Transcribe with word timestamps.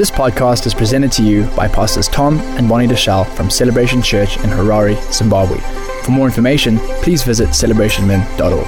This 0.00 0.10
podcast 0.10 0.64
is 0.64 0.72
presented 0.72 1.12
to 1.12 1.22
you 1.22 1.44
by 1.54 1.68
Pastors 1.68 2.08
Tom 2.08 2.38
and 2.56 2.66
Bonnie 2.66 2.86
Deshazo 2.86 3.26
from 3.36 3.50
Celebration 3.50 4.00
Church 4.00 4.38
in 4.38 4.44
Harare, 4.48 4.96
Zimbabwe. 5.12 5.58
For 6.04 6.10
more 6.10 6.24
information, 6.24 6.78
please 7.02 7.22
visit 7.22 7.50
celebrationmen.org. 7.50 8.66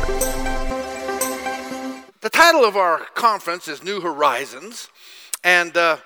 The 2.21 2.29
title 2.29 2.66
of 2.66 2.76
our 2.76 2.98
conference 3.14 3.66
is 3.66 3.82
New 3.82 4.03
Horizons, 4.03 4.90
and 5.42 5.74
uh, 5.74 5.96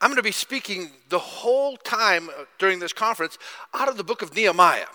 I'm 0.00 0.10
going 0.10 0.18
to 0.18 0.22
be 0.22 0.30
speaking 0.30 0.92
the 1.08 1.18
whole 1.18 1.76
time 1.76 2.28
uh, 2.28 2.44
during 2.60 2.78
this 2.78 2.92
conference 2.92 3.38
out 3.74 3.88
of 3.88 3.96
the 3.96 4.04
book 4.04 4.22
of 4.22 4.36
Nehemiah, 4.36 4.86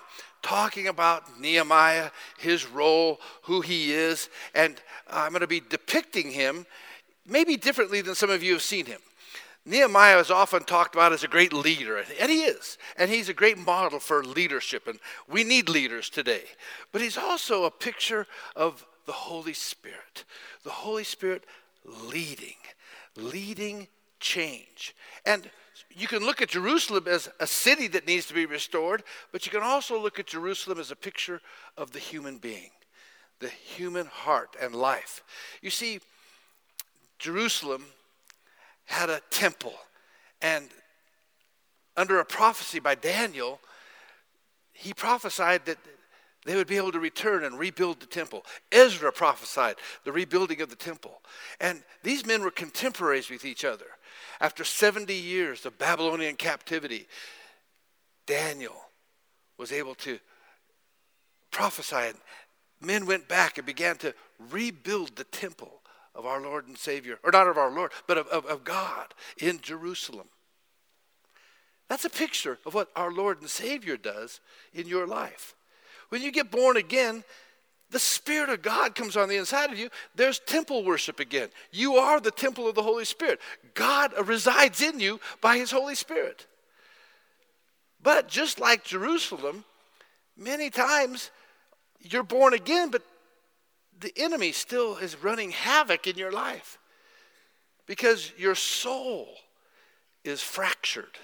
talking 0.41 0.87
about 0.87 1.37
Nehemiah, 1.37 2.11
his 2.37 2.65
role, 2.65 3.19
who 3.41 3.59
he 3.59 3.91
is, 3.91 4.29
and 4.53 4.79
I'm 5.09 5.31
going 5.31 5.41
to 5.41 5.47
be 5.47 5.59
depicting 5.59 6.31
him 6.31 6.65
maybe 7.27 7.57
differently 7.57 7.99
than 7.99 8.15
some 8.15 8.29
of 8.29 8.41
you 8.41 8.53
have 8.53 8.61
seen 8.61 8.85
him. 8.85 9.01
Nehemiah 9.65 10.19
is 10.19 10.29
often 10.29 10.63
talked 10.63 10.93
about 10.93 11.11
as 11.11 11.23
a 11.23 11.27
great 11.27 11.51
leader, 11.51 11.97
and 11.97 12.29
he 12.29 12.43
is. 12.43 12.77
And 12.97 13.09
he's 13.09 13.29
a 13.29 13.33
great 13.33 13.57
model 13.57 13.99
for 13.99 14.23
leadership, 14.23 14.87
and 14.87 14.99
we 15.27 15.43
need 15.43 15.69
leaders 15.69 16.09
today. 16.09 16.43
But 16.91 17.01
he's 17.01 17.17
also 17.17 17.63
a 17.63 17.71
picture 17.71 18.27
of 18.55 18.85
the 19.07 19.11
Holy 19.11 19.53
Spirit. 19.53 20.23
The 20.63 20.69
Holy 20.69 21.03
Spirit 21.03 21.45
leading, 21.83 22.57
leading 23.15 23.87
change. 24.19 24.95
And 25.25 25.49
you 25.89 26.07
can 26.07 26.23
look 26.23 26.41
at 26.41 26.49
Jerusalem 26.49 27.05
as 27.07 27.29
a 27.39 27.47
city 27.47 27.87
that 27.89 28.05
needs 28.05 28.27
to 28.27 28.33
be 28.33 28.45
restored, 28.45 29.03
but 29.31 29.45
you 29.45 29.51
can 29.51 29.63
also 29.63 29.99
look 29.99 30.19
at 30.19 30.27
Jerusalem 30.27 30.79
as 30.79 30.91
a 30.91 30.95
picture 30.95 31.41
of 31.75 31.91
the 31.91 31.99
human 31.99 32.37
being, 32.37 32.69
the 33.39 33.49
human 33.49 34.05
heart 34.05 34.55
and 34.61 34.75
life. 34.75 35.23
You 35.61 35.71
see, 35.71 36.01
Jerusalem 37.17 37.85
had 38.85 39.09
a 39.09 39.21
temple. 39.29 39.73
And 40.41 40.69
under 41.97 42.19
a 42.19 42.25
prophecy 42.25 42.79
by 42.79 42.95
Daniel, 42.95 43.59
he 44.73 44.93
prophesied 44.93 45.65
that 45.65 45.77
they 46.45 46.55
would 46.55 46.67
be 46.67 46.77
able 46.77 46.91
to 46.91 46.99
return 46.99 47.43
and 47.43 47.57
rebuild 47.57 47.99
the 47.99 48.05
temple. 48.05 48.45
Ezra 48.71 49.11
prophesied 49.11 49.75
the 50.03 50.11
rebuilding 50.11 50.61
of 50.61 50.69
the 50.69 50.75
temple. 50.75 51.21
And 51.59 51.83
these 52.03 52.25
men 52.25 52.43
were 52.43 52.51
contemporaries 52.51 53.29
with 53.29 53.45
each 53.45 53.65
other. 53.65 53.87
After 54.39 54.63
70 54.63 55.13
years 55.13 55.65
of 55.65 55.79
Babylonian 55.79 56.35
captivity, 56.35 57.07
Daniel 58.27 58.75
was 59.57 59.71
able 59.71 59.95
to 59.95 60.19
prophesy, 61.49 61.95
and 61.95 62.17
men 62.81 63.05
went 63.05 63.27
back 63.27 63.57
and 63.57 63.65
began 63.65 63.95
to 63.97 64.13
rebuild 64.51 65.15
the 65.15 65.23
temple 65.23 65.81
of 66.15 66.25
our 66.25 66.41
Lord 66.41 66.67
and 66.67 66.77
Savior, 66.77 67.19
or 67.23 67.31
not 67.31 67.47
of 67.47 67.57
our 67.57 67.69
Lord, 67.69 67.91
but 68.07 68.17
of, 68.17 68.27
of, 68.27 68.45
of 68.45 68.63
God 68.63 69.13
in 69.37 69.59
Jerusalem. 69.61 70.27
That's 71.89 72.05
a 72.05 72.09
picture 72.09 72.57
of 72.65 72.73
what 72.73 72.89
our 72.95 73.11
Lord 73.11 73.41
and 73.41 73.49
Savior 73.49 73.97
does 73.97 74.39
in 74.73 74.87
your 74.87 75.05
life. 75.05 75.55
When 76.09 76.21
you 76.21 76.31
get 76.31 76.49
born 76.49 76.77
again, 76.77 77.23
the 77.91 77.99
Spirit 77.99 78.49
of 78.49 78.61
God 78.61 78.95
comes 78.95 79.15
on 79.15 79.29
the 79.29 79.37
inside 79.37 79.71
of 79.71 79.77
you. 79.77 79.89
There's 80.15 80.39
temple 80.39 80.83
worship 80.83 81.19
again. 81.19 81.49
You 81.71 81.95
are 81.95 82.19
the 82.19 82.31
temple 82.31 82.67
of 82.67 82.75
the 82.75 82.81
Holy 82.81 83.05
Spirit. 83.05 83.39
God 83.75 84.13
resides 84.27 84.81
in 84.81 84.99
you 84.99 85.19
by 85.41 85.57
His 85.57 85.71
Holy 85.71 85.95
Spirit. 85.95 86.47
But 88.01 88.27
just 88.27 88.59
like 88.59 88.83
Jerusalem, 88.83 89.63
many 90.37 90.69
times 90.69 91.31
you're 91.99 92.23
born 92.23 92.53
again, 92.53 92.89
but 92.89 93.03
the 93.99 94.13
enemy 94.17 94.51
still 94.51 94.97
is 94.97 95.23
running 95.23 95.51
havoc 95.51 96.07
in 96.07 96.17
your 96.17 96.31
life 96.31 96.77
because 97.85 98.31
your 98.37 98.55
soul 98.55 99.27
is 100.23 100.41
fractured. 100.41 101.17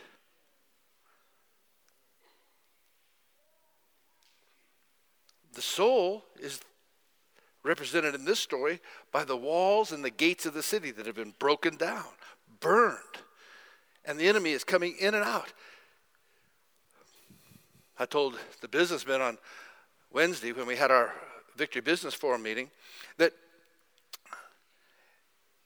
The 5.54 5.62
soul 5.62 6.24
is 6.40 6.62
represented 7.64 8.16
in 8.16 8.26
this 8.26 8.40
story 8.40 8.80
by 9.12 9.26
the 9.26 9.36
walls 9.36 9.92
and 9.92 10.04
the 10.04 10.10
gates 10.10 10.46
of 10.46 10.54
the 10.54 10.64
city 10.64 10.92
that 10.92 11.06
have 11.06 11.16
been 11.16 11.34
broken 11.40 11.76
down, 11.76 12.06
burned, 12.60 12.98
and 14.06 14.18
the 14.18 14.28
enemy 14.28 14.52
is 14.52 14.64
coming 14.64 14.96
in 15.00 15.14
and 15.14 15.24
out. 15.24 15.52
I 18.00 18.06
told 18.06 18.40
the 18.62 18.68
businessmen 18.68 19.22
on 19.22 19.38
Wednesday 20.12 20.54
when 20.54 20.66
we 20.66 20.76
had 20.76 20.90
our 20.90 21.14
Victory 21.56 21.82
Business 21.82 22.14
Forum 22.14 22.44
meeting 22.44 22.70
that 23.18 23.34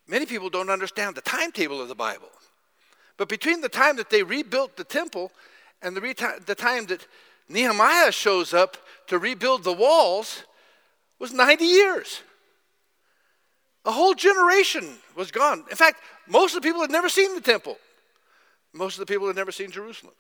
many 0.08 0.26
people 0.26 0.50
don't 0.50 0.70
understand 0.70 1.16
the 1.16 1.22
timetable 1.22 1.82
of 1.82 1.88
the 1.88 1.96
Bible. 1.96 2.30
But 3.18 3.30
between 3.30 3.62
the 3.62 3.70
time 3.70 3.96
that 3.98 4.10
they 4.10 4.24
rebuilt 4.24 4.76
the 4.76 4.84
temple 4.84 5.32
and 5.82 5.96
the, 5.96 6.02
reti- 6.02 6.46
the 6.46 6.56
time 6.56 6.86
that 6.88 7.06
Nehemiah 7.48 8.12
shows 8.12 8.54
up 8.54 8.78
to 9.08 9.20
rebuild 9.20 9.64
the 9.64 9.74
walls 9.74 10.44
was 11.20 11.32
90 11.32 11.64
years. 11.64 12.22
A 13.86 13.92
whole 13.92 14.16
generation 14.16 14.98
was 15.16 15.32
gone. 15.32 15.64
In 15.70 15.78
fact, 15.78 16.02
most 16.28 16.56
of 16.56 16.62
the 16.62 16.68
people 16.68 16.82
had 16.82 16.92
never 16.92 17.08
seen 17.08 17.36
the 17.36 17.42
temple. 17.42 17.78
Most 18.74 19.00
of 19.00 19.06
the 19.06 19.14
people 19.14 19.28
had 19.28 19.36
never 19.36 19.52
seen 19.52 19.72
Jerusalem. 19.72 20.14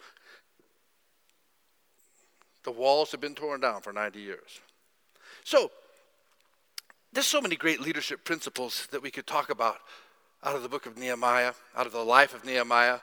The 2.64 2.72
walls 2.72 3.12
had 3.12 3.20
been 3.20 3.36
torn 3.36 3.59
down 3.59 3.81
for 3.81 3.92
90 3.92 4.20
years. 4.20 4.59
So, 5.45 5.69
there's 7.13 7.28
so 7.28 7.39
many 7.39 7.56
great 7.56 7.79
leadership 7.79 8.25
principles 8.25 8.88
that 8.89 9.03
we 9.03 9.11
could 9.11 9.28
talk 9.28 9.51
about 9.51 9.78
out 10.44 10.56
of 10.56 10.63
the 10.63 10.69
book 10.69 10.88
of 10.88 10.97
Nehemiah, 10.97 11.53
out 11.78 11.85
of 11.85 11.91
the 11.91 12.03
life 12.03 12.33
of 12.33 12.44
Nehemiah. 12.44 12.97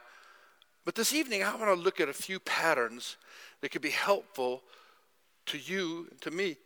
But 0.83 0.93
this 0.93 1.13
evening, 1.13 1.41
I 1.41 1.55
want 1.55 1.73
to 1.73 1.81
look 1.81 2.01
at 2.01 2.09
a 2.09 2.13
few 2.13 2.41
patterns 2.41 3.15
that 3.61 3.69
could 3.69 3.81
be 3.81 3.91
helpful 3.91 4.61
to 5.45 5.57
you 5.57 6.07
and 6.11 6.19
to 6.19 6.31
me 6.31 6.57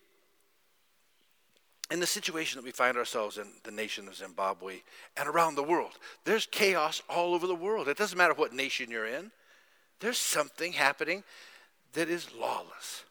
in 1.91 1.99
the 1.99 2.07
situation 2.07 2.59
that 2.59 2.65
we 2.65 2.71
find 2.71 2.97
ourselves 2.97 3.37
in 3.37 3.45
the 3.63 3.71
nation 3.71 4.07
of 4.07 4.15
Zimbabwe 4.15 4.77
and 5.15 5.29
around 5.29 5.53
the 5.53 5.63
world. 5.63 5.93
There's 6.25 6.47
chaos 6.47 7.03
all 7.07 7.35
over 7.35 7.45
the 7.45 7.53
world. 7.53 7.87
It 7.87 7.97
doesn't 7.97 8.17
matter 8.17 8.33
what 8.33 8.51
nation 8.51 8.89
you're 8.89 9.05
in, 9.05 9.31
there's 9.99 10.17
something 10.17 10.73
happening 10.73 11.23
that 11.93 12.09
is 12.09 12.33
lawless. 12.33 13.03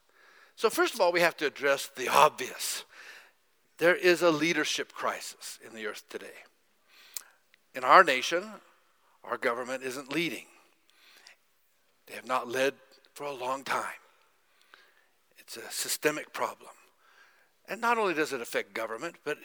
So, 0.57 0.71
first 0.71 0.95
of 0.95 1.01
all, 1.01 1.13
we 1.13 1.21
have 1.21 1.37
to 1.37 1.47
address 1.47 1.91
the 1.95 2.09
obvious. 2.09 2.85
There 3.79 3.95
is 3.95 4.23
a 4.23 4.31
leadership 4.31 4.93
crisis 4.93 5.59
in 5.67 5.75
the 5.75 5.87
earth 5.87 6.05
today. 6.09 6.27
In 7.75 7.85
our 7.85 8.03
nation, 8.03 8.43
our 9.23 9.37
government 9.37 9.83
isn't 9.83 10.11
leading. 10.11 10.47
They 12.07 12.15
have 12.15 12.27
not 12.27 12.49
led 12.49 12.73
for 13.13 13.25
a 13.25 13.35
long 13.35 13.65
time. 13.65 14.01
It's 15.39 15.59
a 15.59 15.71
systemic 15.71 16.33
problem. 16.33 16.71
And 17.69 17.81
not 17.81 17.99
only 17.99 18.15
does 18.15 18.33
it 18.33 18.41
affect 18.41 18.73
government, 18.73 19.17
but 19.25 19.37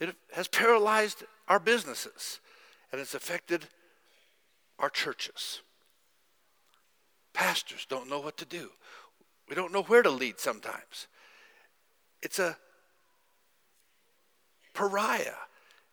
it 0.00 0.14
has 0.32 0.48
paralyzed 0.48 1.24
our 1.48 1.58
businesses 1.58 2.40
and 2.90 3.00
it's 3.00 3.14
affected 3.14 3.66
our 4.78 4.88
churches. 4.88 5.60
Pastors 7.34 7.86
don't 7.88 8.08
know 8.08 8.20
what 8.20 8.36
to 8.38 8.44
do. 8.44 8.70
We 9.48 9.54
don't 9.54 9.72
know 9.72 9.82
where 9.82 10.02
to 10.02 10.10
lead 10.10 10.40
sometimes. 10.40 11.06
It's 12.22 12.38
a 12.38 12.56
pariah, 14.72 15.34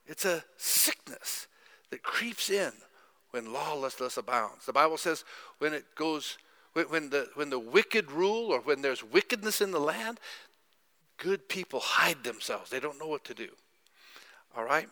it's 0.05 0.25
a 0.25 0.43
sickness 0.57 1.47
that 1.89 2.03
creeps 2.03 2.49
in 2.49 2.71
when 3.31 3.53
lawlessness 3.53 4.17
abounds. 4.17 4.65
The 4.65 4.73
Bible 4.73 4.97
says 4.97 5.23
when 5.59 5.73
it 5.73 5.85
goes, 5.95 6.37
when, 6.73 7.09
the, 7.09 7.27
when 7.35 7.49
the 7.49 7.59
wicked 7.59 8.11
rule 8.11 8.51
or 8.51 8.61
when 8.61 8.81
there's 8.81 9.03
wickedness 9.03 9.61
in 9.61 9.71
the 9.71 9.79
land, 9.79 10.19
good 11.17 11.49
people 11.49 11.79
hide 11.81 12.23
themselves. 12.23 12.69
They 12.69 12.79
don't 12.79 12.99
know 12.99 13.07
what 13.07 13.25
to 13.25 13.33
do. 13.33 13.49
All 14.55 14.63
right? 14.63 14.87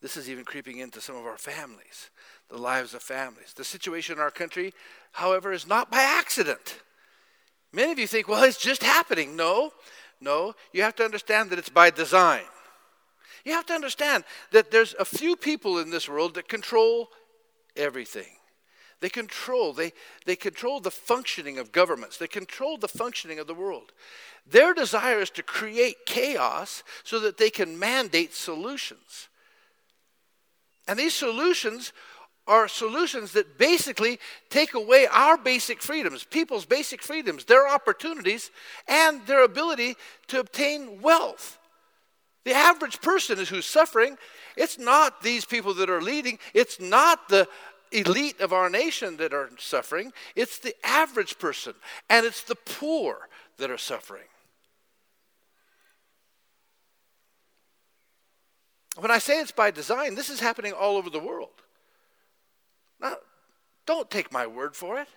This 0.00 0.16
is 0.16 0.28
even 0.28 0.44
creeping 0.44 0.78
into 0.78 1.00
some 1.00 1.16
of 1.16 1.24
our 1.24 1.38
families, 1.38 2.10
the 2.50 2.58
lives 2.58 2.92
of 2.92 3.02
families. 3.02 3.54
The 3.54 3.64
situation 3.64 4.16
in 4.16 4.20
our 4.20 4.30
country, 4.30 4.74
however, 5.12 5.52
is 5.52 5.66
not 5.66 5.90
by 5.90 6.02
accident. 6.02 6.80
Many 7.74 7.90
of 7.90 7.98
you 7.98 8.06
think, 8.06 8.28
well, 8.28 8.44
it's 8.44 8.56
just 8.56 8.84
happening. 8.84 9.34
No, 9.34 9.72
no. 10.20 10.54
You 10.72 10.82
have 10.82 10.94
to 10.96 11.04
understand 11.04 11.50
that 11.50 11.58
it's 11.58 11.68
by 11.68 11.90
design. 11.90 12.44
You 13.44 13.52
have 13.52 13.66
to 13.66 13.74
understand 13.74 14.24
that 14.52 14.70
there's 14.70 14.94
a 14.98 15.04
few 15.04 15.34
people 15.34 15.78
in 15.78 15.90
this 15.90 16.08
world 16.08 16.34
that 16.34 16.48
control 16.48 17.08
everything. 17.76 18.36
They 19.00 19.08
control, 19.10 19.72
they, 19.72 19.92
they 20.24 20.36
control 20.36 20.80
the 20.80 20.90
functioning 20.90 21.58
of 21.58 21.72
governments. 21.72 22.16
They 22.16 22.28
control 22.28 22.78
the 22.78 22.88
functioning 22.88 23.38
of 23.40 23.48
the 23.48 23.54
world. 23.54 23.92
Their 24.46 24.72
desire 24.72 25.18
is 25.18 25.30
to 25.30 25.42
create 25.42 26.06
chaos 26.06 26.84
so 27.02 27.18
that 27.20 27.38
they 27.38 27.50
can 27.50 27.78
mandate 27.78 28.34
solutions. 28.34 29.28
And 30.86 30.98
these 30.98 31.14
solutions 31.14 31.92
are 32.46 32.68
solutions 32.68 33.32
that 33.32 33.58
basically 33.58 34.18
take 34.50 34.74
away 34.74 35.06
our 35.10 35.38
basic 35.38 35.80
freedoms, 35.80 36.24
people's 36.24 36.66
basic 36.66 37.02
freedoms, 37.02 37.44
their 37.44 37.68
opportunities, 37.68 38.50
and 38.86 39.26
their 39.26 39.44
ability 39.44 39.96
to 40.28 40.40
obtain 40.40 41.00
wealth. 41.00 41.58
The 42.44 42.52
average 42.52 43.00
person 43.00 43.38
is 43.38 43.48
who's 43.48 43.64
suffering. 43.64 44.18
It's 44.56 44.78
not 44.78 45.22
these 45.22 45.44
people 45.46 45.74
that 45.74 45.88
are 45.88 46.02
leading, 46.02 46.38
it's 46.52 46.78
not 46.78 47.28
the 47.28 47.48
elite 47.90 48.40
of 48.40 48.52
our 48.52 48.68
nation 48.68 49.16
that 49.16 49.32
are 49.32 49.50
suffering, 49.58 50.12
it's 50.36 50.58
the 50.58 50.74
average 50.84 51.38
person, 51.38 51.74
and 52.10 52.26
it's 52.26 52.42
the 52.42 52.56
poor 52.56 53.28
that 53.56 53.70
are 53.70 53.78
suffering. 53.78 54.24
When 58.98 59.10
I 59.10 59.18
say 59.18 59.40
it's 59.40 59.50
by 59.50 59.70
design, 59.70 60.14
this 60.14 60.30
is 60.30 60.40
happening 60.40 60.72
all 60.72 60.96
over 60.96 61.10
the 61.10 61.18
world. 61.18 61.63
Now, 63.04 63.16
don't 63.84 64.10
take 64.10 64.32
my 64.32 64.46
word 64.46 64.74
for 64.74 64.98
it. 64.98 65.08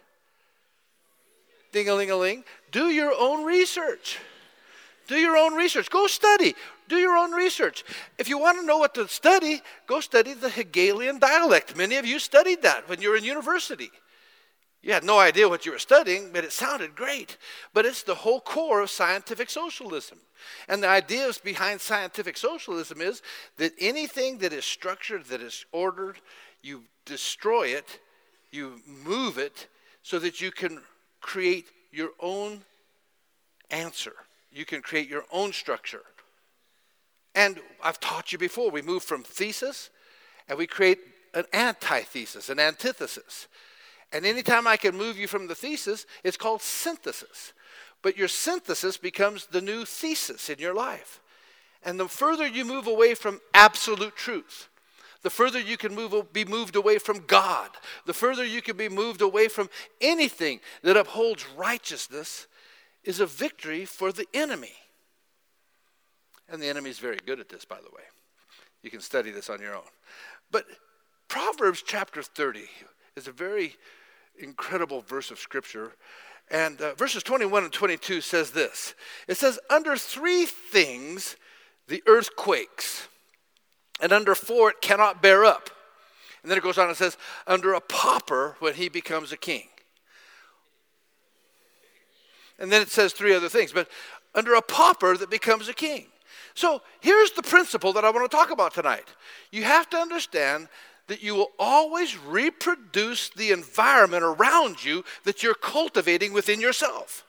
Ding 1.72 1.88
a 1.90 1.96
ling 1.96 2.12
a 2.12 2.18
ling. 2.18 2.44
Do 2.72 2.90
your 2.90 3.14
own 3.18 3.46
research. 3.46 4.20
Do 5.08 5.16
your 5.16 5.38
own 5.38 5.54
research. 5.54 5.90
Go 5.90 6.06
study. 6.08 6.54
Do 6.90 6.98
your 6.98 7.16
own 7.16 7.32
research. 7.32 7.86
If 8.18 8.28
you 8.28 8.38
want 8.38 8.60
to 8.60 8.66
know 8.66 8.78
what 8.78 8.94
to 8.96 9.08
study, 9.08 9.62
go 9.88 10.02
study 10.02 10.34
the 10.34 10.50
Hegelian 10.50 11.18
dialect. 11.18 11.78
Many 11.78 11.96
of 11.96 12.06
you 12.06 12.20
studied 12.20 12.62
that 12.64 12.90
when 12.90 13.02
you 13.02 13.10
were 13.10 13.16
in 13.16 13.24
university. 13.24 13.90
You 14.82 14.94
had 14.94 15.04
no 15.04 15.18
idea 15.18 15.50
what 15.50 15.66
you 15.66 15.72
were 15.72 15.80
studying, 15.80 16.32
but 16.32 16.44
it 16.44 16.52
sounded 16.52 16.96
great. 16.96 17.38
But 17.74 17.86
it's 17.86 18.04
the 18.04 18.16
whole 18.16 18.42
core 18.42 18.82
of 18.82 18.90
scientific 18.90 19.50
socialism. 19.50 20.20
And 20.68 20.84
the 20.84 20.88
ideas 20.88 21.38
behind 21.38 21.82
scientific 21.82 22.38
socialism 22.38 23.02
is 23.02 23.22
that 23.58 23.74
anything 23.80 24.38
that 24.40 24.54
is 24.54 24.66
structured, 24.66 25.26
that 25.26 25.42
is 25.42 25.66
ordered, 25.72 26.20
you 26.68 26.84
destroy 27.06 27.68
it, 27.68 28.00
you 28.52 28.82
move 28.86 29.38
it 29.38 29.68
so 30.04 30.20
that 30.20 30.42
you 30.42 30.52
can 30.52 30.82
create 31.22 31.68
your 31.92 32.10
own 32.20 32.62
answer. 33.72 34.14
You 34.52 34.66
can 34.66 34.82
create 34.82 35.10
your 35.10 35.26
own 35.32 35.54
structure. 35.54 36.04
And 37.36 37.60
I've 37.84 38.00
taught 38.00 38.32
you 38.32 38.38
before, 38.38 38.72
we 38.72 38.82
move 38.82 39.04
from 39.04 39.24
thesis 39.24 39.90
and 40.48 40.58
we 40.58 40.68
create 40.68 41.00
an 41.34 41.46
antithesis, 41.54 42.50
an 42.50 42.60
antithesis. 42.60 43.48
And 44.12 44.26
anytime 44.26 44.66
I 44.66 44.78
can 44.78 44.96
move 44.96 45.18
you 45.18 45.28
from 45.28 45.48
the 45.48 45.56
thesis, 45.56 46.06
it's 46.24 46.38
called 46.38 46.62
synthesis. 46.62 47.54
But 48.02 48.18
your 48.18 48.28
synthesis 48.28 48.98
becomes 48.98 49.48
the 49.48 49.62
new 49.62 49.86
thesis 49.86 50.50
in 50.50 50.60
your 50.60 50.74
life. 50.74 51.20
And 51.84 52.00
the 52.00 52.08
further 52.08 52.48
you 52.48 52.66
move 52.66 52.88
away 52.88 53.14
from 53.14 53.42
absolute 53.54 54.16
truth, 54.16 54.70
the 55.28 55.32
further 55.32 55.60
you 55.60 55.76
can 55.76 55.94
move, 55.94 56.32
be 56.32 56.46
moved 56.46 56.78
away 56.78 57.00
from 57.00 57.26
God, 57.28 57.72
the 58.06 58.14
further 58.14 58.46
you 58.46 58.62
can 58.62 58.78
be 58.78 58.88
moved 58.88 59.22
away 59.22 59.50
from 59.50 59.70
anything 60.00 60.62
that 60.84 60.96
upholds 60.96 61.46
righteousness, 61.58 62.48
is 63.04 63.20
a 63.20 63.26
victory 63.26 63.84
for 63.84 64.14
the 64.14 64.26
enemy. 64.34 64.72
And 66.48 66.62
the 66.62 66.70
enemy 66.70 66.92
is 66.92 67.00
very 67.00 67.20
good 67.26 67.42
at 67.42 67.50
this, 67.50 67.66
by 67.66 67.76
the 67.76 67.94
way. 67.94 68.04
You 68.84 68.90
can 68.90 69.02
study 69.02 69.30
this 69.30 69.50
on 69.50 69.60
your 69.60 69.76
own. 69.76 69.90
But 70.50 70.64
Proverbs 71.28 71.84
chapter 71.86 72.24
30 72.24 72.62
is 73.18 73.28
a 73.28 73.34
very 73.34 73.76
incredible 74.40 75.02
verse 75.02 75.30
of 75.30 75.40
scripture. 75.40 75.92
And 76.50 76.80
uh, 76.80 76.94
verses 76.94 77.22
21 77.22 77.66
and 77.66 77.74
22 77.74 78.22
says 78.22 78.52
this 78.52 78.96
It 79.28 79.36
says, 79.36 79.60
Under 79.70 79.98
three 79.98 80.46
things 80.46 81.36
the 81.90 82.02
earth 82.08 82.34
quakes, 82.38 83.10
and 84.00 84.12
under 84.12 84.36
four 84.36 84.72
it 84.72 84.82
cannot 84.82 85.22
bear 85.22 85.46
up. 85.46 85.70
And 86.42 86.52
then 86.52 86.58
it 86.58 86.64
goes 86.64 86.78
on 86.78 86.88
and 86.88 86.98
says, 86.98 87.18
Under 87.46 87.74
a 87.74 87.82
pauper 87.82 88.56
when 88.60 88.76
he 88.76 88.90
becomes 88.90 89.32
a 89.32 89.38
king. 89.38 89.68
And 92.60 92.72
then 92.72 92.82
it 92.82 92.90
says 92.90 93.14
three 93.14 93.36
other 93.36 93.50
things, 93.50 93.72
but 93.72 93.88
under 94.34 94.54
a 94.56 94.62
pauper 94.62 95.18
that 95.18 95.30
becomes 95.30 95.68
a 95.68 95.74
king. 95.74 96.08
So 96.54 96.82
here's 97.02 97.32
the 97.32 97.44
principle 97.44 97.94
that 97.94 98.04
I 98.04 98.10
want 98.10 98.30
to 98.30 98.36
talk 98.36 98.50
about 98.50 98.74
tonight. 98.74 99.08
You 99.52 99.64
have 99.64 99.90
to 99.92 99.98
understand 99.98 100.70
that 101.08 101.22
you 101.22 101.36
will 101.36 101.52
always 101.60 102.18
reproduce 102.18 103.30
the 103.30 103.52
environment 103.52 104.24
around 104.24 104.84
you 104.84 105.04
that 105.24 105.44
you're 105.44 105.54
cultivating 105.54 106.34
within 106.34 106.60
yourself. 106.60 107.26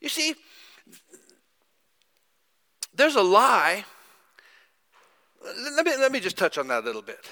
You 0.00 0.08
see, 0.08 0.34
there's 2.94 3.16
a 3.16 3.22
lie. 3.22 3.84
Let 5.74 5.84
me, 5.84 5.96
let 5.96 6.12
me 6.12 6.20
just 6.20 6.36
touch 6.36 6.58
on 6.58 6.68
that 6.68 6.82
a 6.82 6.86
little 6.86 7.02
bit. 7.02 7.28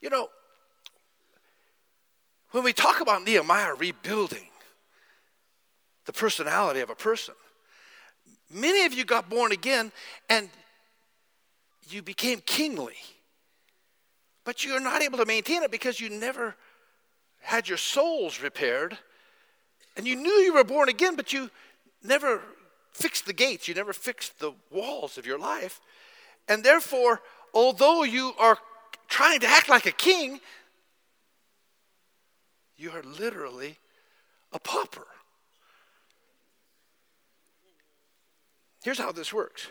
You 0.00 0.10
know, 0.10 0.28
when 2.52 2.62
we 2.62 2.72
talk 2.72 3.00
about 3.00 3.24
Nehemiah 3.24 3.74
rebuilding 3.74 4.48
the 6.04 6.12
personality 6.12 6.80
of 6.80 6.90
a 6.90 6.94
person, 6.94 7.34
Many 8.54 8.84
of 8.84 8.94
you 8.94 9.04
got 9.04 9.28
born 9.28 9.50
again 9.50 9.90
and 10.28 10.48
you 11.88 12.02
became 12.02 12.40
kingly. 12.40 12.94
But 14.44 14.64
you're 14.64 14.80
not 14.80 15.02
able 15.02 15.18
to 15.18 15.26
maintain 15.26 15.64
it 15.64 15.72
because 15.72 16.00
you 16.00 16.08
never 16.08 16.54
had 17.40 17.68
your 17.68 17.78
souls 17.78 18.40
repaired. 18.40 18.96
And 19.96 20.06
you 20.06 20.14
knew 20.14 20.30
you 20.30 20.54
were 20.54 20.64
born 20.64 20.88
again, 20.88 21.16
but 21.16 21.32
you 21.32 21.50
never 22.02 22.42
fixed 22.94 23.26
the 23.26 23.32
gates, 23.32 23.68
you 23.68 23.74
never 23.74 23.92
fixed 23.92 24.38
the 24.38 24.52
walls 24.70 25.18
of 25.18 25.26
your 25.26 25.38
life. 25.38 25.80
And 26.48 26.64
therefore, 26.64 27.20
although 27.52 28.04
you 28.04 28.32
are 28.38 28.56
trying 29.08 29.40
to 29.40 29.46
act 29.46 29.68
like 29.68 29.84
a 29.84 29.92
king, 29.92 30.40
you 32.76 32.90
are 32.92 33.02
literally 33.02 33.78
a 34.52 34.58
pauper. 34.58 35.06
Here's 38.84 38.98
how 38.98 39.12
this 39.12 39.32
works 39.32 39.66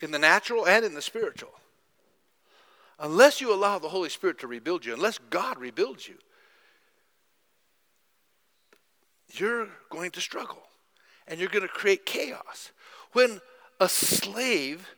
in 0.00 0.10
the 0.10 0.18
natural 0.18 0.66
and 0.66 0.84
in 0.84 0.94
the 0.94 1.02
spiritual. 1.02 1.52
Unless 2.98 3.40
you 3.40 3.52
allow 3.52 3.78
the 3.78 3.88
Holy 3.88 4.08
Spirit 4.08 4.38
to 4.40 4.46
rebuild 4.46 4.84
you, 4.84 4.94
unless 4.94 5.18
God 5.30 5.58
rebuilds 5.58 6.06
you, 6.06 6.16
you're 9.32 9.68
going 9.90 10.10
to 10.12 10.20
struggle 10.20 10.62
and 11.26 11.40
you're 11.40 11.48
going 11.48 11.62
to 11.62 11.68
create 11.68 12.06
chaos. 12.06 12.70
When 13.12 13.40
a 13.80 13.88
slave 13.88 14.88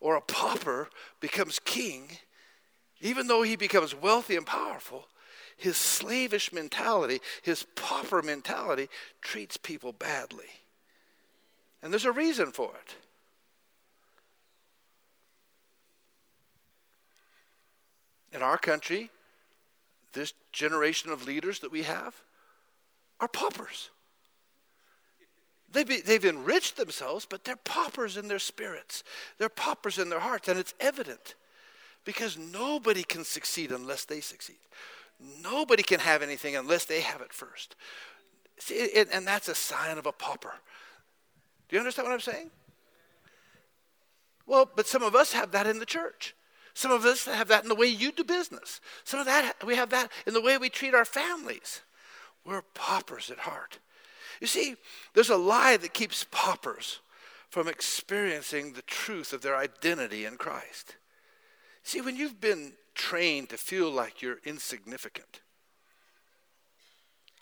or 0.00 0.16
a 0.16 0.20
pauper 0.20 0.88
becomes 1.20 1.58
king, 1.58 2.10
even 3.00 3.26
though 3.26 3.42
he 3.42 3.56
becomes 3.56 3.94
wealthy 3.94 4.36
and 4.36 4.46
powerful, 4.46 5.06
his 5.56 5.76
slavish 5.76 6.52
mentality, 6.52 7.20
his 7.42 7.66
pauper 7.74 8.22
mentality, 8.22 8.88
treats 9.22 9.56
people 9.56 9.92
badly. 9.92 10.46
And 11.82 11.92
there's 11.92 12.04
a 12.04 12.12
reason 12.12 12.52
for 12.52 12.72
it. 12.74 12.94
In 18.34 18.42
our 18.42 18.58
country, 18.58 19.10
this 20.12 20.34
generation 20.52 21.10
of 21.10 21.26
leaders 21.26 21.60
that 21.60 21.72
we 21.72 21.84
have 21.84 22.14
are 23.20 23.28
paupers. 23.28 23.90
They've, 25.72 26.04
they've 26.04 26.24
enriched 26.24 26.76
themselves, 26.76 27.26
but 27.28 27.44
they're 27.44 27.56
paupers 27.56 28.16
in 28.16 28.28
their 28.28 28.38
spirits. 28.38 29.04
They're 29.38 29.48
paupers 29.48 29.98
in 29.98 30.08
their 30.08 30.20
hearts, 30.20 30.48
and 30.48 30.58
it's 30.58 30.74
evident 30.80 31.34
because 32.04 32.38
nobody 32.38 33.02
can 33.02 33.24
succeed 33.24 33.72
unless 33.72 34.04
they 34.04 34.20
succeed. 34.20 34.56
Nobody 35.42 35.82
can 35.82 36.00
have 36.00 36.22
anything 36.22 36.56
unless 36.56 36.84
they 36.84 37.00
have 37.00 37.20
it 37.20 37.32
first. 37.32 37.74
See, 38.58 38.74
it, 38.74 39.08
and 39.12 39.26
that's 39.26 39.48
a 39.48 39.54
sign 39.54 39.98
of 39.98 40.06
a 40.06 40.12
pauper. 40.12 40.54
Do 41.68 41.76
you 41.76 41.80
understand 41.80 42.08
what 42.08 42.14
I'm 42.14 42.20
saying? 42.20 42.50
Well, 44.46 44.70
but 44.74 44.86
some 44.86 45.02
of 45.02 45.14
us 45.14 45.32
have 45.32 45.50
that 45.52 45.66
in 45.66 45.78
the 45.78 45.86
church. 45.86 46.34
Some 46.74 46.92
of 46.92 47.04
us 47.04 47.24
have 47.24 47.48
that 47.48 47.64
in 47.64 47.68
the 47.68 47.74
way 47.74 47.86
you 47.86 48.12
do 48.12 48.22
business. 48.22 48.80
Some 49.04 49.18
of 49.18 49.26
that 49.26 49.54
we 49.66 49.74
have 49.76 49.90
that 49.90 50.10
in 50.26 50.34
the 50.34 50.40
way 50.42 50.58
we 50.58 50.68
treat 50.68 50.94
our 50.94 51.04
families. 51.04 51.80
We're 52.44 52.62
paupers 52.74 53.30
at 53.30 53.38
heart. 53.38 53.78
You 54.40 54.46
see, 54.46 54.76
there's 55.14 55.30
a 55.30 55.36
lie 55.36 55.76
that 55.76 55.94
keeps 55.94 56.26
paupers 56.30 57.00
from 57.50 57.68
experiencing 57.68 58.72
the 58.72 58.82
truth 58.82 59.32
of 59.32 59.42
their 59.42 59.56
identity 59.56 60.24
in 60.24 60.36
Christ. 60.36 60.96
See, 61.82 62.00
when 62.00 62.16
you've 62.16 62.40
been 62.40 62.72
trained 62.94 63.50
to 63.50 63.56
feel 63.56 63.90
like 63.90 64.20
you're 64.20 64.40
insignificant, 64.44 65.40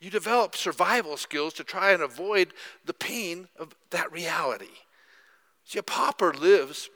you 0.01 0.11
develop 0.11 0.55
survival 0.55 1.17
skills 1.17 1.55
to 1.55 1.65
try 1.65 1.93
and 1.93 2.03
avoid 2.03 2.53
the 2.85 2.93
pain 2.93 3.49
of 3.59 3.75
that 3.91 4.13
reality. 4.13 4.67
See, 5.65 5.79
a 5.79 5.83
pauper 5.83 6.35
lives 6.35 6.91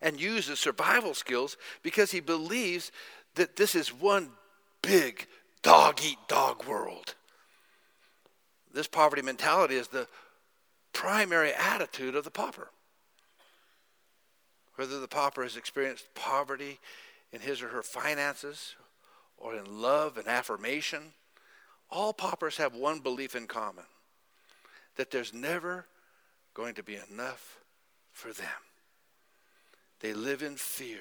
and 0.00 0.20
uses 0.20 0.60
survival 0.60 1.12
skills 1.14 1.56
because 1.82 2.12
he 2.12 2.20
believes 2.20 2.92
that 3.34 3.56
this 3.56 3.74
is 3.74 3.88
one 3.92 4.30
big 4.80 5.26
dog 5.62 6.00
eat 6.04 6.18
dog 6.28 6.66
world. 6.66 7.16
This 8.72 8.86
poverty 8.86 9.22
mentality 9.22 9.76
is 9.76 9.88
the 9.88 10.08
primary 10.92 11.52
attitude 11.52 12.14
of 12.14 12.24
the 12.24 12.30
pauper. 12.30 12.68
Whether 14.76 15.00
the 15.00 15.08
pauper 15.08 15.42
has 15.42 15.56
experienced 15.56 16.14
poverty 16.14 16.78
in 17.32 17.40
his 17.40 17.62
or 17.62 17.68
her 17.68 17.82
finances 17.82 18.76
or 19.36 19.54
in 19.54 19.80
love 19.80 20.16
and 20.16 20.28
affirmation 20.28 21.12
all 21.90 22.12
paupers 22.12 22.58
have 22.58 22.74
one 22.74 23.00
belief 23.00 23.34
in 23.34 23.46
common 23.46 23.84
that 24.96 25.10
there's 25.10 25.32
never 25.32 25.86
going 26.54 26.74
to 26.74 26.82
be 26.82 26.98
enough 27.10 27.58
for 28.12 28.32
them. 28.32 28.48
They 30.00 30.12
live 30.12 30.42
in 30.42 30.56
fear, 30.56 31.00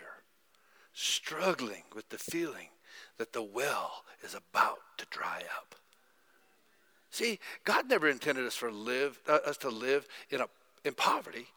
struggling 0.93 1.83
with 1.93 2.09
the 2.09 2.17
feeling 2.17 2.69
that 3.17 3.33
the 3.33 3.43
well 3.43 4.03
is 4.23 4.33
about 4.33 4.79
to 4.97 5.05
dry 5.09 5.41
up. 5.57 5.75
See, 7.09 7.39
God 7.63 7.89
never 7.89 8.07
intended 8.07 8.45
us 8.45 8.55
for 8.55 8.71
live 8.71 9.19
uh, 9.27 9.39
us 9.45 9.57
to 9.57 9.69
live 9.69 10.07
in 10.29 10.41
a 10.41 10.47
in 10.83 10.93
poverty 10.93 11.47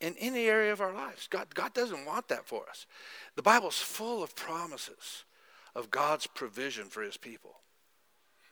in 0.00 0.14
any 0.18 0.46
area 0.46 0.72
of 0.72 0.80
our 0.80 0.94
lives. 0.94 1.26
God, 1.28 1.52
God 1.54 1.74
doesn't 1.74 2.06
want 2.06 2.28
that 2.28 2.46
for 2.46 2.68
us. 2.68 2.86
The 3.34 3.42
Bible's 3.42 3.78
full 3.78 4.22
of 4.22 4.36
promises 4.36 5.24
of 5.74 5.90
God's 5.90 6.26
provision 6.26 6.86
for 6.86 7.02
his 7.02 7.16
people. 7.16 7.56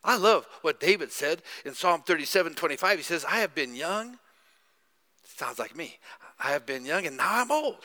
I 0.03 0.17
love 0.17 0.47
what 0.63 0.81
David 0.81 1.11
said 1.11 1.43
in 1.65 1.75
Psalm 1.75 2.03
37 2.03 2.55
25. 2.55 2.99
He 2.99 3.03
says, 3.03 3.25
I 3.25 3.39
have 3.39 3.55
been 3.55 3.75
young. 3.75 4.19
Sounds 5.25 5.59
like 5.59 5.77
me. 5.77 5.99
I 6.39 6.51
have 6.51 6.67
been 6.67 6.85
young 6.85 7.07
and 7.07 7.17
now 7.17 7.29
I'm 7.31 7.51
old. 7.51 7.85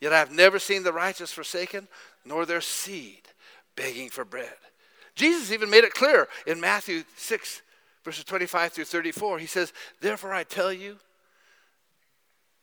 Yet 0.00 0.12
I 0.12 0.18
have 0.18 0.32
never 0.32 0.58
seen 0.58 0.82
the 0.82 0.92
righteous 0.92 1.30
forsaken, 1.30 1.86
nor 2.24 2.46
their 2.46 2.62
seed 2.62 3.20
begging 3.76 4.08
for 4.08 4.24
bread. 4.24 4.56
Jesus 5.20 5.52
even 5.52 5.68
made 5.68 5.84
it 5.84 5.92
clear 5.92 6.28
in 6.46 6.58
Matthew 6.60 7.04
6, 7.14 7.60
verses 8.02 8.24
25 8.24 8.72
through 8.72 8.86
34. 8.86 9.38
He 9.38 9.46
says, 9.46 9.74
Therefore 10.00 10.32
I 10.32 10.44
tell 10.44 10.72
you, 10.72 10.96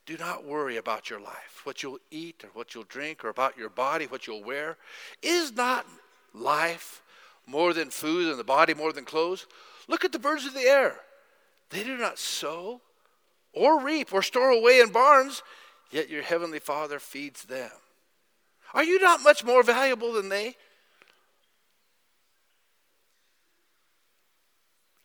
do 0.06 0.16
not 0.16 0.44
worry 0.44 0.76
about 0.76 1.08
your 1.08 1.20
life, 1.20 1.60
what 1.62 1.84
you'll 1.84 2.00
eat 2.10 2.42
or 2.42 2.50
what 2.54 2.74
you'll 2.74 2.82
drink, 2.82 3.24
or 3.24 3.28
about 3.28 3.56
your 3.56 3.68
body, 3.68 4.06
what 4.06 4.26
you'll 4.26 4.42
wear. 4.42 4.76
Is 5.22 5.52
not 5.52 5.86
life 6.34 7.00
more 7.46 7.72
than 7.72 7.90
food 7.90 8.28
and 8.28 8.40
the 8.40 8.44
body 8.44 8.74
more 8.74 8.92
than 8.92 9.04
clothes? 9.04 9.46
Look 9.86 10.04
at 10.04 10.10
the 10.10 10.18
birds 10.18 10.44
of 10.44 10.52
the 10.52 10.62
air. 10.62 10.96
They 11.70 11.84
do 11.84 11.96
not 11.96 12.18
sow 12.18 12.80
or 13.52 13.80
reap 13.80 14.12
or 14.12 14.20
store 14.20 14.50
away 14.50 14.80
in 14.80 14.90
barns, 14.90 15.44
yet 15.92 16.10
your 16.10 16.22
heavenly 16.22 16.58
Father 16.58 16.98
feeds 16.98 17.44
them. 17.44 17.70
Are 18.74 18.82
you 18.82 18.98
not 19.00 19.22
much 19.22 19.44
more 19.44 19.62
valuable 19.62 20.12
than 20.12 20.28
they? 20.28 20.56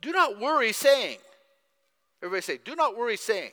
do 0.00 0.12
not 0.12 0.40
worry 0.40 0.72
saying, 0.72 1.18
everybody 2.22 2.42
say, 2.42 2.58
do 2.64 2.74
not 2.74 2.96
worry 2.96 3.16
saying, 3.16 3.52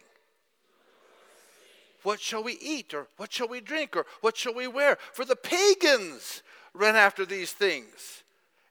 what 2.03 2.21
shall 2.21 2.43
we 2.43 2.57
eat? 2.61 2.93
Or 2.93 3.07
what 3.17 3.33
shall 3.33 3.47
we 3.47 3.59
drink? 3.59 3.95
Or 3.95 4.05
what 4.21 4.37
shall 4.37 4.53
we 4.53 4.67
wear? 4.67 4.97
For 5.13 5.25
the 5.25 5.35
pagans 5.35 6.41
run 6.73 6.95
after 6.95 7.25
these 7.25 7.51
things. 7.51 8.23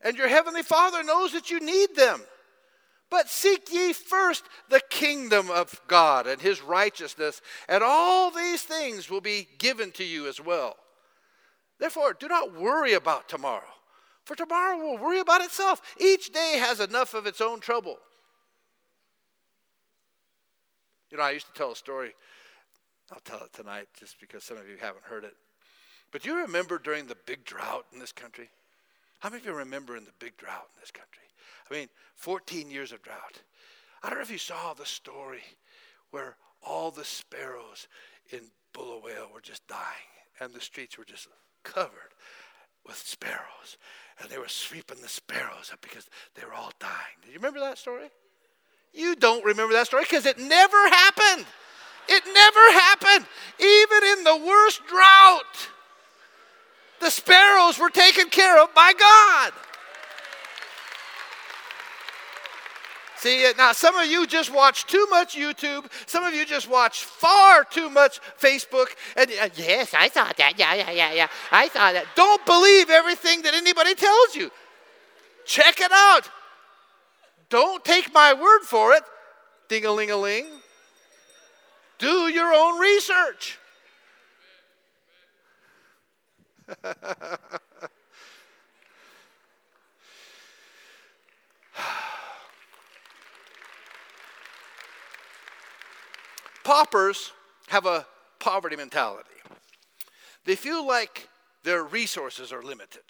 And 0.02 0.16
your 0.16 0.28
heavenly 0.28 0.62
Father 0.62 1.02
knows 1.02 1.33
that 1.33 1.50
you 1.50 1.61
need 1.61 1.97
them. 1.97 2.23
But 3.11 3.28
seek 3.28 3.73
ye 3.73 3.92
first 3.92 4.45
the 4.68 4.80
kingdom 4.90 5.50
of 5.50 5.80
God 5.87 6.26
and 6.26 6.40
his 6.40 6.61
righteousness, 6.62 7.40
and 7.68 7.85
all 7.85 8.30
these 8.30 8.62
things 8.62 9.09
will 9.11 9.21
be 9.21 9.47
given 9.59 9.92
to 9.92 10.04
you 10.04 10.28
as 10.28 10.40
well. 10.40 10.76
Therefore, 11.78 12.14
do 12.18 12.26
not 12.26 12.54
worry 12.54 12.95
about 12.95 13.28
tomorrow, 13.28 13.62
for 14.26 14.35
tomorrow 14.35 14.76
will 14.76 14.99
worry 14.99 15.21
about 15.21 15.40
itself. 15.40 15.80
Each 15.99 16.33
day 16.33 16.56
has 16.59 16.80
enough 16.80 17.14
of 17.14 17.26
its 17.26 17.40
own 17.40 17.61
trouble. 17.61 17.97
You 21.11 21.18
know, 21.18 21.23
I 21.23 21.30
used 21.30 21.47
to 21.47 21.52
tell 21.52 21.71
a 21.73 21.76
story 21.76 22.12
I'll 23.12 23.21
tell 23.21 23.38
it 23.38 23.52
tonight 23.52 23.87
just 23.97 24.18
because 24.18 24.42
some 24.42 24.56
of 24.56 24.68
you 24.68 24.76
haven't 24.80 25.04
heard 25.04 25.23
it. 25.23 25.35
But 26.11 26.23
do 26.23 26.30
you 26.30 26.38
remember 26.38 26.76
during 26.78 27.06
the 27.06 27.16
big 27.25 27.45
drought 27.45 27.87
in 27.92 28.00
this 28.00 28.11
country? 28.11 28.50
How 29.21 29.28
many 29.28 29.40
of 29.42 29.47
you 29.47 29.52
remember 29.52 29.97
in 29.97 30.04
the 30.04 30.11
big 30.18 30.37
drought 30.37 30.66
in 30.75 30.80
this 30.80 30.90
country? 30.90 31.23
I 31.71 31.75
mean, 31.75 31.88
14 32.16 32.68
years 32.68 32.90
of 32.90 33.02
drought. 33.02 33.40
I 34.02 34.09
don't 34.09 34.18
know 34.18 34.25
if 34.25 34.30
you 34.30 34.38
saw 34.38 34.75
the 34.75 34.85
story 34.85 35.45
where 36.11 36.37
all 36.66 36.90
the 36.90 37.04
sparrows 37.04 37.87
in 38.33 38.40
Bulawayo 38.73 39.28
were 39.33 39.40
just 39.40 39.66
dying 39.68 40.11
and 40.40 40.52
the 40.52 40.61
streets 40.61 40.99
were 40.99 41.04
just 41.04 41.28
covered 41.62 42.12
with 42.87 42.97
sparrows. 42.97 43.78
And 44.21 44.31
they 44.31 44.38
were 44.38 44.49
sweeping 44.49 45.00
the 45.02 45.09
sparrows 45.09 45.71
up 45.73 45.81
because 45.83 46.09
they 46.35 46.45
were 46.45 46.55
all 46.55 46.73
dying. 46.78 47.16
Do 47.23 47.28
you 47.28 47.35
remember 47.35 47.61
that 47.61 47.78
story? 47.78 48.09
You 48.95 49.14
don't 49.14 49.45
remember 49.45 49.75
that 49.75 49.87
story 49.87 50.05
because 50.05 50.25
it 50.25 50.38
never 50.38 50.88
happened. 50.88 51.47
It 52.09 52.23
never 52.25 52.73
happened. 52.73 53.26
Even 53.59 54.19
in 54.19 54.25
the 54.25 54.47
worst 54.47 54.81
drought, 54.87 55.71
the 57.00 57.11
sparrows 57.11 57.78
were 57.78 57.90
taken 57.90 58.31
care 58.31 58.62
of 58.62 58.75
by 58.75 58.93
God. 58.99 59.52
See, 63.18 63.50
now 63.56 63.73
some 63.73 63.96
of 63.96 64.06
you 64.06 64.26
just 64.26 64.52
watch 64.52 64.87
too 64.87 65.06
much 65.11 65.37
YouTube. 65.37 65.90
Some 66.06 66.25
of 66.25 66.35
you 66.35 66.44
just 66.44 66.68
watch 66.68 67.04
far 67.04 67.64
too 67.64 67.88
much 67.88 68.20
Facebook. 68.38 68.88
And 69.16 69.30
uh, 69.40 69.49
yes, 69.54 69.94
I 69.94 70.08
saw 70.08 70.30
that. 70.37 70.58
Yeah, 70.58 70.75
yeah, 70.75 70.90
yeah, 70.90 71.12
yeah. 71.12 71.28
I 71.50 71.68
saw 71.68 71.92
that. 71.92 72.06
Don't 72.14 72.44
believe 72.44 72.90
everything 72.90 73.42
that 73.42 73.54
anybody 73.54 73.94
tells 73.94 74.35
you. 74.35 74.50
Check 75.46 75.80
it 75.80 75.92
out. 75.92 76.28
Don't 77.49 77.85
take 77.85 78.12
my 78.12 78.35
word 78.35 78.62
for 78.62 78.92
it. 78.92 79.02
Ding 79.68 79.87
a 79.87 79.92
ling 79.92 80.11
a 80.11 80.16
ling. 80.16 80.46
Do 81.99 82.28
your 82.28 82.52
own 82.52 82.78
research. 82.78 83.58
Paupers 96.66 97.30
have 97.68 97.87
a 97.87 98.04
poverty 98.40 98.75
mentality. 98.75 99.30
They 100.44 100.56
feel 100.56 100.85
like 100.85 101.28
their 101.62 101.85
resources 101.85 102.52
are 102.52 102.61
limited. 102.61 103.04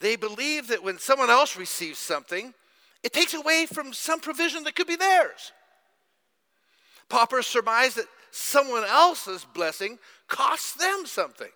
They 0.00 0.16
believe 0.16 0.68
that 0.68 0.82
when 0.82 0.98
someone 0.98 1.28
else 1.28 1.58
receives 1.58 1.98
something, 1.98 2.54
it 3.02 3.12
takes 3.12 3.34
away 3.34 3.66
from 3.66 3.92
some 3.92 4.18
provision 4.18 4.64
that 4.64 4.76
could 4.76 4.86
be 4.86 4.96
theirs. 4.96 5.52
Paupers 7.10 7.46
surmise 7.46 7.96
that 7.96 8.06
someone 8.30 8.84
else's 8.84 9.44
blessing 9.44 9.98
costs 10.26 10.72
them 10.72 11.04
something. 11.04 11.52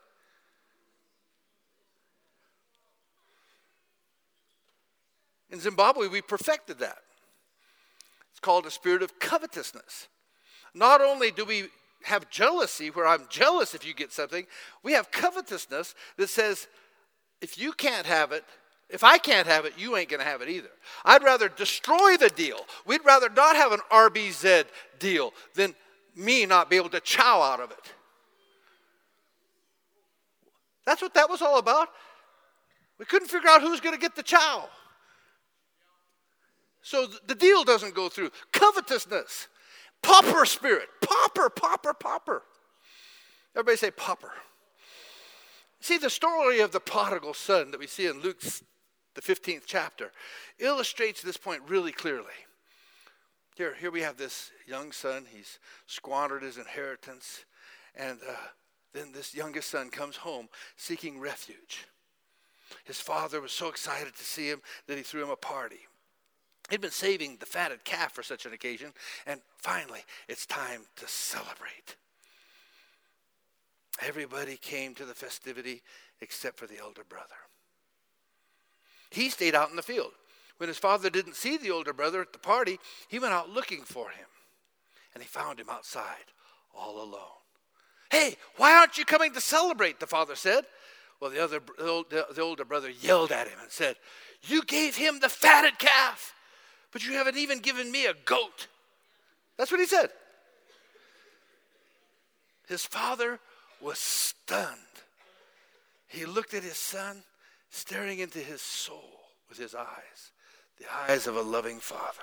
In 5.49 5.59
Zimbabwe, 5.59 6.06
we 6.06 6.20
perfected 6.20 6.80
that. 6.80 6.99
It's 8.30 8.40
called 8.40 8.66
a 8.66 8.70
spirit 8.70 9.02
of 9.02 9.18
covetousness. 9.18 10.09
Not 10.75 11.00
only 11.00 11.31
do 11.31 11.45
we 11.45 11.69
have 12.05 12.31
jealousy, 12.31 12.89
where 12.91 13.07
I'm 13.07 13.27
jealous 13.29 13.75
if 13.75 13.87
you 13.87 13.95
get 13.95 14.12
something, 14.12 14.47
we 14.83 14.93
have 14.93 15.11
covetousness 15.11 15.95
that 16.17 16.29
says, 16.29 16.67
if 17.41 17.59
you 17.59 17.73
can't 17.73 18.07
have 18.07 18.33
it, 18.33 18.45
if 18.89 19.05
I 19.05 19.19
can't 19.19 19.47
have 19.47 19.65
it, 19.65 19.75
you 19.79 19.97
ain't 19.97 20.09
going 20.09 20.21
to 20.21 20.27
have 20.27 20.43
it 20.43 20.49
either. 20.49 20.71
I'd 21.05 21.23
rather 21.23 21.49
destroy 21.49 22.17
the 22.17 22.31
deal. 22.31 22.59
We'd 22.87 23.05
rather 23.05 23.29
not 23.29 23.57
have 23.57 23.73
an 23.73 23.81
RBZ 23.91 24.65
deal 24.99 25.33
than 25.55 25.75
me 26.17 26.45
not 26.45 26.69
be 26.69 26.77
able 26.77 26.91
to 26.91 27.00
chow 27.00 27.41
out 27.41 27.61
of 27.61 27.71
it. 27.71 27.93
That's 30.87 31.03
what 31.03 31.15
that 31.15 31.31
was 31.31 31.41
all 31.41 31.59
about. 31.59 31.89
We 32.99 33.05
couldn't 33.05 33.29
figure 33.29 33.49
out 33.49 33.62
who's 33.62 33.81
going 33.81 33.95
to 33.95 34.00
get 34.00 34.17
the 34.17 34.23
chow. 34.23 34.69
So 36.83 37.07
the 37.27 37.35
deal 37.35 37.62
doesn't 37.65 37.95
go 37.95 38.09
through. 38.09 38.31
Covetousness, 38.53 39.49
pauper 40.02 40.45
spirit, 40.45 40.88
pauper, 41.00 41.50
pauper, 41.50 41.95
pauper. 41.95 42.42
Everybody 43.54 43.76
say 43.76 43.90
pauper. 43.90 44.33
See, 45.80 45.99
the 45.99 46.11
story 46.11 46.61
of 46.61 46.73
the 46.73 46.80
prodigal 46.80 47.35
son 47.35 47.71
that 47.71 47.80
we 47.80 47.87
see 47.87 48.07
in 48.07 48.21
Luke's, 48.21 48.62
the 49.14 49.23
15th 49.23 49.62
chapter, 49.66 50.12
illustrates 50.59 51.23
this 51.23 51.37
point 51.37 51.62
really 51.66 51.92
clearly. 51.92 52.26
Here, 53.57 53.75
here 53.78 53.90
we 53.90 54.02
have 54.02 54.16
this 54.16 54.50
young 54.66 54.92
son. 54.92 55.26
He's 55.30 55.59
squandered 55.87 56.42
his 56.42 56.59
inheritance. 56.59 57.45
And 57.95 58.19
uh, 58.28 58.35
then 58.92 59.12
this 59.12 59.35
youngest 59.35 59.71
son 59.71 59.90
comes 59.90 60.16
home 60.16 60.49
seeking 60.76 61.19
refuge. 61.19 61.87
His 62.85 63.00
father 63.00 63.40
was 63.40 63.52
so 63.52 63.69
excited 63.69 64.14
to 64.14 64.25
see 64.25 64.49
him 64.49 64.62
that 64.87 64.97
he 64.97 65.02
threw 65.02 65.23
him 65.23 65.30
a 65.30 65.37
party. 65.37 65.80
He'd 66.71 66.81
been 66.81 66.91
saving 66.91 67.37
the 67.39 67.47
fatted 67.47 67.85
calf 67.85 68.12
for 68.12 68.23
such 68.23 68.47
an 68.47 68.53
occasion, 68.53 68.93
and 69.27 69.41
finally, 69.59 70.00
it's 70.29 70.47
time 70.47 70.83
to 70.97 71.09
celebrate. 71.09 71.97
Everybody 74.00 74.57
came 74.57 74.95
to 74.95 75.05
the 75.05 75.15
festivity 75.15 75.83
except 76.21 76.59
for 76.59 76.67
the 76.67 76.79
elder 76.79 77.05
brother. 77.09 77.27
He 79.11 79.29
stayed 79.31 79.55
out 79.55 79.71
in 79.71 79.77
the 79.77 79.83
field. 79.83 80.12
When 80.59 80.69
his 80.69 80.79
father 80.79 81.11
didn't 81.11 81.37
see 81.37 81.57
the 81.57 81.71
older 81.71 81.93
brother 81.93 82.21
at 82.21 82.33
the 82.33 82.39
party, 82.39 82.79
he 83.09 83.19
went 83.19 83.33
out 83.33 83.50
looking 83.50 83.83
for 83.83 84.11
him. 84.11 84.27
And 85.15 85.23
he 85.23 85.29
found 85.29 85.59
him 85.59 85.69
outside, 85.69 86.33
all 86.75 87.03
alone. 87.03 87.41
Hey, 88.11 88.37
why 88.57 88.77
aren't 88.77 88.99
you 88.99 89.05
coming 89.05 89.33
to 89.33 89.41
celebrate? 89.41 89.99
The 89.99 90.07
father 90.07 90.37
said. 90.37 90.65
Well, 91.21 91.31
the, 91.31 91.43
other, 91.43 91.61
the 91.79 92.41
older 92.41 92.65
brother 92.65 92.91
yelled 92.91 93.33
at 93.33 93.49
him 93.49 93.59
and 93.61 93.71
said, 93.71 93.97
You 94.43 94.62
gave 94.62 94.97
him 94.97 95.21
the 95.21 95.29
fatted 95.29 95.79
calf, 95.79 96.35
but 96.92 97.06
you 97.06 97.12
haven't 97.12 97.37
even 97.37 97.61
given 97.61 97.90
me 97.90 98.06
a 98.06 98.14
goat. 98.25 98.66
That's 99.56 99.70
what 99.70 99.80
he 99.80 99.87
said. 99.87 100.11
His 102.68 102.85
father 102.85 103.40
was 103.80 103.99
stunned. 103.99 104.78
He 106.09 106.25
looked 106.25 106.54
at 106.54 106.62
his 106.62 106.76
son, 106.76 107.23
staring 107.70 108.18
into 108.18 108.38
his 108.38 108.61
soul 108.61 109.20
with 109.49 109.59
his 109.59 109.75
eyes, 109.75 110.32
the 110.78 110.87
eyes 111.09 111.26
of 111.26 111.37
a 111.37 111.42
loving 111.42 111.78
father. 111.78 112.23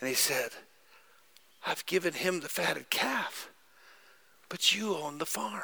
And 0.00 0.08
he 0.08 0.14
said, 0.14 0.50
I've 1.66 1.84
given 1.86 2.14
him 2.14 2.40
the 2.40 2.48
fatted 2.48 2.88
calf, 2.88 3.50
but 4.48 4.74
you 4.74 4.96
own 4.96 5.18
the 5.18 5.26
farm. 5.26 5.62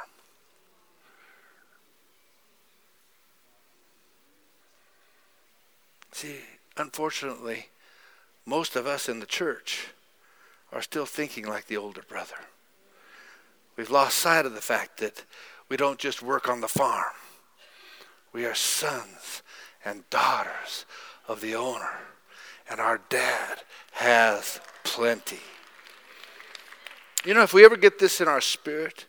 See, 6.13 6.37
unfortunately, 6.77 7.69
most 8.45 8.77
of 8.77 8.87
us 8.87 9.09
in 9.09 9.21
the 9.21 9.27
church 9.27 9.89
are 10.73 10.83
still 10.83 11.07
thinking 11.07 11.47
like 11.47 11.67
the 11.67 11.77
older 11.77 12.03
brother. 12.09 12.37
We've 13.77 13.91
lost 13.91 14.19
sight 14.19 14.47
of 14.47 14.55
the 14.55 14.61
fact 14.61 14.99
that 14.99 15.25
we 15.69 15.77
don't 15.77 15.99
just 15.99 16.23
work 16.23 16.49
on 16.49 16.61
the 16.61 16.69
farm. 16.69 17.13
We 18.33 18.47
are 18.47 18.55
sons 18.55 19.43
and 19.85 20.09
daughters 20.11 20.85
of 21.29 21.41
the 21.41 21.55
owner, 21.55 21.99
and 22.71 22.81
our 22.81 23.01
dad 23.09 23.63
has 23.93 24.61
plenty. 24.85 25.41
You 27.25 27.35
know, 27.35 27.43
if 27.43 27.53
we 27.53 27.65
ever 27.65 27.77
get 27.77 27.99
this 27.99 28.21
in 28.21 28.29
our 28.29 28.41
spirit, 28.41 29.07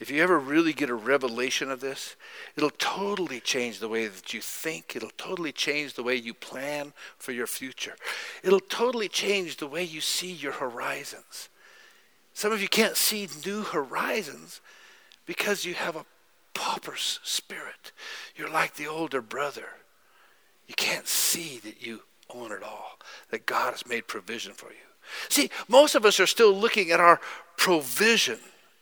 if 0.00 0.10
you 0.10 0.22
ever 0.22 0.38
really 0.38 0.72
get 0.72 0.90
a 0.90 0.94
revelation 0.94 1.70
of 1.70 1.80
this, 1.80 2.16
it'll 2.56 2.70
totally 2.70 3.40
change 3.40 3.78
the 3.78 3.88
way 3.88 4.06
that 4.06 4.34
you 4.34 4.40
think. 4.40 4.96
It'll 4.96 5.10
totally 5.16 5.52
change 5.52 5.94
the 5.94 6.02
way 6.02 6.16
you 6.16 6.34
plan 6.34 6.92
for 7.16 7.32
your 7.32 7.46
future. 7.46 7.94
It'll 8.42 8.60
totally 8.60 9.08
change 9.08 9.56
the 9.56 9.68
way 9.68 9.84
you 9.84 10.00
see 10.00 10.32
your 10.32 10.52
horizons. 10.52 11.48
Some 12.32 12.50
of 12.50 12.60
you 12.60 12.68
can't 12.68 12.96
see 12.96 13.28
new 13.46 13.62
horizons 13.62 14.60
because 15.26 15.64
you 15.64 15.74
have 15.74 15.94
a 15.94 16.04
pauper's 16.54 17.20
spirit. 17.22 17.92
You're 18.34 18.50
like 18.50 18.74
the 18.74 18.88
older 18.88 19.22
brother. 19.22 19.68
You 20.66 20.74
can't 20.74 21.06
see 21.06 21.58
that 21.58 21.86
you 21.86 22.02
own 22.30 22.50
it 22.50 22.62
all, 22.62 22.98
that 23.30 23.46
God 23.46 23.72
has 23.72 23.86
made 23.86 24.08
provision 24.08 24.54
for 24.54 24.70
you. 24.70 24.76
See, 25.28 25.50
most 25.68 25.94
of 25.94 26.04
us 26.04 26.18
are 26.18 26.26
still 26.26 26.52
looking 26.52 26.90
at 26.90 27.00
our 27.00 27.20
provision. 27.56 28.38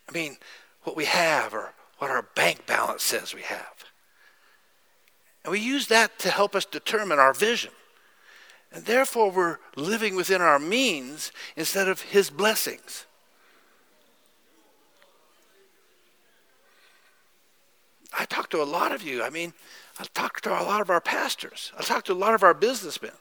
I 0.09 0.13
mean, 0.13 0.37
what 0.85 0.97
we 0.97 1.05
have 1.05 1.55
or 1.55 1.73
what 1.99 2.11
our 2.11 2.23
bank 2.35 2.67
balance 2.67 3.03
says 3.03 3.35
we 3.35 3.43
have. 3.43 3.85
And 5.45 5.53
we 5.53 5.61
use 5.61 5.89
that 5.89 6.19
to 6.21 6.31
help 6.31 6.55
us 6.55 6.65
determine 6.65 7.19
our 7.19 7.35
vision. 7.35 7.73
And 8.73 8.85
therefore, 8.87 9.31
we're 9.31 9.59
living 9.77 10.17
within 10.17 10.41
our 10.41 10.59
means 10.59 11.31
instead 11.57 11.89
of 11.89 12.01
His 12.01 12.31
blessings. 12.31 13.07
I 18.19 18.25
talk 18.25 18.51
to 18.51 18.63
a 18.63 18.65
lot 18.65 18.93
of 18.93 19.03
you. 19.03 19.23
I 19.23 19.31
mean, 19.31 19.53
I 19.99 20.05
talk 20.15 20.41
to 20.43 20.51
a 20.51 20.63
lot 20.65 20.81
of 20.81 20.91
our 20.91 21.01
pastors. 21.01 21.73
I 21.79 21.83
talk 21.83 22.05
to 22.05 22.13
a 22.13 22.15
lot 22.15 22.35
of 22.35 22.43
our 22.43 22.55
businessmen. 22.55 23.13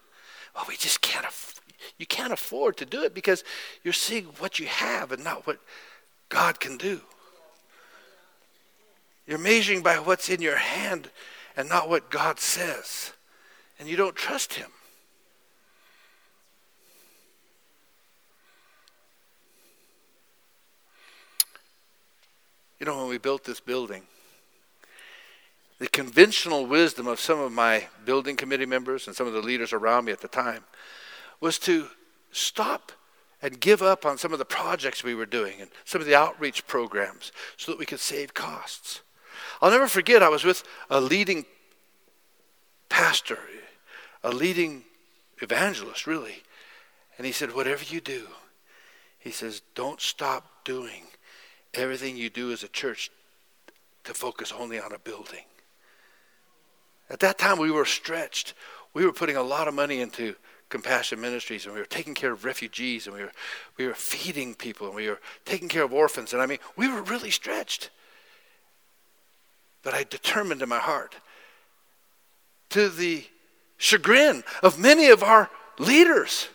Well, 0.56 0.66
we 0.68 0.76
just 0.76 1.02
can't. 1.02 1.26
Aff- 1.26 1.62
you 1.98 2.06
can't 2.06 2.34
afford 2.34 2.78
to 2.78 2.86
do 2.86 3.04
it 3.04 3.14
because 3.14 3.44
you're 3.84 3.94
seeing 3.94 4.26
what 4.40 4.60
you 4.60 4.68
have 4.68 5.12
and 5.12 5.24
not 5.24 5.48
what 5.48 5.60
God 6.30 6.60
can 6.60 6.78
do. 6.78 7.02
You're 9.28 9.40
measuring 9.40 9.82
by 9.82 9.96
what's 9.96 10.30
in 10.30 10.42
your 10.42 10.58
hand 10.58 11.10
and 11.56 11.70
not 11.70 11.90
what 11.90 12.10
God 12.10 12.40
says, 12.40 13.14
and 13.80 13.88
you 13.88 13.96
don't 13.96 14.16
trust 14.16 14.54
Him. 14.54 14.72
You 22.80 22.88
know, 22.88 22.98
when 22.98 23.10
we 23.10 23.20
built 23.20 23.44
this 23.44 23.60
building, 23.60 24.04
the 25.78 25.88
conventional 25.88 26.66
wisdom 26.66 27.08
of 27.08 27.20
some 27.20 27.40
of 27.40 27.52
my 27.52 27.88
building 28.06 28.36
committee 28.36 28.66
members 28.66 29.06
and 29.06 29.16
some 29.16 29.28
of 29.28 29.34
the 29.34 29.42
leaders 29.42 29.72
around 29.72 30.06
me 30.06 30.12
at 30.12 30.22
the 30.22 30.28
time 30.28 30.64
was 31.40 31.60
to 31.60 31.88
stop 32.32 32.92
and 33.42 33.60
give 33.60 33.82
up 33.82 34.06
on 34.06 34.18
some 34.18 34.34
of 34.34 34.40
the 34.40 34.46
projects 34.46 35.04
we 35.04 35.16
were 35.16 35.26
doing 35.26 35.60
and 35.60 35.70
some 35.86 36.02
of 36.02 36.08
the 36.08 36.16
outreach 36.16 36.66
programs 36.68 37.32
so 37.58 37.72
that 37.72 37.80
we 37.80 37.86
could 37.86 38.00
save 38.00 38.34
costs. 38.34 39.02
I'll 39.62 39.72
never 39.72 39.88
forget, 39.88 40.24
I 40.24 40.30
was 40.30 40.44
with 40.44 40.64
a 40.90 41.00
leading 41.00 41.46
pastor, 42.90 43.40
a 44.24 44.32
leading 44.32 44.84
evangelist, 45.42 46.08
really. 46.08 46.44
And 47.18 47.26
he 47.26 47.32
said, 47.32 47.54
Whatever 47.54 47.84
you 47.84 48.02
do, 48.02 48.28
he 49.22 49.32
says, 49.32 49.62
don't 49.76 50.02
stop 50.02 50.66
doing 50.66 51.04
everything 51.76 52.18
you 52.18 52.30
do 52.30 52.52
as 52.52 52.64
a 52.64 52.68
church 52.68 53.12
to 54.04 54.16
focus 54.16 54.52
only 54.58 54.80
on 54.80 54.92
a 54.94 55.00
building. 55.00 55.46
At 57.10 57.20
that 57.20 57.38
time, 57.38 57.60
we 57.60 57.70
were 57.70 57.86
stretched. 57.86 58.56
We 58.94 59.06
were 59.06 59.14
putting 59.14 59.38
a 59.38 59.44
lot 59.44 59.68
of 59.68 59.76
money 59.76 60.02
into 60.02 60.36
compassion 60.70 61.22
ministries 61.22 61.66
and 61.66 61.76
we 61.76 61.82
were 61.82 61.86
taking 61.86 62.16
care 62.16 62.32
of 62.32 62.46
refugees 62.46 63.06
and 63.06 63.16
we 63.16 63.22
were, 63.22 63.32
we 63.78 63.86
were 63.86 63.94
feeding 63.94 64.56
people 64.56 64.88
and 64.88 64.96
we 64.96 65.08
were 65.08 65.20
taking 65.46 65.68
care 65.68 65.84
of 65.84 65.94
orphans. 65.94 66.34
And 66.34 66.42
I 66.42 66.48
mean, 66.48 66.60
we 66.76 66.88
were 66.88 67.04
really 67.04 67.30
stretched. 67.30 67.92
But 69.84 69.94
I 69.94 70.04
determined 70.04 70.62
in 70.62 70.70
my 70.70 70.80
heart, 70.80 71.16
to 72.70 72.90
the 72.90 73.26
chagrin 73.78 74.44
of 74.62 74.80
many 74.80 75.10
of 75.10 75.24
our 75.24 75.50
leaders, 75.80 76.48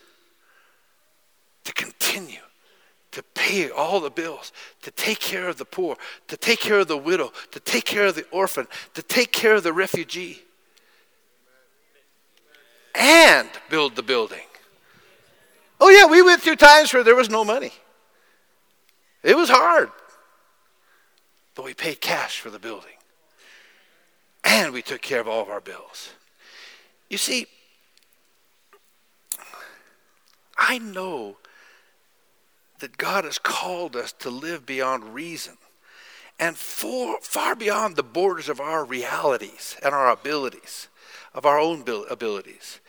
to 1.65 1.73
continue 1.73 2.39
to 3.11 3.23
pay 3.33 3.69
all 3.69 3.99
the 3.99 4.09
bills, 4.09 4.51
to 4.83 4.91
take 4.91 5.19
care 5.19 5.47
of 5.47 5.57
the 5.57 5.65
poor, 5.65 5.97
to 6.27 6.37
take 6.37 6.59
care 6.59 6.79
of 6.79 6.87
the 6.87 6.97
widow, 6.97 7.31
to 7.51 7.59
take 7.59 7.85
care 7.85 8.05
of 8.05 8.15
the 8.15 8.25
orphan, 8.31 8.67
to 8.93 9.01
take 9.01 9.31
care 9.31 9.55
of 9.55 9.63
the 9.63 9.73
refugee 9.73 10.41
and 12.93 13.49
build 13.69 13.95
the 13.95 14.03
building. 14.03 14.45
Oh, 15.79 15.89
yeah, 15.89 16.05
we 16.05 16.21
went 16.21 16.41
through 16.41 16.55
times 16.55 16.93
where 16.93 17.03
there 17.03 17.15
was 17.15 17.29
no 17.29 17.43
money. 17.43 17.71
It 19.23 19.35
was 19.35 19.49
hard. 19.49 19.91
But 21.55 21.65
we 21.65 21.73
paid 21.73 22.01
cash 22.01 22.39
for 22.39 22.49
the 22.49 22.59
building. 22.59 22.96
And 24.47 24.71
we 24.71 24.81
took 24.81 25.01
care 25.01 25.19
of 25.19 25.27
all 25.27 25.41
of 25.41 25.49
our 25.49 25.59
bills. 25.59 26.13
You 27.09 27.17
see, 27.17 27.47
I 30.57 30.77
know 30.77 31.35
that 32.79 32.97
God 32.97 33.25
has 33.25 33.37
called 33.37 33.97
us 33.97 34.13
to 34.13 34.29
live 34.29 34.65
beyond 34.65 35.13
reason 35.13 35.57
and 36.39 36.55
for, 36.55 37.19
far 37.21 37.55
beyond 37.55 37.97
the 37.97 38.03
borders 38.03 38.47
of 38.47 38.61
our 38.61 38.85
realities 38.85 39.75
and 39.83 39.93
our 39.93 40.09
abilities 40.09 40.87
of 41.33 41.45
our 41.45 41.59
own 41.59 41.83
abilities. 42.09 42.79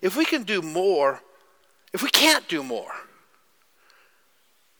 If 0.00 0.16
we 0.16 0.24
can 0.24 0.44
do 0.44 0.62
more, 0.62 1.20
if 1.92 2.02
we 2.02 2.08
can't 2.08 2.48
do 2.48 2.62
more 2.62 2.92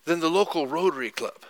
than 0.06 0.20
the 0.20 0.30
local 0.30 0.66
Rotary 0.66 1.10
Club, 1.10 1.44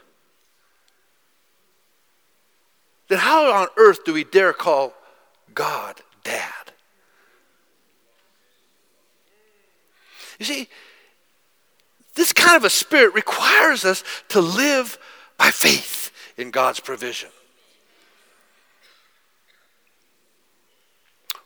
then 3.12 3.18
how 3.18 3.52
on 3.52 3.68
earth 3.76 4.04
do 4.04 4.14
we 4.14 4.24
dare 4.24 4.54
call 4.54 4.94
God 5.52 6.00
Dad? 6.24 6.72
You 10.38 10.46
see, 10.46 10.68
this 12.14 12.32
kind 12.32 12.56
of 12.56 12.64
a 12.64 12.70
spirit 12.70 13.12
requires 13.12 13.84
us 13.84 14.02
to 14.30 14.40
live 14.40 14.96
by 15.36 15.50
faith 15.50 16.10
in 16.38 16.50
God's 16.50 16.80
provision. 16.80 17.28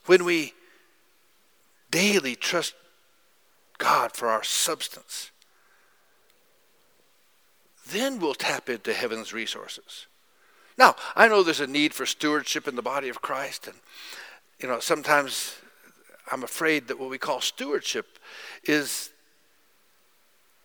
When 0.05 0.25
we 0.25 0.55
daily 1.91 2.37
trust 2.37 2.75
God 3.79 4.13
for 4.13 4.29
our 4.29 4.45
substance, 4.45 5.33
then 7.89 8.21
we'll 8.21 8.35
tap 8.35 8.69
into 8.69 8.93
heaven's 8.93 9.33
resources. 9.33 10.07
Now, 10.79 10.95
I 11.15 11.29
know 11.29 11.43
there's 11.43 11.61
a 11.61 11.67
need 11.67 11.95
for 11.95 12.07
stewardship 12.07 12.69
in 12.69 12.77
the 12.77 12.83
body 12.83 13.09
of 13.09 13.23
Christ, 13.23 13.67
and 13.67 13.77
you 14.61 14.69
know 14.69 14.81
sometimes 14.81 15.57
I'm 16.31 16.43
afraid 16.43 16.89
that 16.89 16.99
what 16.99 17.11
we 17.11 17.19
call 17.19 17.41
stewardship 17.41 18.19
is 18.65 19.11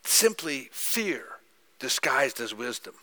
simply 0.03 0.69
fear 0.71 1.23
disguised 1.79 2.39
as 2.41 2.53
wisdom. 2.53 2.93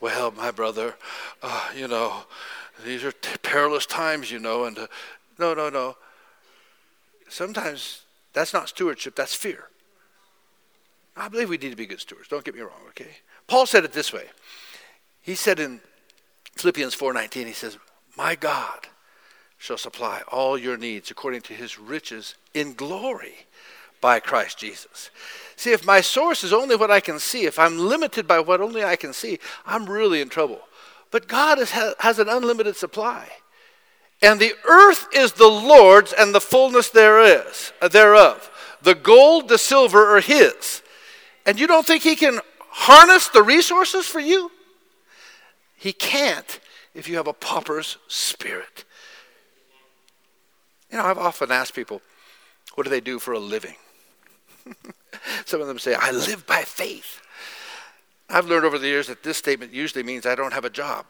Well, 0.00 0.32
my 0.32 0.50
brother, 0.50 0.96
uh, 1.42 1.70
you 1.76 1.86
know, 1.86 2.24
these 2.84 3.04
are 3.04 3.12
t- 3.12 3.36
perilous 3.42 3.86
times, 3.86 4.30
you 4.30 4.40
know, 4.40 4.64
and 4.64 4.76
uh, 4.76 4.86
no, 5.38 5.54
no, 5.54 5.68
no. 5.68 5.96
Sometimes 7.28 8.02
that's 8.32 8.52
not 8.52 8.68
stewardship, 8.68 9.14
that's 9.14 9.34
fear. 9.34 9.68
I 11.16 11.28
believe 11.28 11.48
we 11.48 11.56
need 11.58 11.70
to 11.70 11.76
be 11.76 11.86
good 11.86 12.00
stewards. 12.00 12.28
Don't 12.28 12.44
get 12.44 12.54
me 12.54 12.62
wrong, 12.62 12.80
okay? 12.88 13.10
Paul 13.52 13.66
said 13.66 13.84
it 13.84 13.92
this 13.92 14.14
way. 14.14 14.24
He 15.20 15.34
said 15.34 15.60
in 15.60 15.82
Philippians 16.56 16.94
4:19, 16.94 17.46
he 17.46 17.52
says, 17.52 17.76
"My 18.16 18.34
God 18.34 18.88
shall 19.58 19.76
supply 19.76 20.22
all 20.28 20.56
your 20.56 20.78
needs 20.78 21.10
according 21.10 21.42
to 21.42 21.52
his 21.52 21.78
riches 21.78 22.34
in 22.54 22.72
glory 22.72 23.44
by 24.00 24.20
Christ 24.20 24.56
Jesus." 24.56 25.10
See, 25.54 25.70
if 25.70 25.84
my 25.84 26.00
source 26.00 26.42
is 26.42 26.54
only 26.54 26.76
what 26.76 26.90
I 26.90 27.00
can 27.00 27.18
see, 27.18 27.44
if 27.44 27.58
I'm 27.58 27.78
limited 27.78 28.26
by 28.26 28.40
what 28.40 28.62
only 28.62 28.82
I 28.82 28.96
can 28.96 29.12
see, 29.12 29.38
I'm 29.66 29.84
really 29.84 30.22
in 30.22 30.30
trouble. 30.30 30.66
But 31.10 31.28
God 31.28 31.58
is, 31.58 31.72
has 31.72 32.18
an 32.18 32.30
unlimited 32.30 32.76
supply. 32.76 33.28
And 34.22 34.40
the 34.40 34.54
earth 34.64 35.08
is 35.12 35.34
the 35.34 35.46
Lord's 35.46 36.14
and 36.14 36.34
the 36.34 36.40
fullness 36.40 36.88
there 36.88 37.20
is, 37.20 37.74
uh, 37.82 37.88
thereof. 37.88 38.50
The 38.80 38.94
gold, 38.94 39.48
the 39.48 39.58
silver 39.58 40.16
are 40.16 40.22
his. 40.22 40.80
And 41.44 41.58
you 41.58 41.66
don't 41.66 41.86
think 41.86 42.02
he 42.02 42.16
can 42.16 42.40
harness 42.72 43.28
the 43.28 43.42
resources 43.42 44.06
for 44.06 44.20
you? 44.20 44.50
He 45.76 45.92
can't 45.92 46.60
if 46.94 47.08
you 47.08 47.16
have 47.16 47.26
a 47.26 47.32
pauper's 47.32 47.98
spirit. 48.08 48.84
You 50.90 50.98
know, 50.98 51.04
I've 51.04 51.18
often 51.18 51.50
asked 51.50 51.74
people, 51.74 52.02
what 52.74 52.84
do 52.84 52.90
they 52.90 53.00
do 53.00 53.18
for 53.18 53.32
a 53.32 53.38
living? 53.38 53.76
Some 55.44 55.60
of 55.60 55.66
them 55.66 55.78
say, 55.78 55.94
I 55.94 56.10
live 56.10 56.46
by 56.46 56.62
faith. 56.62 57.20
I've 58.28 58.46
learned 58.46 58.64
over 58.64 58.78
the 58.78 58.86
years 58.86 59.08
that 59.08 59.22
this 59.22 59.36
statement 59.36 59.72
usually 59.72 60.02
means 60.02 60.26
I 60.26 60.34
don't 60.34 60.52
have 60.52 60.64
a 60.64 60.70
job. 60.70 61.06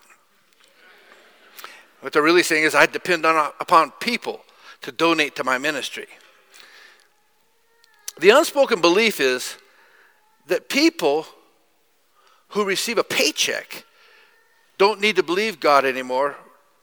What 2.01 2.13
they're 2.13 2.23
really 2.23 2.43
saying 2.43 2.65
is 2.65 2.75
I 2.75 2.87
depend 2.87 3.25
on, 3.25 3.53
upon 3.61 3.93
people 3.93 4.41
to 4.83 4.91
donate 4.91 5.37
to 5.37 5.45
my 5.45 5.59
ministry. 5.59 6.07
The 8.21 8.31
unspoken 8.31 8.81
belief 8.81 9.21
is 9.21 9.57
that 10.49 10.69
people 10.69 11.27
who 12.53 12.65
receive 12.65 12.99
a 12.99 13.05
paycheck 13.05 13.85
don't 14.79 15.01
need 15.01 15.17
to 15.17 15.23
believe 15.23 15.61
God 15.61 15.85
anymore 15.85 16.37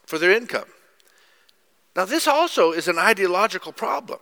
for 0.05 0.17
their 0.17 0.31
income. 0.31 0.67
Now, 1.95 2.05
this 2.05 2.27
also 2.27 2.71
is 2.71 2.87
an 2.87 2.97
ideological 2.97 3.73
problem. 3.73 4.19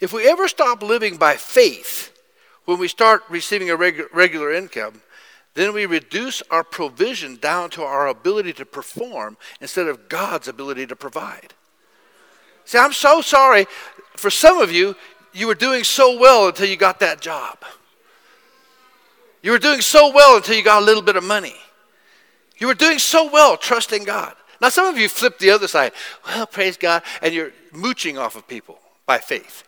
If 0.00 0.12
we 0.12 0.28
ever 0.28 0.46
stop 0.46 0.82
living 0.82 1.16
by 1.16 1.36
faith 1.36 2.12
when 2.64 2.78
we 2.78 2.88
start 2.88 3.22
receiving 3.28 3.70
a 3.70 3.76
regu- 3.76 4.08
regular 4.12 4.52
income, 4.52 5.02
then 5.54 5.72
we 5.72 5.86
reduce 5.86 6.42
our 6.50 6.62
provision 6.62 7.36
down 7.36 7.70
to 7.70 7.82
our 7.82 8.06
ability 8.06 8.52
to 8.54 8.66
perform 8.66 9.36
instead 9.60 9.88
of 9.88 10.08
God's 10.08 10.46
ability 10.46 10.86
to 10.86 10.94
provide. 10.94 11.54
See, 12.64 12.78
I'm 12.78 12.92
so 12.92 13.22
sorry. 13.22 13.66
For 14.16 14.30
some 14.30 14.60
of 14.60 14.70
you, 14.70 14.94
you 15.32 15.46
were 15.46 15.54
doing 15.54 15.82
so 15.82 16.18
well 16.18 16.48
until 16.48 16.68
you 16.68 16.76
got 16.76 17.00
that 17.00 17.20
job. 17.20 17.58
You 19.48 19.52
were 19.52 19.58
doing 19.58 19.80
so 19.80 20.12
well 20.12 20.36
until 20.36 20.56
you 20.56 20.62
got 20.62 20.82
a 20.82 20.84
little 20.84 21.00
bit 21.00 21.16
of 21.16 21.24
money. 21.24 21.54
You 22.58 22.66
were 22.66 22.74
doing 22.74 22.98
so 22.98 23.30
well 23.32 23.56
trusting 23.56 24.04
God. 24.04 24.34
Now, 24.60 24.68
some 24.68 24.84
of 24.84 24.98
you 24.98 25.08
flip 25.08 25.38
the 25.38 25.52
other 25.52 25.66
side. 25.66 25.92
Well, 26.26 26.46
praise 26.46 26.76
God, 26.76 27.02
and 27.22 27.32
you're 27.32 27.52
mooching 27.72 28.18
off 28.18 28.36
of 28.36 28.46
people 28.46 28.78
by 29.06 29.16
faith. 29.16 29.64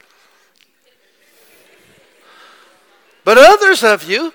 But 3.25 3.39
others 3.39 3.83
of 3.83 4.05
you, 4.05 4.35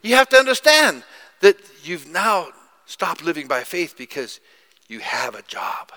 you 0.00 0.14
have 0.14 0.30
to 0.30 0.38
understand 0.38 1.02
that 1.40 1.58
you've 1.84 2.08
now 2.08 2.46
stopped 2.86 3.22
living 3.22 3.46
by 3.46 3.64
faith 3.64 3.96
because 3.98 4.40
you 4.88 5.00
have 5.00 5.34
a 5.34 5.42
job, 5.42 5.92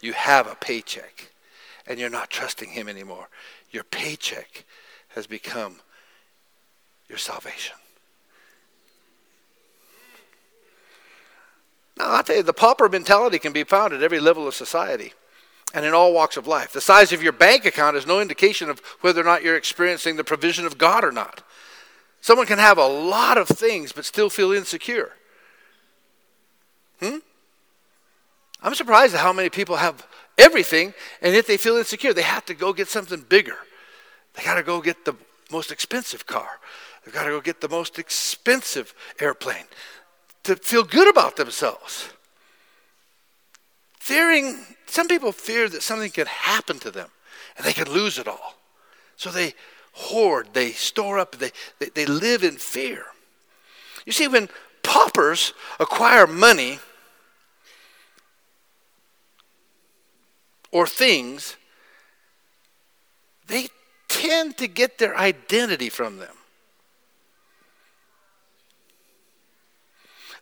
you 0.00 0.12
have 0.12 0.46
a 0.46 0.54
paycheck, 0.54 1.32
and 1.88 1.98
you're 1.98 2.08
not 2.08 2.30
trusting 2.30 2.68
Him 2.68 2.88
anymore. 2.88 3.26
Your 3.72 3.82
paycheck 3.82 4.64
has 5.08 5.26
become 5.26 5.80
your 7.08 7.18
salvation. 7.18 7.74
Now, 11.98 12.10
I'll 12.10 12.22
tell 12.22 12.36
you, 12.36 12.42
the 12.42 12.52
pauper 12.52 12.88
mentality 12.88 13.38
can 13.38 13.52
be 13.52 13.64
found 13.64 13.92
at 13.92 14.02
every 14.02 14.20
level 14.20 14.48
of 14.48 14.54
society 14.54 15.12
and 15.72 15.84
in 15.84 15.92
all 15.92 16.12
walks 16.12 16.36
of 16.36 16.46
life. 16.46 16.72
The 16.72 16.80
size 16.80 17.12
of 17.12 17.22
your 17.22 17.32
bank 17.32 17.64
account 17.64 17.96
is 17.96 18.06
no 18.06 18.20
indication 18.20 18.70
of 18.70 18.80
whether 19.00 19.20
or 19.20 19.24
not 19.24 19.42
you're 19.42 19.56
experiencing 19.56 20.16
the 20.16 20.24
provision 20.24 20.66
of 20.66 20.78
God 20.78 21.04
or 21.04 21.12
not. 21.12 21.42
Someone 22.20 22.46
can 22.46 22.58
have 22.58 22.78
a 22.78 22.86
lot 22.86 23.38
of 23.38 23.48
things 23.48 23.92
but 23.92 24.04
still 24.04 24.30
feel 24.30 24.52
insecure. 24.52 25.12
Hmm? 27.00 27.18
I'm 28.62 28.74
surprised 28.74 29.14
at 29.14 29.20
how 29.20 29.32
many 29.32 29.50
people 29.50 29.76
have 29.76 30.06
everything 30.38 30.94
and 31.20 31.34
yet 31.34 31.46
they 31.46 31.56
feel 31.56 31.76
insecure. 31.76 32.14
They 32.14 32.22
have 32.22 32.46
to 32.46 32.54
go 32.54 32.72
get 32.72 32.88
something 32.88 33.24
bigger. 33.28 33.58
They 34.34 34.42
got 34.42 34.54
to 34.54 34.62
go 34.62 34.80
get 34.80 35.04
the 35.04 35.14
most 35.50 35.70
expensive 35.70 36.26
car. 36.26 36.60
They've 37.04 37.14
got 37.14 37.24
to 37.24 37.30
go 37.30 37.40
get 37.40 37.60
the 37.60 37.68
most 37.68 37.98
expensive 37.98 38.94
airplane 39.20 39.64
to 40.44 40.56
feel 40.56 40.84
good 40.84 41.08
about 41.08 41.36
themselves. 41.36 42.08
Fearing, 43.98 44.64
some 44.86 45.08
people 45.08 45.32
fear 45.32 45.68
that 45.68 45.82
something 45.82 46.10
could 46.10 46.28
happen 46.28 46.78
to 46.80 46.90
them 46.90 47.08
and 47.56 47.66
they 47.66 47.72
could 47.72 47.88
lose 47.88 48.18
it 48.18 48.28
all. 48.28 48.54
So 49.16 49.30
they 49.30 49.54
hoard, 49.92 50.48
they 50.52 50.72
store 50.72 51.18
up, 51.18 51.36
they, 51.36 51.50
they, 51.78 51.88
they 51.88 52.06
live 52.06 52.44
in 52.44 52.56
fear. 52.56 53.06
You 54.04 54.12
see, 54.12 54.28
when 54.28 54.48
paupers 54.82 55.54
acquire 55.80 56.26
money 56.26 56.78
or 60.70 60.86
things, 60.86 61.56
they 63.46 63.68
tend 64.08 64.58
to 64.58 64.66
get 64.66 64.98
their 64.98 65.16
identity 65.16 65.88
from 65.88 66.18
them. 66.18 66.36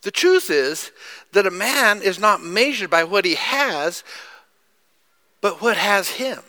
The 0.02 0.10
truth 0.10 0.50
is 0.50 0.90
that 1.32 1.46
a 1.46 1.50
man 1.50 2.02
is 2.02 2.18
not 2.18 2.42
measured 2.42 2.90
by 2.90 3.04
what 3.04 3.24
he 3.24 3.36
has, 3.36 4.02
but 5.40 5.62
what 5.62 5.76
has 5.76 6.08
him. 6.08 6.40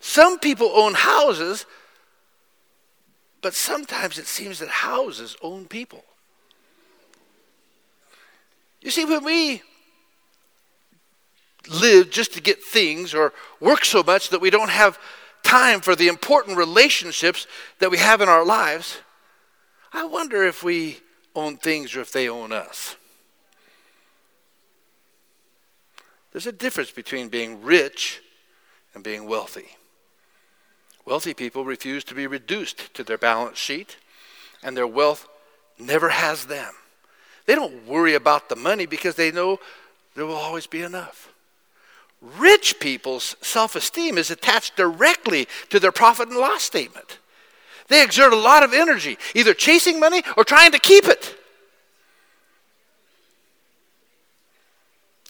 Some 0.00 0.38
people 0.38 0.70
own 0.74 0.94
houses, 0.94 1.64
but 3.40 3.54
sometimes 3.54 4.18
it 4.18 4.26
seems 4.26 4.58
that 4.58 4.68
houses 4.68 5.36
own 5.40 5.66
people. 5.66 6.02
You 8.80 8.90
see, 8.90 9.04
when 9.04 9.24
we 9.24 9.62
live 11.68 12.10
just 12.10 12.34
to 12.34 12.40
get 12.40 12.62
things 12.62 13.14
or 13.14 13.32
work 13.60 13.84
so 13.84 14.02
much 14.02 14.30
that 14.30 14.40
we 14.40 14.50
don't 14.50 14.70
have 14.70 14.98
time 15.42 15.80
for 15.80 15.94
the 15.94 16.08
important 16.08 16.56
relationships 16.56 17.46
that 17.78 17.90
we 17.90 17.98
have 17.98 18.20
in 18.20 18.28
our 18.28 18.44
lives, 18.44 18.98
I 19.92 20.04
wonder 20.04 20.44
if 20.44 20.62
we 20.62 20.98
own 21.34 21.56
things 21.56 21.94
or 21.94 22.00
if 22.00 22.12
they 22.12 22.28
own 22.28 22.52
us. 22.52 22.96
There's 26.32 26.46
a 26.46 26.52
difference 26.52 26.90
between 26.90 27.28
being 27.28 27.62
rich 27.62 28.20
and 28.94 29.02
being 29.02 29.28
wealthy. 29.28 29.76
Wealthy 31.04 31.34
people 31.34 31.64
refuse 31.64 32.04
to 32.04 32.14
be 32.14 32.26
reduced 32.26 32.92
to 32.94 33.02
their 33.02 33.18
balance 33.18 33.58
sheet, 33.58 33.96
and 34.62 34.76
their 34.76 34.86
wealth 34.86 35.26
never 35.78 36.10
has 36.10 36.46
them. 36.46 36.72
They 37.46 37.54
don't 37.54 37.86
worry 37.86 38.14
about 38.14 38.48
the 38.48 38.56
money 38.56 38.84
because 38.84 39.14
they 39.14 39.32
know 39.32 39.58
there 40.14 40.26
will 40.26 40.34
always 40.34 40.66
be 40.66 40.82
enough. 40.82 41.32
Rich 42.20 42.78
people's 42.80 43.36
self 43.40 43.74
esteem 43.74 44.18
is 44.18 44.30
attached 44.30 44.76
directly 44.76 45.48
to 45.70 45.80
their 45.80 45.92
profit 45.92 46.28
and 46.28 46.36
loss 46.36 46.62
statement. 46.62 47.18
They 47.88 48.02
exert 48.02 48.32
a 48.32 48.36
lot 48.36 48.62
of 48.62 48.72
energy, 48.72 49.18
either 49.34 49.54
chasing 49.54 49.98
money 49.98 50.22
or 50.36 50.44
trying 50.44 50.72
to 50.72 50.78
keep 50.78 51.06
it. 51.06 51.34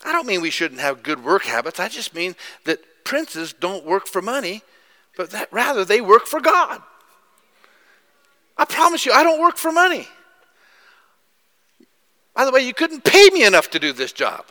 I 0.05 0.11
don't 0.11 0.27
mean 0.27 0.41
we 0.41 0.49
shouldn't 0.49 0.81
have 0.81 1.03
good 1.03 1.23
work 1.23 1.43
habits. 1.43 1.79
I 1.79 1.89
just 1.89 2.13
mean 2.13 2.35
that 2.65 2.79
princes 3.03 3.53
don't 3.53 3.85
work 3.85 4.07
for 4.07 4.21
money, 4.21 4.61
but 5.17 5.31
that 5.31 5.51
rather 5.51 5.83
they 5.83 6.01
work 6.01 6.25
for 6.25 6.39
God. 6.39 6.81
I 8.57 8.65
promise 8.65 9.05
you, 9.05 9.13
I 9.13 9.23
don't 9.23 9.39
work 9.39 9.57
for 9.57 9.71
money. 9.71 10.07
By 12.33 12.45
the 12.45 12.51
way, 12.51 12.61
you 12.61 12.73
couldn't 12.73 13.03
pay 13.03 13.29
me 13.29 13.43
enough 13.45 13.69
to 13.71 13.79
do 13.79 13.93
this 13.93 14.11
job. 14.11 14.45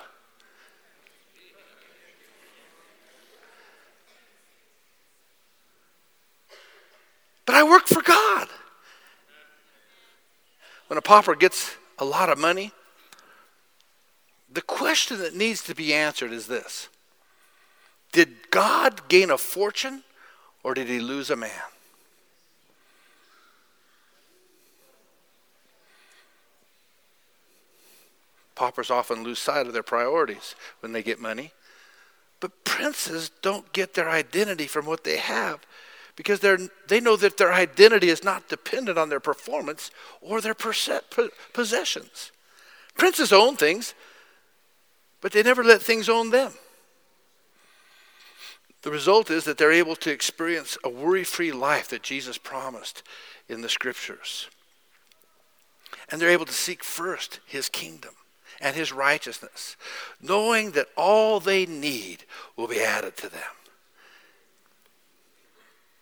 But 7.48 7.54
I 7.54 7.62
work 7.62 7.86
for 7.86 8.02
God. 8.02 8.46
When 10.88 10.98
a 10.98 11.00
pauper 11.00 11.34
gets 11.34 11.76
a 11.98 12.04
lot 12.04 12.28
of 12.28 12.36
money, 12.36 12.72
the 14.52 14.60
question 14.60 15.16
that 15.20 15.34
needs 15.34 15.62
to 15.62 15.74
be 15.74 15.94
answered 15.94 16.30
is 16.30 16.46
this 16.46 16.90
Did 18.12 18.50
God 18.50 19.08
gain 19.08 19.30
a 19.30 19.38
fortune 19.38 20.02
or 20.62 20.74
did 20.74 20.88
he 20.88 21.00
lose 21.00 21.30
a 21.30 21.36
man? 21.36 21.50
Paupers 28.56 28.90
often 28.90 29.22
lose 29.22 29.38
sight 29.38 29.66
of 29.66 29.72
their 29.72 29.82
priorities 29.82 30.54
when 30.80 30.92
they 30.92 31.02
get 31.02 31.18
money. 31.18 31.52
But 32.40 32.64
princes 32.64 33.30
don't 33.40 33.72
get 33.72 33.94
their 33.94 34.10
identity 34.10 34.66
from 34.66 34.84
what 34.84 35.04
they 35.04 35.16
have 35.16 35.60
because 36.18 36.40
they're, 36.40 36.58
they 36.88 36.98
know 36.98 37.14
that 37.14 37.36
their 37.38 37.52
identity 37.52 38.08
is 38.08 38.24
not 38.24 38.48
dependent 38.48 38.98
on 38.98 39.08
their 39.08 39.20
performance 39.20 39.92
or 40.20 40.40
their 40.40 40.52
possessions. 41.52 42.32
Princes 42.96 43.32
own 43.32 43.54
things, 43.54 43.94
but 45.20 45.30
they 45.30 45.44
never 45.44 45.62
let 45.62 45.80
things 45.80 46.08
own 46.08 46.30
them. 46.30 46.54
The 48.82 48.90
result 48.90 49.30
is 49.30 49.44
that 49.44 49.58
they're 49.58 49.70
able 49.70 49.94
to 49.94 50.10
experience 50.10 50.76
a 50.82 50.88
worry 50.88 51.22
free 51.22 51.52
life 51.52 51.88
that 51.90 52.02
Jesus 52.02 52.36
promised 52.36 53.04
in 53.48 53.60
the 53.60 53.68
scriptures. 53.68 54.48
And 56.10 56.20
they're 56.20 56.30
able 56.30 56.46
to 56.46 56.52
seek 56.52 56.82
first 56.82 57.38
his 57.46 57.68
kingdom 57.68 58.14
and 58.60 58.74
his 58.74 58.90
righteousness, 58.92 59.76
knowing 60.20 60.72
that 60.72 60.88
all 60.96 61.38
they 61.38 61.64
need 61.64 62.24
will 62.56 62.66
be 62.66 62.80
added 62.80 63.16
to 63.18 63.28
them. 63.28 63.57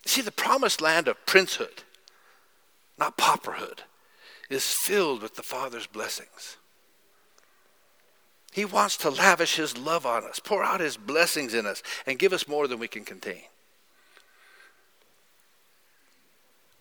See, 0.06 0.22
the 0.22 0.32
promised 0.32 0.80
land 0.80 1.08
of 1.08 1.24
princehood, 1.26 1.82
not 2.98 3.18
pauperhood, 3.18 3.80
is 4.48 4.72
filled 4.72 5.20
with 5.20 5.34
the 5.34 5.42
Father's 5.42 5.86
blessings. 5.86 6.56
He 8.52 8.64
wants 8.64 8.96
to 8.98 9.10
lavish 9.10 9.56
his 9.56 9.76
love 9.76 10.06
on 10.06 10.24
us, 10.24 10.38
pour 10.38 10.64
out 10.64 10.80
his 10.80 10.96
blessings 10.96 11.52
in 11.52 11.66
us, 11.66 11.82
and 12.06 12.18
give 12.18 12.32
us 12.32 12.48
more 12.48 12.68
than 12.68 12.78
we 12.78 12.88
can 12.88 13.04
contain. 13.04 13.42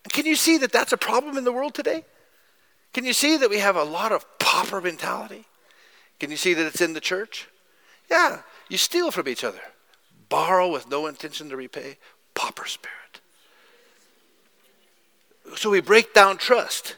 Can 0.10 0.26
you 0.26 0.36
see 0.36 0.58
that 0.60 0.72
that's 0.72 0.94
a 0.94 0.98
problem 0.98 1.38
in 1.38 1.44
the 1.44 1.52
world 1.52 1.74
today? 1.74 2.06
Can 2.94 3.04
you 3.04 3.12
see 3.12 3.36
that 3.38 3.50
we 3.50 3.58
have 3.58 3.76
a 3.76 3.84
lot 3.84 4.14
of 4.14 4.26
pauper 4.40 4.80
mentality? 4.80 5.46
Can 6.20 6.32
you 6.32 6.38
see 6.38 6.54
that 6.54 6.66
it's 6.66 6.80
in 6.80 6.94
the 6.94 7.02
church? 7.02 7.50
Yeah, 8.10 8.44
you 8.70 8.78
steal 8.78 9.12
from 9.12 9.28
each 9.28 9.44
other, 9.44 9.60
borrow 10.30 10.72
with 10.72 10.90
no 10.90 11.08
intention 11.08 11.50
to 11.50 11.58
repay, 11.58 11.98
pauper 12.36 12.68
spirit. 12.68 13.05
So 15.56 15.70
we 15.70 15.82
break 15.82 16.14
down 16.14 16.38
trust, 16.38 16.96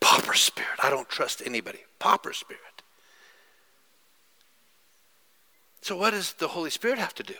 pauper 0.00 0.34
spirit. 0.34 0.78
I 0.82 0.90
don't 0.90 1.08
trust 1.08 1.42
anybody, 1.44 1.80
pauper 1.98 2.32
spirit. 2.32 2.62
So, 5.82 5.96
what 5.96 6.10
does 6.10 6.34
the 6.34 6.48
Holy 6.48 6.70
Spirit 6.70 6.98
have 6.98 7.14
to 7.16 7.22
do? 7.22 7.34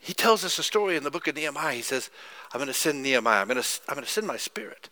He 0.00 0.12
tells 0.12 0.44
us 0.44 0.58
a 0.58 0.64
story 0.64 0.96
in 0.96 1.04
the 1.04 1.10
book 1.10 1.28
of 1.28 1.36
Nehemiah. 1.36 1.76
He 1.76 1.82
says, 1.82 2.10
I'm 2.52 2.58
going 2.58 2.66
to 2.66 2.74
send 2.74 3.02
Nehemiah, 3.02 3.42
I'm 3.42 3.48
going 3.48 3.62
to, 3.62 3.68
I'm 3.88 3.94
going 3.94 4.04
to 4.04 4.10
send 4.10 4.26
my 4.26 4.36
spirit 4.36 4.88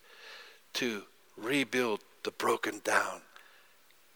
to 0.74 1.02
rebuild 1.36 2.00
the 2.22 2.30
broken 2.30 2.80
down 2.84 3.22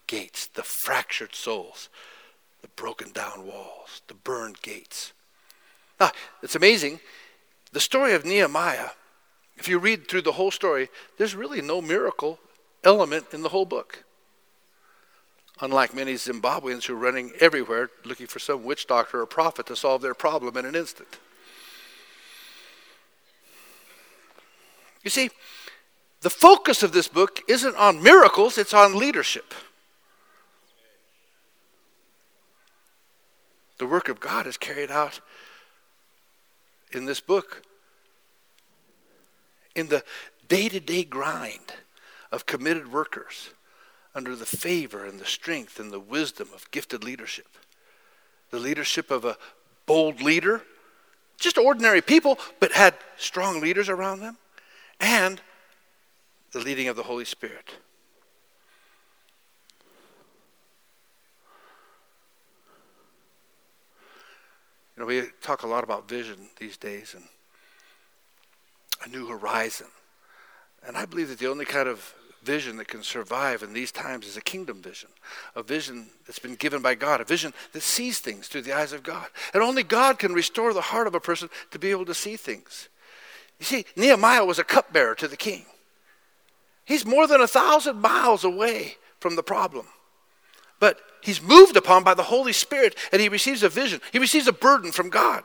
gates, 0.07 0.47
the 0.47 0.63
fractured 0.63 1.35
souls, 1.35 1.89
the 2.61 2.67
broken 2.69 3.11
down 3.11 3.45
walls, 3.45 4.01
the 4.07 4.13
burned 4.13 4.61
gates. 4.61 5.11
Now, 5.99 6.11
it's 6.41 6.55
amazing. 6.55 6.99
The 7.71 7.79
story 7.79 8.13
of 8.13 8.23
Nehemiah, 8.23 8.89
if 9.57 9.67
you 9.67 9.79
read 9.79 10.07
through 10.07 10.23
the 10.23 10.33
whole 10.33 10.51
story, 10.51 10.89
there's 11.17 11.35
really 11.35 11.61
no 11.61 11.81
miracle 11.81 12.39
element 12.83 13.33
in 13.33 13.41
the 13.41 13.49
whole 13.49 13.65
book. 13.65 14.03
Unlike 15.61 15.93
many 15.93 16.15
Zimbabweans 16.15 16.85
who 16.85 16.93
are 16.93 16.97
running 16.97 17.31
everywhere 17.39 17.89
looking 18.03 18.27
for 18.27 18.39
some 18.39 18.63
witch 18.63 18.87
doctor 18.87 19.21
or 19.21 19.25
prophet 19.25 19.65
to 19.67 19.75
solve 19.75 20.01
their 20.01 20.13
problem 20.13 20.57
in 20.57 20.65
an 20.65 20.75
instant. 20.75 21.17
You 25.03 25.09
see, 25.09 25.29
the 26.21 26.29
focus 26.29 26.83
of 26.83 26.91
this 26.91 27.07
book 27.07 27.41
isn't 27.47 27.75
on 27.75 28.01
miracles, 28.01 28.57
it's 28.57 28.73
on 28.73 28.97
leadership. 28.97 29.53
The 33.77 33.85
work 33.85 34.09
of 34.09 34.19
God 34.19 34.47
is 34.47 34.57
carried 34.57 34.89
out 34.89 35.19
in 36.91 37.05
this 37.05 37.19
book 37.19 37.61
in 39.75 39.87
the 39.87 40.03
day 40.47 40.69
to 40.69 40.79
day 40.79 41.03
grind 41.03 41.73
of 42.31 42.45
committed 42.45 42.91
workers 42.91 43.49
under 44.13 44.35
the 44.35 44.45
favor 44.45 45.05
and 45.05 45.19
the 45.19 45.25
strength 45.25 45.79
and 45.79 45.91
the 45.91 45.99
wisdom 45.99 46.47
of 46.53 46.69
gifted 46.71 47.03
leadership. 47.03 47.47
The 48.51 48.59
leadership 48.59 49.11
of 49.11 49.25
a 49.25 49.37
bold 49.85 50.21
leader, 50.21 50.61
just 51.37 51.57
ordinary 51.57 52.01
people, 52.01 52.39
but 52.59 52.71
had 52.71 52.95
strong 53.17 53.59
leaders 53.59 53.89
around 53.89 54.21
them, 54.21 54.37
and 54.99 55.41
the 56.53 56.59
leading 56.59 56.87
of 56.87 56.95
the 56.95 57.03
Holy 57.03 57.25
Spirit. 57.25 57.69
You 64.95 65.01
know, 65.01 65.07
we 65.07 65.23
talk 65.41 65.63
a 65.63 65.67
lot 65.67 65.83
about 65.83 66.07
vision 66.07 66.47
these 66.57 66.77
days 66.77 67.13
and 67.13 67.25
a 69.03 69.09
new 69.09 69.27
horizon. 69.27 69.87
And 70.85 70.97
I 70.97 71.05
believe 71.05 71.29
that 71.29 71.39
the 71.39 71.49
only 71.49 71.65
kind 71.65 71.87
of 71.87 72.13
vision 72.43 72.77
that 72.77 72.87
can 72.87 73.01
survive 73.01 73.63
in 73.63 73.73
these 73.73 73.91
times 73.91 74.27
is 74.27 74.37
a 74.37 74.41
kingdom 74.41 74.81
vision, 74.81 75.09
a 75.55 75.63
vision 75.63 76.07
that's 76.25 76.39
been 76.39 76.55
given 76.55 76.81
by 76.81 76.93
God, 76.93 77.19
a 77.19 77.25
vision 77.25 77.53
that 77.73 77.81
sees 77.81 78.19
things 78.19 78.47
through 78.47 78.61
the 78.61 78.73
eyes 78.73 78.93
of 78.93 79.03
God. 79.03 79.27
And 79.53 79.63
only 79.63 79.83
God 79.83 80.19
can 80.19 80.33
restore 80.33 80.73
the 80.73 80.81
heart 80.81 81.07
of 81.07 81.15
a 81.15 81.19
person 81.19 81.49
to 81.71 81.79
be 81.79 81.89
able 81.89 82.05
to 82.05 82.13
see 82.13 82.37
things. 82.37 82.87
You 83.59 83.65
see, 83.65 83.85
Nehemiah 83.95 84.45
was 84.45 84.59
a 84.59 84.63
cupbearer 84.63 85.15
to 85.15 85.27
the 85.27 85.37
king. 85.37 85.65
He's 86.85 87.05
more 87.05 87.25
than 87.25 87.41
a 87.41 87.47
thousand 87.47 87.99
miles 87.99 88.43
away 88.43 88.97
from 89.19 89.35
the 89.35 89.43
problem. 89.43 89.87
But 90.79 90.99
he's 91.21 91.41
moved 91.41 91.75
upon 91.77 92.03
by 92.03 92.13
the 92.13 92.23
Holy 92.23 92.53
Spirit 92.53 92.95
and 93.11 93.21
he 93.21 93.29
receives 93.29 93.63
a 93.63 93.69
vision. 93.69 94.01
He 94.11 94.19
receives 94.19 94.47
a 94.47 94.53
burden 94.53 94.91
from 94.91 95.09
God. 95.09 95.43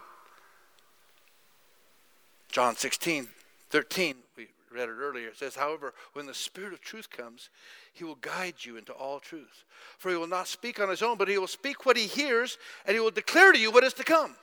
John 2.51 2.77
16, 2.77 3.29
13, 3.71 4.17
we 4.37 4.49
read 4.71 4.89
it 4.89 4.97
earlier. 4.99 5.29
It 5.29 5.37
says, 5.37 5.55
However, 5.55 5.95
when 6.13 6.27
the 6.27 6.35
Spirit 6.35 6.73
of 6.73 6.81
truth 6.81 7.11
comes, 7.11 7.51
he 7.93 8.05
will 8.05 8.17
guide 8.17 8.55
you 8.61 8.77
into 8.77 8.93
all 8.93 9.21
truth. 9.21 9.65
For 9.99 10.11
he 10.11 10.17
will 10.17 10.27
not 10.27 10.49
speak 10.49 10.81
on 10.81 10.89
his 10.89 11.03
own, 11.03 11.17
but 11.17 11.29
he 11.29 11.39
will 11.39 11.47
speak 11.47 11.87
what 11.87 11.97
he 11.97 12.07
hears, 12.07 12.59
and 12.85 12.95
he 12.95 13.01
will 13.01 13.11
declare 13.11 13.53
to 13.53 13.59
you 13.59 13.71
what 13.71 13.85
is 13.85 13.95
to 13.95 14.05
come. 14.05 14.35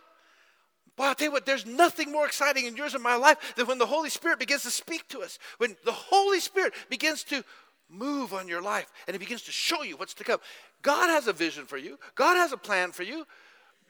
Well, 0.97 1.09
I'll 1.09 1.15
tell 1.15 1.27
you 1.27 1.31
what, 1.31 1.45
there's 1.45 1.65
nothing 1.65 2.11
more 2.11 2.25
exciting 2.25 2.65
in 2.65 2.75
yours 2.75 2.95
in 2.95 3.01
my 3.03 3.15
life 3.15 3.53
than 3.55 3.67
when 3.67 3.77
the 3.77 3.85
Holy 3.85 4.09
Spirit 4.09 4.39
begins 4.39 4.63
to 4.63 4.71
speak 4.71 5.07
to 5.09 5.21
us. 5.21 5.37
When 5.57 5.75
the 5.85 5.91
Holy 5.91 6.39
Spirit 6.39 6.73
begins 6.89 7.23
to 7.25 7.43
move 7.89 8.33
on 8.33 8.47
your 8.47 8.61
life 8.61 8.91
and 9.05 9.13
he 9.13 9.19
begins 9.19 9.43
to 9.43 9.51
show 9.51 9.83
you 9.83 9.95
what's 9.95 10.15
to 10.15 10.23
come. 10.23 10.39
God 10.81 11.07
has 11.07 11.27
a 11.27 11.33
vision 11.33 11.65
for 11.65 11.77
you, 11.77 11.97
God 12.15 12.35
has 12.35 12.51
a 12.51 12.57
plan 12.57 12.91
for 12.91 13.03
you, 13.03 13.25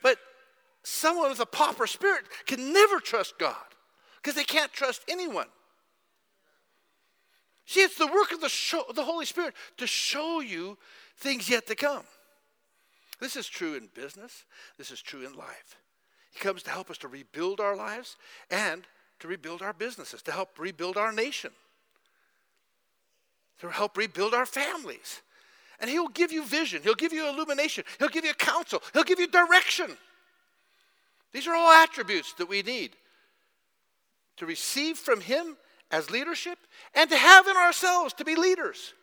but 0.04 0.18
someone 0.84 1.30
with 1.30 1.40
a 1.40 1.46
pauper 1.46 1.88
spirit 1.88 2.26
can 2.46 2.74
never 2.74 3.00
trust 3.00 3.40
God 3.40 3.56
because 4.18 4.36
they 4.36 4.44
can't 4.44 4.72
trust 4.74 5.04
anyone. 5.08 5.48
See, 7.66 7.82
it's 7.82 7.98
the 7.98 8.08
work 8.08 8.32
of 8.32 8.42
the, 8.42 8.50
show, 8.50 8.84
the 8.94 9.04
Holy 9.04 9.26
Spirit 9.26 9.54
to 9.78 9.88
show 9.88 10.40
you 10.40 10.78
things 11.18 11.50
yet 11.50 11.68
to 11.68 11.76
come. 11.76 12.04
This 13.20 13.36
is 13.36 13.48
true 13.48 13.76
in 13.76 13.90
business, 13.94 14.46
this 14.78 14.92
is 14.92 15.02
true 15.02 15.26
in 15.26 15.34
life. 15.34 15.78
He 16.32 16.40
comes 16.40 16.64
to 16.64 16.70
help 16.70 16.90
us 16.92 17.00
to 17.00 17.08
rebuild 17.08 17.60
our 17.60 17.76
lives 17.76 18.16
and 18.52 18.84
to 19.20 19.28
rebuild 19.28 19.62
our 19.62 19.74
businesses, 19.74 20.22
to 20.24 20.32
help 20.32 20.60
rebuild 20.60 20.98
our 20.98 21.12
nation 21.12 21.52
to 23.60 23.70
help 23.70 23.98
rebuild 23.98 24.34
our 24.34 24.46
families. 24.46 25.22
And 25.80 25.90
He'll 25.90 26.08
give 26.08 26.32
you 26.32 26.46
vision, 26.46 26.82
He'll 26.84 26.96
give 26.96 27.14
you 27.14 27.28
illumination, 27.28 27.84
He'll 28.00 28.10
give 28.10 28.26
you 28.26 28.34
counsel, 28.34 28.82
He'll 28.94 29.04
give 29.04 29.20
you 29.20 29.28
direction. 29.28 29.98
These 31.34 31.48
are 31.48 31.56
all 31.56 31.72
attributes 31.72 32.34
that 32.34 32.50
we 32.50 32.62
need 32.62 32.96
to 34.38 34.46
receive 34.46 34.98
from 34.98 35.22
Him 35.22 35.58
as 35.92 36.10
leadership 36.10 36.60
and 36.94 37.10
to 37.10 37.18
have 37.18 37.48
in 37.48 37.58
ourselves 37.58 38.14
to 38.16 38.26
be 38.26 38.36
leaders. 38.36 38.94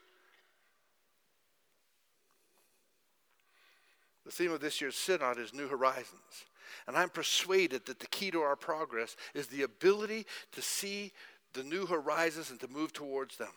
The 4.24 4.32
theme 4.32 4.52
of 4.52 4.60
this 4.60 4.80
year's 4.80 4.96
synod 4.96 5.38
is 5.38 5.52
New 5.52 5.68
Horizons. 5.68 6.46
And 6.86 6.96
I'm 6.96 7.10
persuaded 7.10 7.86
that 7.86 8.00
the 8.00 8.06
key 8.06 8.30
to 8.30 8.40
our 8.40 8.56
progress 8.56 9.16
is 9.34 9.46
the 9.46 9.62
ability 9.62 10.26
to 10.52 10.62
see 10.62 11.12
the 11.52 11.62
new 11.62 11.86
horizons 11.86 12.50
and 12.50 12.60
to 12.60 12.68
move 12.68 12.92
towards 12.92 13.36
them. 13.36 13.52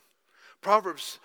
Proverbs 0.61 1.19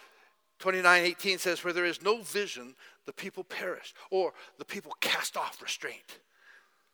29 0.59 1.05
18 1.05 1.39
says, 1.39 1.65
Where 1.65 1.73
there 1.73 1.85
is 1.85 2.03
no 2.03 2.23
vision, 2.23 2.75
the 3.05 3.13
people 3.13 3.45
perish, 3.45 3.95
or 4.11 4.33
the 4.59 4.65
people 4.65 4.93
cast 5.01 5.37
off 5.37 5.61
restraint. 5.61 6.19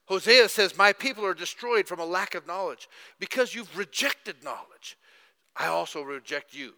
Hosea 0.09 0.49
says, 0.49 0.77
My 0.77 0.92
people 0.92 1.25
are 1.25 1.35
destroyed 1.35 1.87
from 1.87 2.01
a 2.01 2.05
lack 2.05 2.35
of 2.35 2.47
knowledge. 2.47 2.88
Because 3.18 3.55
you've 3.55 3.77
rejected 3.77 4.42
knowledge, 4.42 4.97
I 5.55 5.66
also 5.66 6.03
reject 6.03 6.55
you. 6.55 6.73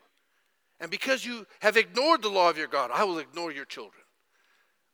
And 0.80 0.90
because 0.90 1.24
you 1.24 1.46
have 1.60 1.76
ignored 1.76 2.22
the 2.22 2.28
law 2.28 2.50
of 2.50 2.58
your 2.58 2.66
God, 2.66 2.90
I 2.92 3.04
will 3.04 3.18
ignore 3.18 3.52
your 3.52 3.64
children. 3.64 4.02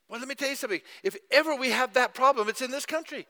Well, 0.07 0.19
let 0.19 0.29
me 0.29 0.35
tell 0.35 0.49
you 0.49 0.55
something. 0.55 0.81
If 1.03 1.17
ever 1.31 1.55
we 1.55 1.71
have 1.71 1.93
that 1.93 2.13
problem, 2.13 2.47
it's 2.47 2.61
in 2.61 2.71
this 2.71 2.85
country. 2.85 3.25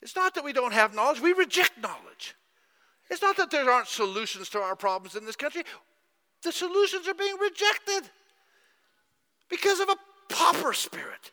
It's 0.00 0.14
not 0.14 0.34
that 0.34 0.44
we 0.44 0.52
don't 0.52 0.72
have 0.72 0.94
knowledge, 0.94 1.20
we 1.20 1.32
reject 1.32 1.72
knowledge. 1.82 2.34
It's 3.10 3.22
not 3.22 3.36
that 3.36 3.50
there 3.50 3.70
aren't 3.70 3.88
solutions 3.88 4.48
to 4.50 4.58
our 4.58 4.76
problems 4.76 5.16
in 5.16 5.24
this 5.24 5.36
country. 5.36 5.62
The 6.42 6.52
solutions 6.52 7.08
are 7.08 7.14
being 7.14 7.36
rejected 7.38 8.10
because 9.48 9.80
of 9.80 9.88
a 9.88 9.96
pauper 10.28 10.72
spirit. 10.72 11.32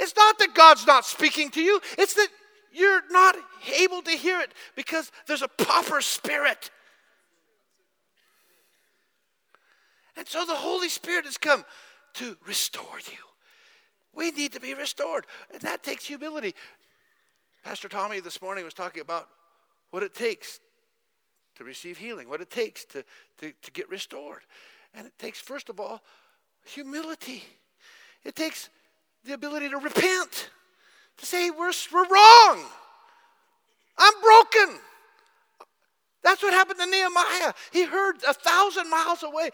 It's 0.00 0.16
not 0.16 0.38
that 0.38 0.54
God's 0.54 0.86
not 0.86 1.04
speaking 1.04 1.50
to 1.50 1.60
you, 1.60 1.78
it's 1.98 2.14
that 2.14 2.28
you're 2.72 3.02
not 3.10 3.36
able 3.78 4.00
to 4.00 4.12
hear 4.12 4.40
it 4.40 4.52
because 4.74 5.12
there's 5.26 5.42
a 5.42 5.48
pauper 5.48 6.00
spirit. 6.00 6.70
And 10.16 10.26
so 10.26 10.46
the 10.46 10.54
Holy 10.54 10.88
Spirit 10.88 11.26
has 11.26 11.36
come 11.36 11.64
to 12.14 12.36
restore 12.46 12.98
you. 13.12 13.18
We 14.14 14.30
need 14.30 14.52
to 14.54 14.60
be 14.60 14.72
restored, 14.72 15.26
and 15.52 15.60
that 15.62 15.82
takes 15.82 16.06
humility. 16.06 16.54
Pastor 17.62 17.88
Tommy 17.88 18.20
this 18.20 18.40
morning 18.40 18.64
was 18.64 18.74
talking 18.74 19.02
about 19.02 19.28
what 19.90 20.02
it 20.02 20.14
takes 20.14 20.60
to 21.56 21.64
receive 21.64 21.98
healing, 21.98 22.26
what 22.26 22.40
it 22.40 22.50
takes 22.50 22.86
to, 22.86 23.04
to, 23.38 23.52
to 23.62 23.70
get 23.72 23.88
restored. 23.90 24.40
And 24.94 25.06
it 25.06 25.12
takes, 25.18 25.40
first 25.40 25.68
of 25.68 25.78
all, 25.78 26.02
humility. 26.64 27.44
It 28.24 28.34
takes 28.34 28.70
the 29.24 29.34
ability 29.34 29.68
to 29.68 29.78
repent, 29.78 30.50
to 31.18 31.26
say, 31.26 31.50
we're, 31.50 31.72
we're 31.92 32.08
wrong. 32.08 32.64
I'm 33.98 34.20
broken. 34.22 34.78
That's 36.22 36.42
what 36.42 36.52
happened 36.52 36.80
to 36.80 36.86
Nehemiah. 36.86 37.52
He 37.72 37.84
heard 37.84 38.16
a 38.28 38.34
thousand 38.34 38.90
miles 38.90 39.22
away. 39.22 39.50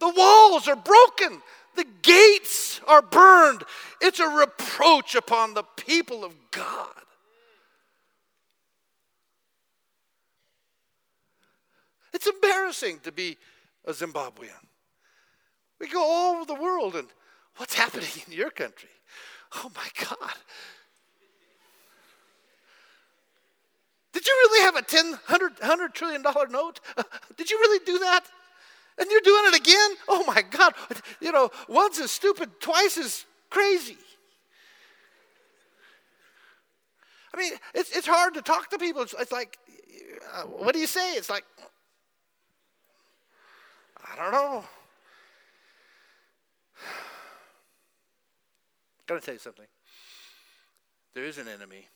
The 0.00 0.08
walls 0.08 0.68
are 0.68 0.76
broken. 0.76 1.42
The 1.76 1.86
gates 2.02 2.80
are 2.86 3.02
burned. 3.02 3.62
It's 4.00 4.20
a 4.20 4.28
reproach 4.28 5.14
upon 5.14 5.54
the 5.54 5.64
people 5.76 6.24
of 6.24 6.34
God. 6.50 6.88
It's 12.12 12.26
embarrassing 12.26 13.00
to 13.04 13.12
be 13.12 13.36
a 13.84 13.92
Zimbabwean. 13.92 14.50
We 15.80 15.88
go 15.88 16.02
all 16.02 16.36
over 16.36 16.44
the 16.46 16.60
world, 16.60 16.96
and 16.96 17.06
what's 17.58 17.74
happening 17.74 18.08
in 18.26 18.32
your 18.32 18.50
country? 18.50 18.88
Oh 19.56 19.70
my 19.74 20.06
God. 20.06 20.34
Did 24.12 24.26
you 24.26 24.32
really 24.32 24.64
have 24.64 24.76
a 24.76 24.82
10, 24.82 25.10
100, 25.10 25.52
100 25.60 25.94
trillion 25.94 26.22
dollar 26.22 26.48
note? 26.48 26.80
Did 27.36 27.50
you 27.50 27.58
really 27.58 27.84
do 27.84 27.98
that? 27.98 28.24
And 28.98 29.08
you're 29.10 29.20
doing 29.20 29.44
it 29.46 29.54
again? 29.54 29.90
Oh 30.08 30.24
my 30.26 30.42
God. 30.42 30.74
You 31.20 31.32
know, 31.32 31.50
once 31.68 31.98
is 31.98 32.10
stupid, 32.10 32.60
twice 32.60 32.96
is 32.96 33.26
crazy. 33.50 33.98
I 37.32 37.36
mean, 37.36 37.52
it's, 37.74 37.96
it's 37.96 38.06
hard 38.06 38.34
to 38.34 38.42
talk 38.42 38.70
to 38.70 38.78
people. 38.78 39.02
It's, 39.02 39.14
it's 39.18 39.30
like, 39.30 39.58
uh, 40.34 40.42
what 40.42 40.74
do 40.74 40.80
you 40.80 40.86
say? 40.86 41.12
It's 41.12 41.30
like, 41.30 41.44
I 44.12 44.16
don't 44.16 44.32
know. 44.32 44.64
Gotta 49.08 49.22
tell 49.22 49.34
you 49.34 49.40
something. 49.40 49.66
There 51.14 51.24
is 51.24 51.38
an 51.38 51.48
enemy. 51.48 51.88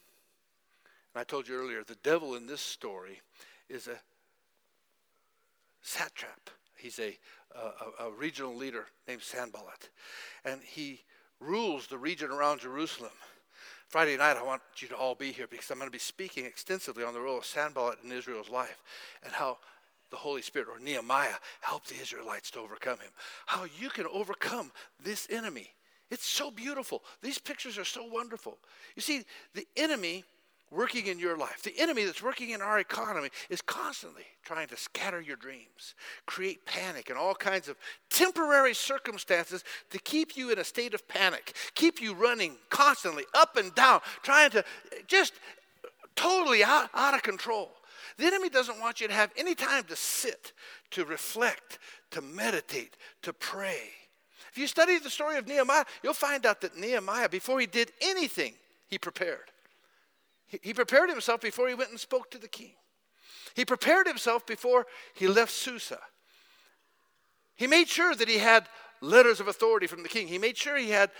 And 1.14 1.20
I 1.20 1.24
told 1.24 1.46
you 1.46 1.54
earlier, 1.54 1.84
the 1.84 1.98
devil 2.02 2.34
in 2.34 2.46
this 2.46 2.62
story 2.62 3.20
is 3.68 3.86
a 3.86 4.00
satrap. 5.82 6.50
He's 6.76 6.98
a, 6.98 7.18
a, 7.54 8.06
a 8.06 8.10
regional 8.10 8.56
leader 8.56 8.86
named 9.06 9.22
Sanballat. 9.22 9.90
And 10.44 10.60
he 10.62 11.02
rules 11.38 11.86
the 11.86 11.98
region 11.98 12.30
around 12.30 12.60
Jerusalem. 12.60 13.12
Friday 13.88 14.16
night, 14.16 14.38
I 14.38 14.42
want 14.42 14.62
you 14.78 14.88
to 14.88 14.96
all 14.96 15.14
be 15.14 15.32
here 15.32 15.46
because 15.46 15.70
I'm 15.70 15.76
going 15.76 15.86
to 15.88 15.92
be 15.92 15.98
speaking 15.98 16.46
extensively 16.46 17.04
on 17.04 17.12
the 17.12 17.20
role 17.20 17.36
of 17.36 17.44
Sanballat 17.44 17.98
in 18.02 18.10
Israel's 18.10 18.48
life 18.48 18.82
and 19.22 19.34
how 19.34 19.58
the 20.10 20.16
Holy 20.16 20.40
Spirit 20.40 20.68
or 20.68 20.78
Nehemiah 20.78 21.34
helped 21.60 21.90
the 21.90 22.00
Israelites 22.00 22.50
to 22.52 22.60
overcome 22.60 22.98
him. 23.00 23.10
How 23.44 23.66
you 23.78 23.90
can 23.90 24.06
overcome 24.06 24.72
this 25.02 25.28
enemy. 25.30 25.74
It's 26.12 26.26
so 26.26 26.50
beautiful. 26.50 27.02
These 27.22 27.38
pictures 27.38 27.78
are 27.78 27.86
so 27.86 28.04
wonderful. 28.04 28.58
You 28.96 29.00
see, 29.00 29.22
the 29.54 29.66
enemy 29.78 30.24
working 30.70 31.06
in 31.06 31.18
your 31.18 31.38
life, 31.38 31.62
the 31.62 31.72
enemy 31.78 32.04
that's 32.04 32.22
working 32.22 32.50
in 32.50 32.60
our 32.60 32.78
economy, 32.78 33.30
is 33.48 33.62
constantly 33.62 34.24
trying 34.44 34.68
to 34.68 34.76
scatter 34.76 35.22
your 35.22 35.36
dreams, 35.36 35.94
create 36.26 36.66
panic 36.66 37.08
and 37.08 37.18
all 37.18 37.34
kinds 37.34 37.66
of 37.66 37.78
temporary 38.10 38.74
circumstances 38.74 39.64
to 39.88 39.98
keep 39.98 40.36
you 40.36 40.50
in 40.50 40.58
a 40.58 40.64
state 40.64 40.92
of 40.92 41.08
panic, 41.08 41.54
keep 41.74 41.98
you 42.02 42.12
running 42.12 42.56
constantly 42.68 43.24
up 43.32 43.56
and 43.56 43.74
down, 43.74 44.00
trying 44.22 44.50
to 44.50 44.62
just 45.06 45.32
totally 46.14 46.62
out, 46.62 46.90
out 46.92 47.14
of 47.14 47.22
control. 47.22 47.70
The 48.18 48.26
enemy 48.26 48.50
doesn't 48.50 48.78
want 48.80 49.00
you 49.00 49.08
to 49.08 49.14
have 49.14 49.30
any 49.38 49.54
time 49.54 49.84
to 49.84 49.96
sit, 49.96 50.52
to 50.90 51.06
reflect, 51.06 51.78
to 52.10 52.20
meditate, 52.20 52.98
to 53.22 53.32
pray. 53.32 53.88
If 54.52 54.58
you 54.58 54.66
study 54.66 54.98
the 54.98 55.10
story 55.10 55.38
of 55.38 55.48
Nehemiah, 55.48 55.84
you'll 56.02 56.12
find 56.12 56.44
out 56.44 56.60
that 56.60 56.76
Nehemiah, 56.76 57.30
before 57.30 57.58
he 57.58 57.66
did 57.66 57.90
anything, 58.02 58.54
he 58.88 58.98
prepared. 58.98 59.50
He 60.46 60.74
prepared 60.74 61.08
himself 61.08 61.40
before 61.40 61.68
he 61.68 61.74
went 61.74 61.90
and 61.90 61.98
spoke 61.98 62.30
to 62.32 62.38
the 62.38 62.48
king. 62.48 62.72
He 63.54 63.64
prepared 63.64 64.06
himself 64.06 64.46
before 64.46 64.86
he 65.14 65.26
left 65.26 65.52
Susa. 65.52 65.98
He 67.54 67.66
made 67.66 67.88
sure 67.88 68.14
that 68.14 68.28
he 68.28 68.38
had 68.38 68.68
letters 69.00 69.40
of 69.40 69.48
authority 69.48 69.86
from 69.86 70.02
the 70.02 70.08
king. 70.10 70.28
He 70.28 70.38
made 70.38 70.58
sure 70.58 70.76
he 70.76 70.90
had 70.90 71.10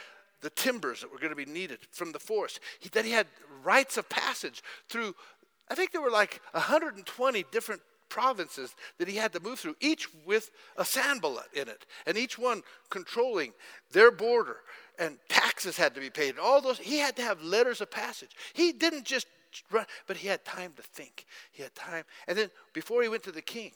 the 0.43 0.51
timbers 0.51 1.01
that 1.01 1.11
were 1.11 1.19
going 1.19 1.31
to 1.31 1.37
be 1.37 1.47
needed 1.47 1.79
from 1.91 2.13
the 2.13 2.19
forest. 2.19 2.61
He, 2.81 2.91
that 2.91 3.07
he 3.07 3.13
had 3.13 3.29
rites 3.65 3.97
of 3.97 4.09
passage 4.11 4.63
through 4.91 5.15
I 5.71 5.75
think 5.75 5.93
there 5.93 6.03
were 6.03 6.11
like 6.11 6.43
120 6.53 7.45
different 7.51 7.81
provinces 8.13 8.75
that 8.99 9.09
he 9.09 9.17
had 9.17 9.33
to 9.33 9.41
move 9.41 9.59
through, 9.59 9.75
each 9.81 10.07
with 10.27 10.51
a 10.77 10.85
Sanballat 10.85 11.47
in 11.55 11.67
it, 11.67 11.87
and 12.07 12.19
each 12.19 12.39
one 12.39 12.63
controlling 12.91 13.55
their 13.93 14.11
border. 14.11 14.57
And 14.99 15.17
taxes 15.31 15.79
had 15.79 15.95
to 15.95 16.01
be 16.01 16.11
paid. 16.11 16.31
And 16.31 16.39
all 16.39 16.61
those, 16.61 16.79
he 16.79 16.99
had 16.99 17.17
to 17.17 17.23
have 17.23 17.43
letters 17.43 17.81
of 17.81 17.91
passage. 17.91 18.33
He 18.53 18.71
didn't 18.73 19.07
just 19.07 19.27
run, 19.71 19.87
but 20.07 20.19
he 20.19 20.29
had 20.29 20.45
time 20.45 20.75
to 20.77 20.83
think. 20.83 21.25
He 21.53 21.63
had 21.63 21.75
time. 21.75 22.05
And 22.29 22.37
then 22.37 22.51
before 22.75 23.03
he 23.03 23.09
went 23.09 23.23
to 23.23 23.33
the 23.33 23.41
king, 23.41 23.71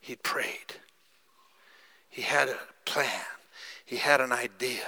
he 0.00 0.14
prayed. 0.14 0.76
He 2.08 2.22
had 2.22 2.48
a 2.48 2.58
plan. 2.84 3.26
He 3.84 3.96
had 3.96 4.20
an 4.20 4.30
idea. 4.30 4.86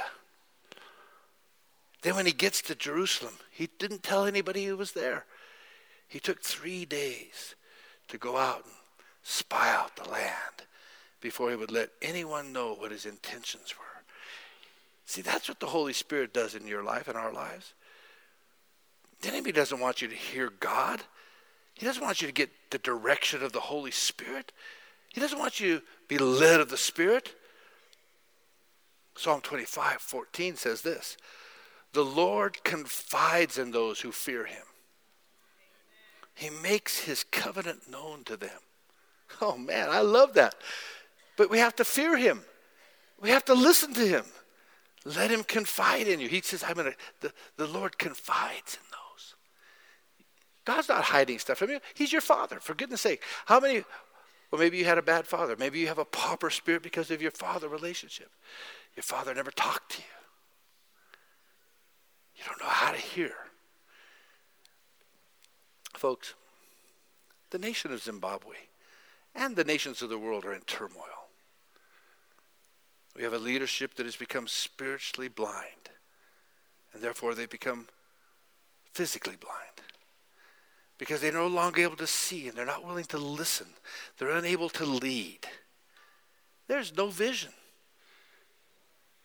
Then, 2.03 2.15
when 2.15 2.27
he 2.27 2.33
gets 2.33 2.63
to 2.63 2.77
Jerusalem, 2.77 3.35
he 3.51 3.69
didn't 3.79 4.05
tell 4.05 4.25
anybody 4.25 4.65
he 4.67 4.73
was 4.73 4.93
there. 4.93 5.27
He 6.11 6.19
took 6.19 6.43
three 6.43 6.85
days 6.85 7.55
to 8.09 8.19
go 8.19 8.37
out 8.37 8.65
and 8.65 8.75
spy 9.23 9.73
out 9.73 9.95
the 9.95 10.11
land 10.11 10.67
before 11.21 11.51
he 11.51 11.57
would 11.57 11.71
let 11.71 11.91
anyone 12.03 12.53
know 12.53 12.75
what 12.75 12.91
his 12.91 13.07
intentions 13.07 13.75
were. 13.79 14.03
See, 15.07 15.23
that's 15.23 15.49
what 15.49 15.61
the 15.61 15.67
Holy 15.67 15.93
Spirit 15.93 16.35
does 16.35 16.57
in 16.57 16.67
your 16.67 16.83
life 16.83 17.07
and 17.07 17.17
our 17.17 17.33
lives. 17.33 17.75
The 19.23 19.29
enemy 19.29 19.53
doesn't 19.53 19.79
want 19.79 20.03
you 20.03 20.09
to 20.09 20.15
hear 20.17 20.51
God. 20.59 21.01
He 21.75 21.87
doesn't 21.87 22.03
want 22.03 22.21
you 22.21 22.27
to 22.27 22.35
get 22.35 22.51
the 22.71 22.79
direction 22.79 23.45
of 23.45 23.53
the 23.53 23.61
Holy 23.61 23.93
Spirit. 23.93 24.51
He 25.15 25.21
doesn't 25.21 25.39
want 25.39 25.61
you 25.61 25.79
to 25.79 25.85
be 26.09 26.19
led 26.19 26.61
of 26.61 26.71
the 26.71 26.77
Spirit. 26.77 27.37
Psalm 29.17 29.41
25, 29.43 30.01
14 30.01 30.57
says 30.57 30.83
this 30.83 31.17
the 31.93 32.05
Lord 32.05 32.65
confides 32.65 33.59
in 33.59 33.71
those 33.71 34.01
who 34.01 34.11
fear 34.11 34.45
him. 34.45 34.65
He 36.35 36.51
makes 36.51 37.01
his 37.01 37.25
covenant 37.25 37.91
known 37.91 38.25
to 38.25 38.37
them. 38.37 38.59
Oh 39.41 39.57
man, 39.57 39.89
I 39.91 40.01
love 40.01 40.35
that. 40.35 40.55
But 41.37 41.51
we 41.51 41.59
have 41.59 41.77
to 41.77 41.85
fear 41.85 42.17
him. 42.17 42.43
We 43.21 43.31
have 43.31 43.45
to 43.47 43.55
listen 43.55 43.95
to 43.95 44.07
him. 44.07 44.25
Let 45.05 45.31
him 45.31 45.45
confide 45.45 46.09
in 46.09 46.21
you. 46.21 46.29
He 46.29 46.41
says, 46.41 46.65
I'm 46.67 46.75
gonna 46.75 46.95
the, 47.21 47.33
the 47.57 47.67
Lord 47.67 47.99
confides 47.99 48.75
in 48.75 48.91
those. 48.91 49.35
God's 50.65 50.89
not 50.89 51.05
hiding 51.05 51.39
stuff 51.39 51.59
from 51.59 51.71
you. 51.71 51.81
He's 51.95 52.13
your 52.13 52.21
father, 52.21 52.61
for 52.61 52.75
goodness 52.75 53.01
sake. 53.01 53.23
How 53.47 53.61
many 53.61 53.85
well, 54.51 54.61
maybe 54.61 54.79
you 54.79 54.85
had 54.85 54.99
a 54.99 55.03
bad 55.03 55.27
father. 55.27 55.55
Maybe 55.57 55.79
you 55.79 55.87
have 55.87 55.99
a 55.99 56.05
pauper 56.05 56.51
spirit 56.51 56.83
because 56.83 57.11
of 57.11 57.23
your 57.23 57.31
father 57.31 57.69
relationship. 57.69 58.31
Your 58.97 59.05
father 59.05 59.33
never 59.33 59.53
talked 59.53 59.93
to 59.93 59.99
you. 59.99 60.05
You 62.37 62.45
don't 62.47 62.61
know 62.61 62.73
how 62.73 62.91
to 62.91 62.99
hear. 62.99 63.33
Folks, 66.01 66.33
the 67.51 67.59
nation 67.59 67.93
of 67.93 68.03
Zimbabwe 68.03 68.57
and 69.35 69.55
the 69.55 69.65
nations 69.65 70.01
of 70.01 70.09
the 70.09 70.17
world 70.17 70.47
are 70.47 70.55
in 70.55 70.63
turmoil. 70.63 71.29
We 73.15 73.23
have 73.23 73.35
a 73.35 73.39
leadership 73.39 73.97
that 73.97 74.07
has 74.07 74.17
become 74.17 74.49
spiritually 74.49 75.29
blind, 75.29 75.91
and 76.95 77.03
therefore 77.03 77.35
they 77.35 77.45
become 77.45 77.89
physically 78.95 79.37
blind 79.39 79.83
because 80.97 81.21
they're 81.21 81.33
no 81.33 81.47
longer 81.47 81.83
able 81.83 81.97
to 81.97 82.07
see 82.07 82.49
and 82.49 82.57
they're 82.57 82.65
not 82.65 82.83
willing 82.83 83.05
to 83.05 83.19
listen. 83.19 83.67
They're 84.17 84.31
unable 84.31 84.71
to 84.71 84.87
lead. 84.87 85.47
There's 86.67 86.97
no 86.97 87.09
vision. 87.09 87.53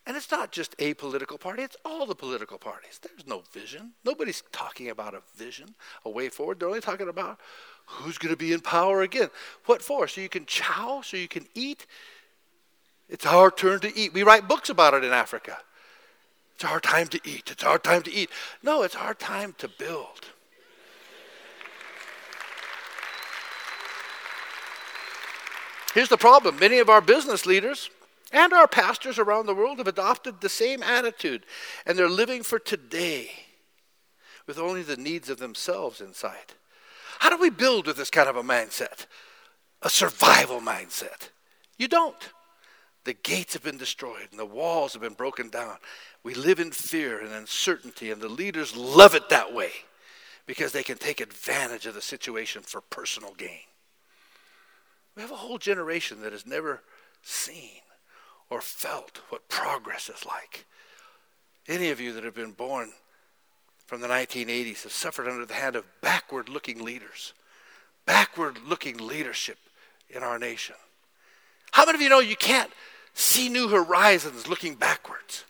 And 0.07 0.15
it's 0.15 0.29
not 0.29 0.51
just 0.51 0.75
a 0.77 0.93
political 0.93 1.37
party, 1.37 1.63
it's 1.63 1.77
all 1.83 2.05
the 2.05 2.15
political 2.15 2.59
parties. 2.59 2.99
There's 3.01 3.25
no 3.25 3.43
vision. 3.51 3.93
Nobody's 4.03 4.43
talking 4.51 4.89
about 4.89 5.15
a 5.15 5.21
vision, 5.35 5.73
a 6.03 6.09
way 6.09 6.29
forward. 6.29 6.59
They're 6.59 6.67
only 6.67 6.81
talking 6.81 7.09
about 7.09 7.39
who's 7.85 8.19
going 8.19 8.33
to 8.33 8.37
be 8.37 8.53
in 8.53 8.59
power 8.59 9.01
again. 9.01 9.29
What 9.65 9.81
for? 9.81 10.07
So 10.07 10.21
you 10.21 10.29
can 10.29 10.45
chow, 10.45 11.01
so 11.03 11.17
you 11.17 11.27
can 11.27 11.47
eat. 11.55 11.87
It's 13.09 13.25
our 13.25 13.49
turn 13.49 13.79
to 13.79 13.97
eat. 13.97 14.13
We 14.13 14.23
write 14.23 14.47
books 14.47 14.69
about 14.69 14.93
it 14.93 15.03
in 15.03 15.11
Africa. 15.11 15.57
It's 16.53 16.63
our 16.63 16.79
time 16.79 17.07
to 17.07 17.19
eat. 17.23 17.49
It's 17.51 17.63
our 17.63 17.79
time 17.79 18.03
to 18.03 18.13
eat. 18.13 18.29
No, 18.61 18.83
it's 18.83 18.95
our 18.95 19.13
time 19.13 19.55
to 19.57 19.67
build. 19.67 20.29
Here's 25.95 26.09
the 26.09 26.17
problem 26.17 26.59
many 26.59 26.79
of 26.79 26.89
our 26.89 27.01
business 27.01 27.45
leaders 27.45 27.89
and 28.35 28.51
our 28.51 28.67
pastors 28.67 29.17
around 29.17 29.45
the 29.45 29.55
world 29.55 29.77
have 29.77 29.87
adopted 29.87 30.41
the 30.41 30.49
same 30.49 30.83
attitude, 30.83 31.45
and 31.85 31.97
they're 31.97 32.09
living 32.09 32.43
for 32.43 32.59
today 32.59 33.31
with 34.45 34.59
only 34.59 34.83
the 34.83 34.97
needs 34.97 35.29
of 35.29 35.39
themselves 35.39 36.01
in 36.01 36.13
sight. 36.13 36.53
How 37.19 37.29
do 37.29 37.37
we 37.37 37.49
build 37.49 37.87
with 37.87 37.95
this 37.95 38.09
kind 38.09 38.27
of 38.27 38.35
a 38.35 38.43
mindset? 38.43 39.05
A 39.81 39.89
survival 39.89 40.59
mindset. 40.59 41.29
You 41.77 41.87
don't. 41.87 42.31
The 43.05 43.13
gates 43.13 43.53
have 43.53 43.63
been 43.63 43.77
destroyed 43.77 44.27
and 44.31 44.39
the 44.39 44.45
walls 44.45 44.93
have 44.93 45.01
been 45.01 45.13
broken 45.13 45.49
down. 45.49 45.77
We 46.21 46.33
live 46.33 46.59
in 46.59 46.71
fear 46.71 47.19
and 47.19 47.31
uncertainty, 47.31 48.11
and 48.11 48.21
the 48.21 48.27
leaders 48.27 48.75
love 48.75 49.15
it 49.15 49.29
that 49.29 49.53
way 49.53 49.71
because 50.45 50.73
they 50.73 50.83
can 50.83 50.97
take 50.97 51.21
advantage 51.21 51.85
of 51.85 51.93
the 51.93 52.01
situation 52.01 52.63
for 52.63 52.81
personal 52.81 53.33
gain. 53.35 53.63
We 55.15 55.21
have 55.21 55.31
a 55.31 55.35
whole 55.35 55.57
generation 55.57 56.21
that 56.21 56.33
has 56.33 56.45
never 56.45 56.81
seen 57.23 57.79
or 58.49 58.61
felt 58.61 59.21
what 59.29 59.49
progress 59.49 60.09
is 60.09 60.25
like. 60.25 60.65
Any 61.67 61.89
of 61.89 61.99
you 61.99 62.13
that 62.13 62.23
have 62.23 62.35
been 62.35 62.51
born 62.51 62.91
from 63.85 64.01
the 64.01 64.07
1980s 64.07 64.83
have 64.83 64.91
suffered 64.91 65.27
under 65.27 65.45
the 65.45 65.53
hand 65.53 65.75
of 65.75 65.85
backward 66.01 66.49
looking 66.49 66.83
leaders, 66.83 67.33
backward 68.05 68.59
looking 68.67 68.97
leadership 68.97 69.57
in 70.09 70.23
our 70.23 70.39
nation. 70.39 70.75
How 71.71 71.85
many 71.85 71.97
of 71.97 72.01
you 72.01 72.09
know 72.09 72.19
you 72.19 72.35
can't 72.35 72.71
see 73.13 73.49
new 73.49 73.67
horizons 73.67 74.47
looking 74.47 74.75
backwards? 74.75 75.45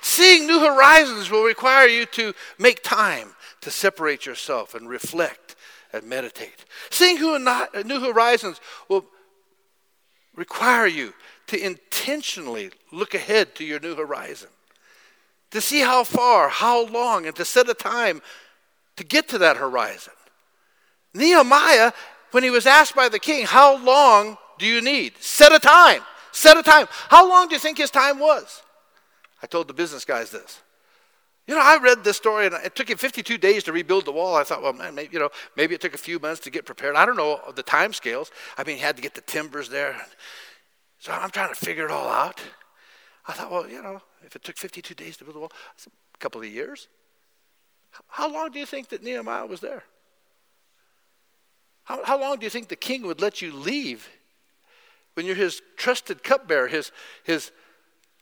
Seeing 0.00 0.46
new 0.46 0.60
horizons 0.60 1.30
will 1.30 1.44
require 1.44 1.86
you 1.86 2.04
to 2.06 2.34
make 2.58 2.82
time 2.82 3.34
to 3.60 3.70
separate 3.70 4.26
yourself 4.26 4.74
and 4.74 4.88
reflect 4.88 5.41
and 5.92 6.04
meditate. 6.04 6.64
Seeing 6.90 7.18
who 7.18 7.34
and 7.34 7.86
new 7.86 8.00
horizons 8.00 8.60
will 8.88 9.04
require 10.34 10.86
you 10.86 11.12
to 11.48 11.62
intentionally 11.62 12.70
look 12.90 13.14
ahead 13.14 13.54
to 13.56 13.64
your 13.64 13.80
new 13.80 13.94
horizon, 13.94 14.48
to 15.50 15.60
see 15.60 15.80
how 15.80 16.04
far, 16.04 16.48
how 16.48 16.86
long, 16.86 17.26
and 17.26 17.36
to 17.36 17.44
set 17.44 17.68
a 17.68 17.74
time 17.74 18.22
to 18.96 19.04
get 19.04 19.28
to 19.28 19.38
that 19.38 19.56
horizon. 19.56 20.12
Nehemiah, 21.14 21.92
when 22.30 22.42
he 22.42 22.50
was 22.50 22.66
asked 22.66 22.94
by 22.94 23.08
the 23.08 23.18
king, 23.18 23.44
How 23.46 23.76
long 23.76 24.38
do 24.58 24.66
you 24.66 24.80
need? 24.80 25.14
Set 25.18 25.52
a 25.52 25.58
time. 25.58 26.02
Set 26.32 26.56
a 26.56 26.62
time. 26.62 26.86
How 27.08 27.28
long 27.28 27.48
do 27.48 27.54
you 27.54 27.58
think 27.58 27.78
his 27.78 27.90
time 27.90 28.18
was? 28.18 28.62
I 29.42 29.46
told 29.46 29.68
the 29.68 29.74
business 29.74 30.04
guys 30.04 30.30
this. 30.30 30.60
You 31.46 31.56
know, 31.56 31.60
I 31.60 31.78
read 31.82 32.04
this 32.04 32.16
story, 32.16 32.46
and 32.46 32.54
it 32.54 32.76
took 32.76 32.88
him 32.88 32.98
52 32.98 33.36
days 33.36 33.64
to 33.64 33.72
rebuild 33.72 34.04
the 34.04 34.12
wall. 34.12 34.36
I 34.36 34.44
thought, 34.44 34.62
well, 34.62 34.72
man, 34.72 34.94
maybe, 34.94 35.12
you 35.12 35.18
know, 35.18 35.30
maybe 35.56 35.74
it 35.74 35.80
took 35.80 35.94
a 35.94 35.98
few 35.98 36.20
months 36.20 36.40
to 36.42 36.50
get 36.50 36.64
prepared. 36.64 36.94
I 36.94 37.04
don't 37.04 37.16
know 37.16 37.40
the 37.54 37.64
time 37.64 37.92
scales. 37.92 38.30
I 38.56 38.62
mean, 38.62 38.76
he 38.76 38.82
had 38.82 38.96
to 38.96 39.02
get 39.02 39.14
the 39.14 39.22
timbers 39.22 39.68
there. 39.68 39.96
So 40.98 41.10
I'm 41.10 41.30
trying 41.30 41.48
to 41.48 41.56
figure 41.56 41.84
it 41.84 41.90
all 41.90 42.08
out. 42.08 42.40
I 43.26 43.32
thought, 43.32 43.50
well, 43.50 43.68
you 43.68 43.82
know, 43.82 44.00
if 44.24 44.36
it 44.36 44.44
took 44.44 44.56
52 44.56 44.94
days 44.94 45.16
to 45.16 45.24
build 45.24 45.34
the 45.34 45.40
wall, 45.40 45.52
a 45.86 46.18
couple 46.18 46.40
of 46.40 46.46
years. 46.46 46.86
How 48.06 48.32
long 48.32 48.52
do 48.52 48.60
you 48.60 48.66
think 48.66 48.88
that 48.90 49.02
Nehemiah 49.02 49.46
was 49.46 49.60
there? 49.60 49.82
How, 51.84 52.04
how 52.04 52.20
long 52.20 52.38
do 52.38 52.44
you 52.44 52.50
think 52.50 52.68
the 52.68 52.76
king 52.76 53.02
would 53.02 53.20
let 53.20 53.42
you 53.42 53.52
leave 53.52 54.08
when 55.14 55.26
you're 55.26 55.34
his 55.34 55.60
trusted 55.76 56.22
cupbearer, 56.22 56.68
his, 56.68 56.92
his 57.24 57.50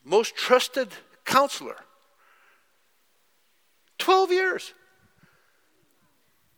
most 0.04 0.34
trusted 0.36 0.88
counselor? 1.26 1.76
12 4.00 4.32
years. 4.32 4.74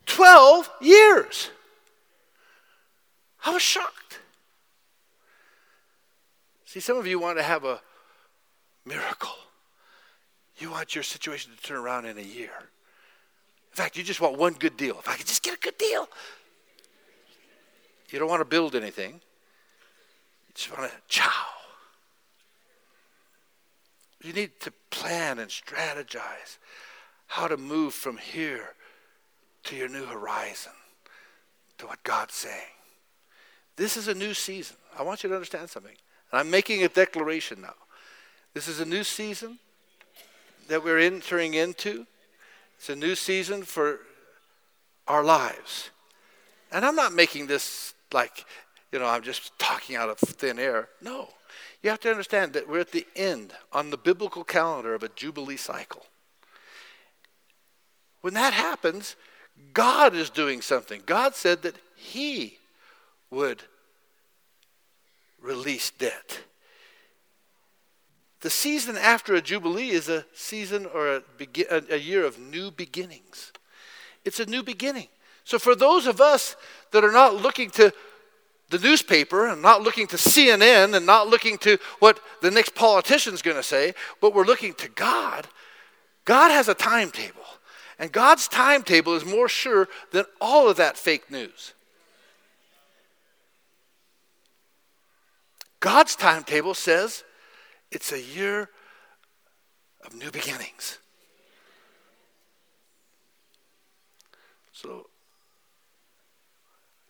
12 0.07 0.71
years. 0.81 1.51
I 3.45 3.53
was 3.53 3.63
shocked. 3.63 4.21
See, 6.65 6.81
some 6.81 6.97
of 6.97 7.07
you 7.07 7.19
want 7.19 7.37
to 7.37 7.43
have 7.43 7.65
a 7.65 7.81
miracle. 8.87 9.35
You 10.59 10.71
want 10.71 10.95
your 10.95 11.05
situation 11.05 11.53
to 11.55 11.63
turn 11.63 11.77
around 11.77 12.07
in 12.07 12.17
a 12.17 12.23
year. 12.23 12.53
In 13.73 13.77
fact, 13.77 13.97
you 13.97 14.05
just 14.05 14.21
want 14.21 14.39
one 14.39 14.55
good 14.55 14.77
deal. 14.77 14.99
If 14.99 15.09
I 15.09 15.17
could 15.17 15.27
just 15.27 15.43
get 15.43 15.55
a 15.55 15.61
good 15.61 15.77
deal. 15.77 16.09
You 18.11 18.19
don't 18.19 18.29
want 18.29 18.41
to 18.41 18.47
build 18.47 18.75
anything. 18.75 19.15
You 19.15 20.55
just 20.55 20.77
want 20.77 20.91
to 20.91 20.97
chow. 21.09 21.31
You 24.23 24.33
need 24.33 24.61
to 24.61 24.73
plan 24.91 25.39
and 25.41 25.51
strategize 25.51 26.59
how 27.33 27.49
to 27.49 27.57
move 27.57 27.95
from 27.95 28.19
here 28.19 28.75
to 29.65 29.75
your 29.75 29.89
new 29.89 30.05
horizon, 30.05 30.73
to 31.79 31.87
what 31.87 32.03
God's 32.03 32.35
saying. 32.35 32.75
This 33.75 33.97
is 33.97 34.07
a 34.07 34.13
new 34.13 34.35
season. 34.35 34.77
I 34.99 35.03
want 35.03 35.23
you 35.23 35.31
to 35.31 35.35
understand 35.35 35.71
something. 35.71 35.97
And 36.31 36.41
I'm 36.41 36.51
making 36.51 36.85
a 36.85 36.89
declaration 36.89 37.63
now. 37.63 37.73
This 38.53 38.69
is 38.69 38.81
a 38.81 38.85
new 38.85 39.03
season 39.03 39.59
that 40.69 40.85
we're 40.85 40.99
entering 40.99 41.55
into. 41.55 42.07
It's 42.77 42.91
a 42.91 42.97
new 42.97 43.15
season 43.15 43.63
for 43.63 44.01
our 45.09 45.25
lives. 45.25 45.89
And 46.71 46.85
I'm 46.85 46.97
not 46.97 47.15
making 47.15 47.47
this 47.47 47.95
like, 48.13 48.45
you 48.93 48.99
know, 48.99 49.07
I'm 49.07 49.23
just 49.23 49.59
talking 49.59 49.97
out 49.97 50.11
of 50.11 50.19
thin 50.19 50.59
air. 50.59 50.91
No. 51.01 51.31
You 51.83 51.89
have 51.89 52.01
to 52.01 52.11
understand 52.11 52.53
that 52.53 52.69
we're 52.69 52.81
at 52.81 52.93
the 52.93 53.07
end 53.17 53.55
on 53.73 53.89
the 53.89 53.97
biblical 53.97 54.45
calendar 54.45 54.95
of 54.95 55.03
a 55.03 55.09
Jubilee 55.09 55.57
cycle. 55.57 56.05
When 58.23 58.35
that 58.35 58.55
happens, 58.55 59.17
God 59.75 60.15
is 60.15 60.31
doing 60.31 60.63
something. 60.63 61.03
God 61.05 61.35
said 61.35 61.63
that 61.63 61.77
He 61.95 62.59
would 63.31 63.63
release 65.41 65.91
debt. 65.91 66.41
The 68.41 68.51
season 68.51 68.97
after 68.97 69.35
a 69.35 69.41
jubilee 69.41 69.91
is 69.91 70.09
a 70.09 70.25
season 70.33 70.87
or 70.87 71.17
a, 71.17 71.23
a, 71.91 71.97
year 71.97 72.25
of 72.25 72.39
new 72.39 72.71
beginnings. 72.71 73.53
It's 74.25 74.41
a 74.41 74.47
new 74.47 74.63
beginning. 74.63 75.09
So, 75.45 75.59
for 75.59 75.75
those 75.75 76.07
of 76.07 76.21
us 76.21 76.57
that 76.91 77.05
are 77.05 77.13
not 77.13 77.37
looking 77.37 77.71
to 77.71 77.93
the 78.71 78.79
newspaper 78.79 79.49
and 79.49 79.63
not 79.63 79.83
looking 79.83 80.07
to 80.09 80.17
CNN 80.17 80.97
and 80.97 81.07
not 81.07 81.29
looking 81.29 81.59
to 81.59 81.79
what 81.99 82.19
the 82.41 82.51
next 82.51 82.75
politician's 82.75 83.43
going 83.43 83.57
to 83.57 83.63
say, 83.63 83.95
but 84.21 84.35
we're 84.35 84.45
looking 84.45 84.75
to 84.75 84.89
God, 84.89 85.47
God 86.25 86.51
has 86.51 86.69
a 86.69 86.75
timetable. 86.75 87.42
And 88.03 88.11
God's 88.11 88.49
timetable 88.49 89.15
is 89.15 89.25
more 89.25 89.49
sure 89.49 89.89
than 90.11 90.25
all 90.41 90.69
of 90.69 90.77
that 90.79 90.97
fake 90.97 91.31
news. 91.31 91.73
God's 95.79 96.17
timetable 96.17 96.75
says 96.75 97.23
it's 97.93 98.11
a 98.11 98.21
year 98.21 98.71
of 100.05 100.15
new 100.15 100.33
beginnings. 100.33 100.99
So 104.73 105.07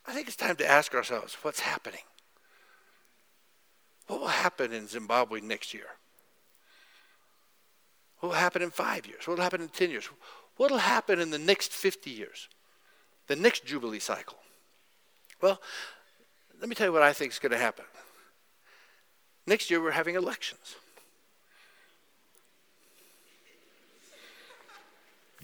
I 0.06 0.12
think 0.12 0.26
it's 0.26 0.36
time 0.36 0.56
to 0.56 0.70
ask 0.70 0.94
ourselves 0.94 1.38
what's 1.40 1.60
happening? 1.60 2.02
What 4.08 4.20
will 4.20 4.28
happen 4.28 4.74
in 4.74 4.86
Zimbabwe 4.88 5.40
next 5.40 5.72
year? 5.72 5.86
What 8.18 8.28
will 8.28 8.36
happen 8.36 8.60
in 8.60 8.70
five 8.70 9.06
years? 9.06 9.26
What 9.26 9.38
will 9.38 9.42
happen 9.42 9.62
in 9.62 9.68
10 9.68 9.88
years? 9.88 10.10
What 10.56 10.70
will 10.70 10.78
happen 10.78 11.20
in 11.20 11.30
the 11.30 11.38
next 11.38 11.72
50 11.72 12.10
years? 12.10 12.48
The 13.26 13.36
next 13.36 13.64
Jubilee 13.64 13.98
cycle? 13.98 14.38
Well, 15.40 15.60
let 16.60 16.68
me 16.68 16.74
tell 16.74 16.86
you 16.86 16.92
what 16.92 17.02
I 17.02 17.12
think 17.12 17.32
is 17.32 17.38
going 17.38 17.52
to 17.52 17.58
happen. 17.58 17.84
Next 19.46 19.70
year, 19.70 19.82
we're 19.82 19.90
having 19.90 20.14
elections. 20.14 20.76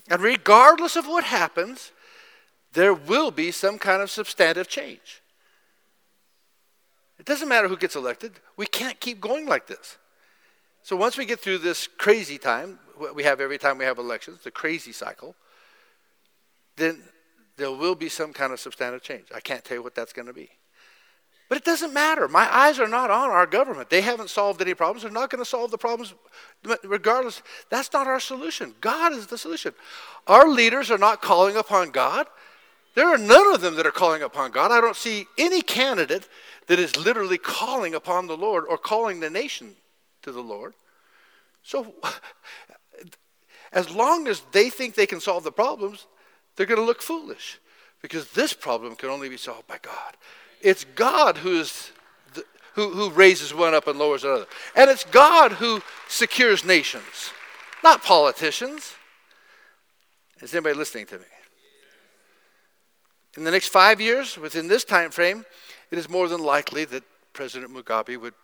And 0.08 0.22
regardless 0.22 0.96
of 0.96 1.06
what 1.06 1.24
happens, 1.24 1.92
there 2.72 2.94
will 2.94 3.30
be 3.30 3.50
some 3.50 3.78
kind 3.78 4.00
of 4.02 4.10
substantive 4.10 4.68
change. 4.68 5.22
It 7.18 7.26
doesn't 7.26 7.48
matter 7.48 7.68
who 7.68 7.76
gets 7.76 7.96
elected, 7.96 8.32
we 8.56 8.66
can't 8.66 9.00
keep 9.00 9.20
going 9.20 9.46
like 9.46 9.66
this. 9.66 9.98
So 10.88 10.96
once 10.96 11.18
we 11.18 11.26
get 11.26 11.38
through 11.38 11.58
this 11.58 11.86
crazy 11.86 12.38
time, 12.38 12.78
what 12.96 13.14
we 13.14 13.22
have 13.24 13.42
every 13.42 13.58
time 13.58 13.76
we 13.76 13.84
have 13.84 13.98
elections, 13.98 14.40
the 14.42 14.50
crazy 14.50 14.90
cycle, 14.90 15.34
then 16.76 17.02
there 17.58 17.70
will 17.70 17.94
be 17.94 18.08
some 18.08 18.32
kind 18.32 18.54
of 18.54 18.58
substantive 18.58 19.02
change. 19.02 19.26
I 19.34 19.40
can't 19.40 19.62
tell 19.62 19.76
you 19.76 19.82
what 19.82 19.94
that's 19.94 20.14
going 20.14 20.28
to 20.28 20.32
be. 20.32 20.48
But 21.50 21.58
it 21.58 21.64
doesn't 21.66 21.92
matter. 21.92 22.26
My 22.26 22.48
eyes 22.50 22.78
are 22.78 22.88
not 22.88 23.10
on 23.10 23.28
our 23.28 23.44
government. 23.44 23.90
They 23.90 24.00
haven't 24.00 24.30
solved 24.30 24.62
any 24.62 24.72
problems. 24.72 25.02
They're 25.02 25.12
not 25.12 25.28
going 25.28 25.44
to 25.44 25.50
solve 25.50 25.70
the 25.70 25.76
problems 25.76 26.14
regardless. 26.82 27.42
That's 27.68 27.92
not 27.92 28.06
our 28.06 28.18
solution. 28.18 28.74
God 28.80 29.12
is 29.12 29.26
the 29.26 29.36
solution. 29.36 29.74
Our 30.26 30.48
leaders 30.48 30.90
are 30.90 30.96
not 30.96 31.20
calling 31.20 31.58
upon 31.58 31.90
God. 31.90 32.28
There 32.94 33.08
are 33.08 33.18
none 33.18 33.52
of 33.52 33.60
them 33.60 33.74
that 33.74 33.84
are 33.84 33.90
calling 33.90 34.22
upon 34.22 34.52
God. 34.52 34.72
I 34.72 34.80
don't 34.80 34.96
see 34.96 35.26
any 35.36 35.60
candidate 35.60 36.30
that 36.66 36.78
is 36.78 36.96
literally 36.96 37.36
calling 37.36 37.94
upon 37.94 38.26
the 38.26 38.38
Lord 38.38 38.64
or 38.66 38.78
calling 38.78 39.20
the 39.20 39.28
nation 39.28 39.76
to 40.22 40.32
the 40.32 40.42
Lord. 40.42 40.74
So, 41.62 41.94
as 43.72 43.90
long 43.90 44.28
as 44.28 44.42
they 44.52 44.70
think 44.70 44.94
they 44.94 45.06
can 45.06 45.20
solve 45.20 45.44
the 45.44 45.52
problems, 45.52 46.06
they're 46.56 46.66
going 46.66 46.80
to 46.80 46.86
look 46.86 47.02
foolish 47.02 47.60
because 48.02 48.30
this 48.32 48.52
problem 48.52 48.96
can 48.96 49.10
only 49.10 49.28
be 49.28 49.36
solved 49.36 49.66
by 49.66 49.78
God. 49.82 50.16
It's 50.60 50.84
God 50.84 51.38
who 51.38 51.60
is 51.60 51.92
the, 52.34 52.44
who, 52.74 52.90
who 52.90 53.10
raises 53.10 53.54
one 53.54 53.74
up 53.74 53.86
and 53.86 53.98
lowers 53.98 54.24
another. 54.24 54.46
And 54.74 54.90
it's 54.90 55.04
God 55.04 55.52
who 55.52 55.82
secures 56.08 56.64
nations, 56.64 57.32
not 57.82 58.02
politicians. 58.02 58.94
Is 60.40 60.54
anybody 60.54 60.76
listening 60.76 61.06
to 61.06 61.18
me? 61.18 61.24
In 63.36 63.44
the 63.44 63.50
next 63.50 63.68
five 63.68 64.00
years, 64.00 64.36
within 64.36 64.68
this 64.68 64.84
time 64.84 65.10
frame, 65.10 65.44
it 65.90 65.98
is 65.98 66.08
more 66.08 66.28
than 66.28 66.42
likely 66.42 66.84
that 66.86 67.04
President 67.32 67.72
Mugabe 67.72 68.20
would 68.20 68.34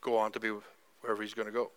go 0.00 0.16
on 0.16 0.30
to 0.32 0.40
be 0.40 0.52
wherever 1.06 1.22
he's 1.22 1.34
going 1.34 1.46
to 1.46 1.52
go. 1.52 1.70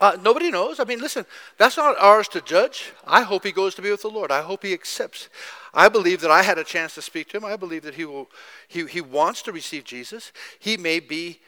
Uh, 0.00 0.16
nobody 0.22 0.48
knows. 0.48 0.78
I 0.78 0.84
mean, 0.84 1.00
listen, 1.00 1.26
that's 1.56 1.76
not 1.76 1.98
ours 1.98 2.28
to 2.28 2.40
judge. 2.40 2.92
I 3.04 3.22
hope 3.22 3.42
he 3.42 3.50
goes 3.50 3.74
to 3.74 3.82
be 3.82 3.90
with 3.90 4.02
the 4.02 4.08
Lord. 4.08 4.30
I 4.30 4.42
hope 4.42 4.62
he 4.62 4.72
accepts. 4.72 5.28
I 5.74 5.88
believe 5.88 6.20
that 6.20 6.30
I 6.30 6.44
had 6.44 6.56
a 6.56 6.62
chance 6.62 6.94
to 6.94 7.02
speak 7.02 7.28
to 7.30 7.36
him. 7.36 7.44
I 7.44 7.56
believe 7.56 7.82
that 7.82 7.96
he 7.96 8.04
will. 8.04 8.28
He, 8.68 8.86
he 8.86 9.00
wants 9.00 9.42
to 9.42 9.52
receive 9.52 9.82
Jesus. 9.82 10.30
He 10.60 10.76
may 10.76 11.00
be 11.00 11.40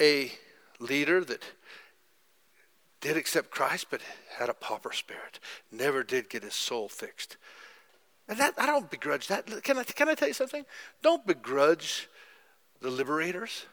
a 0.00 0.32
leader 0.80 1.22
that 1.24 1.42
did 3.02 3.18
accept 3.18 3.50
Christ, 3.50 3.88
but 3.90 4.00
had 4.38 4.48
a 4.48 4.54
pauper 4.54 4.92
spirit. 4.92 5.38
Never 5.70 6.02
did 6.02 6.30
get 6.30 6.44
his 6.44 6.54
soul 6.54 6.88
fixed. 6.88 7.36
And 8.28 8.38
that 8.38 8.54
I 8.56 8.64
don't 8.64 8.90
begrudge 8.90 9.28
that. 9.28 9.46
Can 9.62 9.76
I, 9.76 9.84
can 9.84 10.08
I 10.08 10.14
tell 10.14 10.28
you 10.28 10.34
something? 10.34 10.64
Don't 11.02 11.26
begrudge 11.26 12.08
the 12.80 12.90
liberators. 12.90 13.66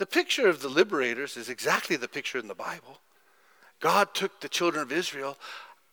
The 0.00 0.06
picture 0.06 0.48
of 0.48 0.62
the 0.62 0.70
liberators 0.70 1.36
is 1.36 1.50
exactly 1.50 1.94
the 1.94 2.08
picture 2.08 2.38
in 2.38 2.48
the 2.48 2.54
Bible. 2.54 3.00
God 3.80 4.14
took 4.14 4.40
the 4.40 4.48
children 4.48 4.82
of 4.82 4.90
Israel 4.90 5.36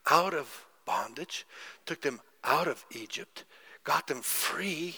out 0.09 0.33
of 0.33 0.65
bondage, 0.85 1.45
took 1.85 1.99
them 1.99 2.21
out 2.41 2.69
of 2.69 2.85
Egypt, 2.91 3.43
got 3.83 4.07
them 4.07 4.21
free, 4.21 4.95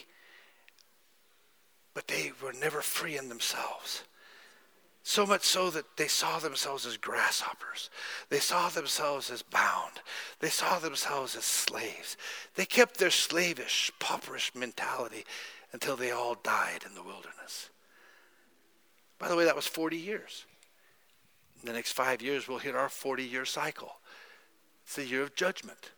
but 1.96 2.08
they 2.08 2.34
were 2.40 2.54
never 2.54 2.82
free 2.82 3.18
in 3.18 3.30
themselves. 3.30 4.04
So 5.02 5.26
much 5.26 5.42
so 5.44 5.72
that 5.72 5.98
they 5.98 6.08
saw 6.08 6.38
themselves 6.38 6.86
as 6.86 6.98
grasshoppers. 6.98 7.90
They 8.30 8.38
saw 8.38 8.70
themselves 8.70 9.32
as 9.32 9.42
bound. 9.42 10.02
They 10.40 10.50
saw 10.50 10.78
themselves 10.78 11.36
as 11.36 11.46
slaves. 11.46 12.16
They 12.54 12.66
kept 12.66 13.00
their 13.00 13.10
slavish, 13.10 13.92
pauperish 14.00 14.54
mentality 14.54 15.26
until 15.74 15.96
they 15.96 16.12
all 16.12 16.36
died 16.36 16.84
in 16.86 16.94
the 16.94 17.02
wilderness. 17.02 17.72
By 19.20 19.28
the 19.28 19.36
way, 19.36 19.46
that 19.46 19.56
was 19.56 19.68
40 19.68 19.98
years. 19.98 20.46
In 21.62 21.68
the 21.68 21.74
next 21.74 21.92
five 21.92 22.22
years, 22.22 22.48
we'll 22.48 22.58
hit 22.58 22.76
our 22.76 22.90
40 22.90 23.24
year 23.24 23.46
cycle. 23.46 23.92
It's 24.86 24.96
the 24.96 25.06
year 25.06 25.22
of 25.22 25.36
judgment. 25.36 25.92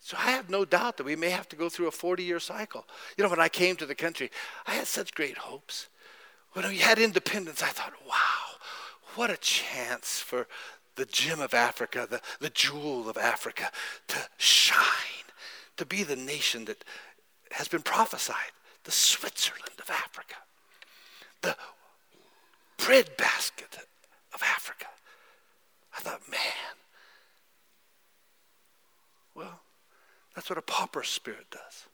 So 0.00 0.16
I 0.18 0.32
have 0.32 0.50
no 0.50 0.64
doubt 0.64 0.98
that 0.98 1.06
we 1.06 1.16
may 1.16 1.30
have 1.30 1.48
to 1.48 1.56
go 1.56 1.68
through 1.68 1.86
a 1.88 1.92
40 1.92 2.22
year 2.22 2.40
cycle. 2.40 2.86
You 3.16 3.24
know, 3.24 3.30
when 3.30 3.40
I 3.40 3.48
came 3.48 3.76
to 3.76 3.86
the 3.86 3.94
country, 3.94 4.30
I 4.66 4.72
had 4.72 4.86
such 4.86 5.14
great 5.14 5.38
hopes. 5.38 5.88
When 6.52 6.68
we 6.68 6.78
had 6.78 6.98
independence, 6.98 7.62
I 7.62 7.68
thought, 7.68 7.94
wow, 8.06 8.58
what 9.14 9.30
a 9.30 9.38
chance 9.38 10.20
for 10.20 10.46
the 10.96 11.06
gem 11.06 11.40
of 11.40 11.54
Africa, 11.54 12.06
the, 12.10 12.20
the 12.40 12.50
jewel 12.50 13.08
of 13.08 13.16
Africa, 13.16 13.70
to 14.08 14.18
shine, 14.36 15.24
to 15.78 15.86
be 15.86 16.02
the 16.02 16.16
nation 16.16 16.66
that 16.66 16.84
has 17.52 17.68
been 17.68 17.80
prophesied, 17.80 18.52
the 18.84 18.90
Switzerland 18.90 19.80
of 19.80 19.88
Africa 19.88 20.34
the 21.42 21.56
breadbasket 22.78 23.78
of 24.34 24.42
Africa. 24.42 24.86
I 25.96 26.00
thought, 26.00 26.22
man, 26.30 26.76
well, 29.34 29.60
that's 30.34 30.48
what 30.48 30.58
a 30.58 30.62
pauper 30.62 31.02
spirit 31.02 31.50
does. 31.50 31.86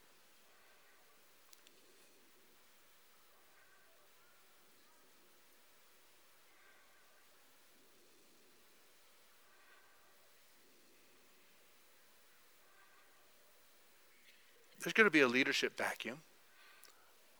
There's 14.80 14.92
going 14.92 15.07
to 15.07 15.11
be 15.11 15.20
a 15.20 15.28
leadership 15.28 15.76
vacuum 15.76 16.18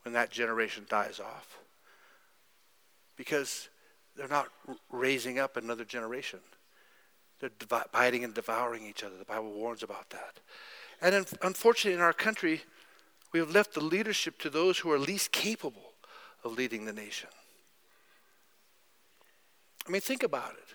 when 0.03 0.13
that 0.13 0.31
generation 0.31 0.87
dies 0.89 1.21
off 1.21 1.59
because 3.19 3.69
they're 4.17 4.29
not 4.29 4.49
raising 4.91 5.39
up 5.39 5.59
another 5.59 5.85
generation. 5.85 6.39
They're 7.41 7.51
biting 7.93 8.25
and 8.25 8.33
devouring 8.33 8.87
each 8.87 9.05
other. 9.05 9.17
The 9.19 9.25
Bible 9.25 9.53
warns 9.53 9.83
about 9.83 10.09
that. 10.11 10.41
And 11.03 11.27
unfortunately, 11.43 11.95
in 11.95 12.01
our 12.01 12.13
country, 12.13 12.63
we 13.33 13.41
have 13.41 13.51
left 13.51 13.75
the 13.75 13.85
leadership 13.85 14.39
to 14.39 14.51
those 14.51 14.79
who 14.79 14.91
are 14.91 14.99
least 14.99 15.33
capable 15.33 15.93
of 16.43 16.53
leading 16.57 16.87
the 16.87 16.93
nation. 16.93 17.29
I 19.87 19.91
mean, 19.91 20.01
think 20.01 20.23
about 20.23 20.53
it. 20.53 20.75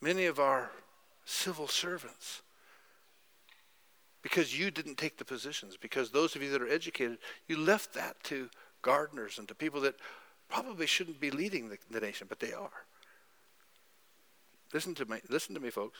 Many 0.00 0.26
of 0.26 0.38
our 0.38 0.70
civil 1.24 1.68
servants, 1.68 2.42
because 4.22 4.58
you 4.58 4.70
didn't 4.70 4.96
take 4.96 5.18
the 5.18 5.24
positions, 5.24 5.76
because 5.80 6.10
those 6.10 6.34
of 6.34 6.42
you 6.42 6.50
that 6.50 6.62
are 6.62 6.68
educated, 6.68 7.18
you 7.46 7.58
left 7.58 7.94
that 7.94 8.22
to 8.24 8.48
gardeners 8.82 9.38
and 9.38 9.46
to 9.48 9.54
people 9.54 9.80
that 9.82 9.94
probably 10.52 10.86
shouldn't 10.86 11.18
be 11.18 11.30
leading 11.30 11.70
the, 11.70 11.78
the 11.90 12.00
nation, 12.00 12.26
but 12.28 12.38
they 12.38 12.52
are. 12.52 12.84
Listen 14.74 14.94
to 14.96 15.06
me, 15.06 15.18
listen 15.30 15.54
to 15.54 15.60
me, 15.60 15.70
folks. 15.70 15.98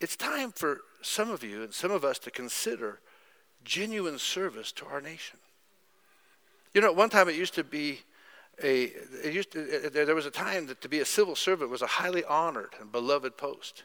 It's 0.00 0.14
time 0.14 0.52
for 0.52 0.80
some 1.00 1.30
of 1.30 1.42
you 1.42 1.62
and 1.62 1.72
some 1.72 1.90
of 1.90 2.04
us 2.04 2.18
to 2.20 2.30
consider 2.30 3.00
genuine 3.64 4.18
service 4.18 4.72
to 4.72 4.86
our 4.86 5.00
nation. 5.00 5.38
You 6.74 6.82
know, 6.82 6.88
at 6.88 6.96
one 6.96 7.08
time 7.08 7.28
it 7.28 7.34
used 7.34 7.54
to 7.54 7.64
be 7.64 8.00
a, 8.62 8.92
it 9.24 9.32
used 9.32 9.52
to, 9.52 9.90
there 9.90 10.14
was 10.14 10.26
a 10.26 10.30
time 10.30 10.66
that 10.66 10.82
to 10.82 10.88
be 10.88 11.00
a 11.00 11.06
civil 11.06 11.34
servant 11.34 11.70
was 11.70 11.82
a 11.82 11.86
highly 11.86 12.24
honored 12.24 12.74
and 12.78 12.92
beloved 12.92 13.38
post. 13.38 13.84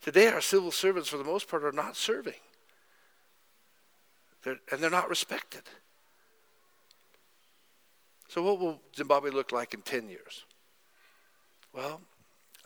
Today, 0.00 0.28
our 0.28 0.40
civil 0.40 0.70
servants, 0.70 1.08
for 1.08 1.16
the 1.16 1.24
most 1.24 1.48
part, 1.48 1.64
are 1.64 1.72
not 1.72 1.96
serving, 1.96 2.34
they're, 4.44 4.58
and 4.70 4.80
they're 4.80 4.90
not 4.90 5.08
respected. 5.08 5.62
So, 8.28 8.42
what 8.42 8.58
will 8.58 8.80
Zimbabwe 8.94 9.30
look 9.30 9.52
like 9.52 9.74
in 9.74 9.82
10 9.82 10.08
years? 10.08 10.44
Well, 11.72 12.00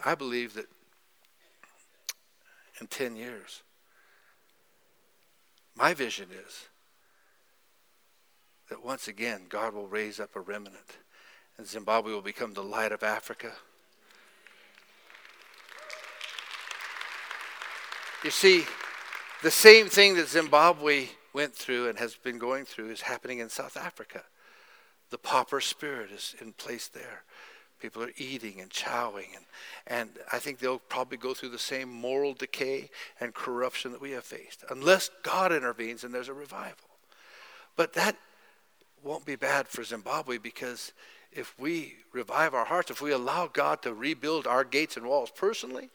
I 0.05 0.15
believe 0.15 0.55
that 0.55 0.67
in 2.81 2.87
10 2.87 3.17
years, 3.17 3.63
my 5.77 5.95
vision 5.95 6.29
is 6.47 6.67
that 8.69 8.85
once 8.85 9.09
again, 9.09 9.43
God 9.49 9.75
will 9.75 9.89
raise 9.89 10.21
up 10.21 10.37
a 10.37 10.41
remnant, 10.41 10.99
and 11.59 11.67
Zimbabwe 11.67 12.13
will 12.13 12.23
become 12.23 12.55
the 12.55 12.63
light 12.63 12.93
of 12.93 13.03
Africa. 13.03 13.53
You 18.23 18.31
see, 18.31 18.65
the 19.43 19.51
same 19.51 19.89
thing 19.89 20.15
that 20.17 20.29
Zimbabwe 20.29 21.09
went 21.33 21.55
through 21.55 21.89
and 21.89 21.99
has 21.99 22.15
been 22.15 22.39
going 22.39 22.65
through 22.65 22.91
is 22.91 23.01
happening 23.01 23.39
in 23.39 23.49
South 23.49 23.77
Africa. 23.77 24.23
The 25.11 25.19
pauper 25.19 25.61
spirit 25.61 26.11
is 26.11 26.35
in 26.41 26.53
place 26.53 26.89
there. 26.89 27.23
People 27.81 28.03
are 28.03 28.13
eating 28.19 28.61
and 28.61 28.71
chowing, 28.71 29.29
and, 29.35 29.45
and 29.87 30.11
I 30.31 30.39
think 30.39 30.59
they'll 30.59 30.79
probably 30.79 31.17
go 31.17 31.33
through 31.33 31.49
the 31.49 31.59
same 31.59 31.91
moral 31.91 32.35
decay 32.35 32.91
and 33.21 33.33
corruption 33.33 33.93
that 33.93 34.03
we 34.03 34.11
have 34.11 34.25
faced, 34.25 34.65
unless 34.69 35.11
God 35.23 35.51
intervenes 35.51 36.05
and 36.05 36.13
there's 36.13 36.29
a 36.29 36.35
revival. 36.35 36.91
But 37.77 37.95
that 37.95 38.17
won't 39.03 39.25
be 39.25 39.37
bad 39.37 39.67
for 39.67 39.83
Zimbabwe 39.83 40.37
because 40.37 40.93
if 41.33 41.59
we 41.59 41.95
revive 42.13 42.55
our 42.55 42.67
hearts, 42.67 42.91
if 42.91 43.01
we 43.01 43.13
allow 43.13 43.47
God 43.47 43.81
to 43.83 43.95
rebuild 43.95 44.47
our 44.47 44.65
gates 44.65 44.97
and 44.97 45.07
walls 45.07 45.31
personally, 45.35 45.89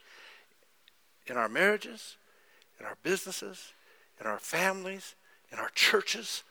in 1.27 1.37
our 1.37 1.49
marriages, 1.49 2.17
in 2.79 2.85
our 2.85 2.97
businesses, 3.03 3.73
in 4.19 4.27
our 4.27 4.39
families, 4.39 5.15
in 5.51 5.59
our 5.59 5.69
churches, 5.69 6.43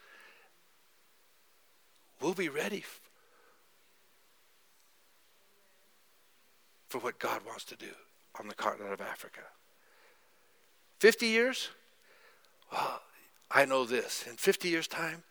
we'll 2.25 2.33
be 2.33 2.49
ready 2.49 2.83
for 6.89 6.99
what 6.99 7.18
God 7.18 7.43
wants 7.47 7.64
to 7.64 7.77
do 7.77 7.91
on 8.41 8.49
the 8.49 8.55
continent 8.55 8.95
of 8.95 9.03
Africa. 9.03 9.43
50 11.01 11.27
years? 11.27 11.68
Well, 12.72 13.03
I 13.51 13.66
know 13.66 13.85
this. 13.85 14.25
In 14.27 14.37
50 14.37 14.70
years' 14.70 14.89
time, 14.89 15.22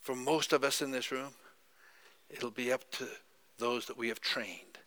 for 0.00 0.16
most 0.16 0.52
of 0.52 0.64
us 0.64 0.82
in 0.82 0.90
this 0.90 1.12
room, 1.12 1.30
it'll 2.28 2.50
be 2.50 2.72
up 2.72 2.90
to 2.92 3.06
those 3.58 3.86
that 3.86 3.96
we 3.96 4.08
have 4.08 4.20
trained, 4.20 4.78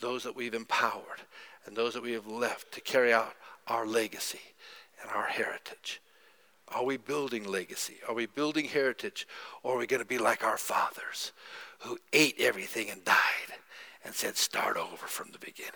those 0.00 0.24
that 0.24 0.34
we've 0.34 0.54
empowered, 0.54 1.20
and 1.66 1.76
those 1.76 1.94
that 1.94 2.02
we 2.02 2.12
have 2.12 2.26
left 2.26 2.72
to 2.72 2.80
carry 2.80 3.12
out 3.12 3.34
our 3.68 3.86
legacy 3.86 4.40
and 5.00 5.10
our 5.12 5.26
heritage. 5.26 6.00
Are 6.72 6.84
we 6.84 6.96
building 6.96 7.44
legacy? 7.44 7.96
Are 8.08 8.14
we 8.14 8.26
building 8.26 8.66
heritage? 8.66 9.26
Or 9.62 9.74
are 9.74 9.78
we 9.78 9.86
going 9.86 10.02
to 10.02 10.06
be 10.06 10.18
like 10.18 10.44
our 10.44 10.56
fathers 10.56 11.32
who 11.80 11.98
ate 12.12 12.36
everything 12.38 12.90
and 12.90 13.04
died 13.04 13.16
and 14.04 14.14
said, 14.14 14.36
start 14.36 14.76
over 14.76 15.06
from 15.06 15.32
the 15.32 15.38
beginning? 15.38 15.72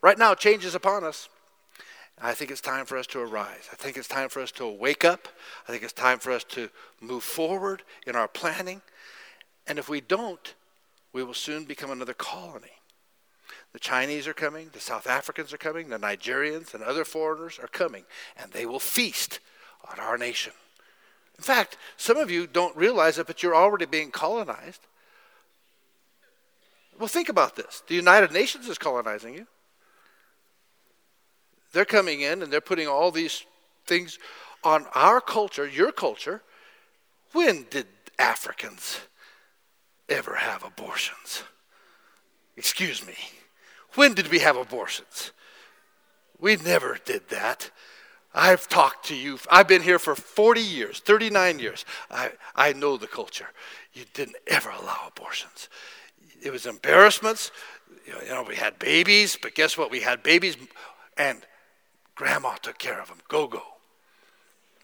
Right 0.00 0.18
now, 0.18 0.34
change 0.34 0.64
is 0.64 0.74
upon 0.74 1.04
us. 1.04 1.28
I 2.20 2.32
think 2.32 2.50
it's 2.50 2.60
time 2.60 2.86
for 2.86 2.96
us 2.96 3.06
to 3.08 3.20
arise. 3.20 3.68
I 3.72 3.76
think 3.76 3.96
it's 3.96 4.08
time 4.08 4.28
for 4.28 4.40
us 4.40 4.52
to 4.52 4.66
wake 4.66 5.04
up. 5.04 5.28
I 5.68 5.72
think 5.72 5.82
it's 5.82 5.92
time 5.92 6.18
for 6.18 6.32
us 6.32 6.44
to 6.44 6.70
move 7.00 7.22
forward 7.22 7.82
in 8.06 8.16
our 8.16 8.28
planning. 8.28 8.80
And 9.66 9.78
if 9.78 9.88
we 9.88 10.00
don't, 10.00 10.54
we 11.12 11.22
will 11.22 11.34
soon 11.34 11.64
become 11.64 11.90
another 11.90 12.14
colony. 12.14 12.77
The 13.78 13.84
Chinese 13.84 14.26
are 14.26 14.34
coming, 14.34 14.70
the 14.72 14.80
South 14.80 15.06
Africans 15.06 15.52
are 15.52 15.56
coming, 15.56 15.88
the 15.88 16.00
Nigerians 16.00 16.74
and 16.74 16.82
other 16.82 17.04
foreigners 17.04 17.60
are 17.62 17.68
coming, 17.68 18.02
and 18.36 18.50
they 18.50 18.66
will 18.66 18.80
feast 18.80 19.38
on 19.88 20.00
our 20.00 20.18
nation. 20.18 20.52
In 21.36 21.44
fact, 21.44 21.76
some 21.96 22.16
of 22.16 22.28
you 22.28 22.48
don't 22.48 22.76
realize 22.76 23.20
it, 23.20 23.28
but 23.28 23.40
you're 23.40 23.54
already 23.54 23.86
being 23.86 24.10
colonized. 24.10 24.80
Well, 26.98 27.06
think 27.06 27.28
about 27.28 27.54
this 27.54 27.84
the 27.86 27.94
United 27.94 28.32
Nations 28.32 28.68
is 28.68 28.78
colonizing 28.78 29.34
you. 29.34 29.46
They're 31.72 31.84
coming 31.84 32.22
in 32.22 32.42
and 32.42 32.52
they're 32.52 32.60
putting 32.60 32.88
all 32.88 33.12
these 33.12 33.44
things 33.86 34.18
on 34.64 34.86
our 34.96 35.20
culture, 35.20 35.68
your 35.68 35.92
culture. 35.92 36.42
When 37.30 37.64
did 37.70 37.86
Africans 38.18 38.98
ever 40.08 40.34
have 40.34 40.64
abortions? 40.64 41.44
Excuse 42.56 43.06
me. 43.06 43.14
When 43.98 44.14
did 44.14 44.30
we 44.30 44.38
have 44.38 44.56
abortions? 44.56 45.32
We 46.38 46.54
never 46.54 47.00
did 47.04 47.30
that. 47.30 47.72
I've 48.32 48.68
talked 48.68 49.06
to 49.06 49.16
you. 49.16 49.40
I've 49.50 49.66
been 49.66 49.82
here 49.82 49.98
for 49.98 50.14
40 50.14 50.60
years, 50.60 51.00
39 51.00 51.58
years. 51.58 51.84
I, 52.08 52.30
I 52.54 52.74
know 52.74 52.96
the 52.96 53.08
culture. 53.08 53.48
You 53.92 54.04
didn't 54.14 54.36
ever 54.46 54.70
allow 54.70 55.08
abortions. 55.08 55.68
It 56.40 56.52
was 56.52 56.64
embarrassments. 56.64 57.50
You 58.06 58.28
know, 58.28 58.44
we 58.44 58.54
had 58.54 58.78
babies, 58.78 59.36
but 59.42 59.56
guess 59.56 59.76
what? 59.76 59.90
We 59.90 59.98
had 59.98 60.22
babies, 60.22 60.56
and 61.16 61.44
grandma 62.14 62.54
took 62.54 62.78
care 62.78 63.00
of 63.00 63.08
them. 63.08 63.18
Go, 63.26 63.48
go. 63.48 63.62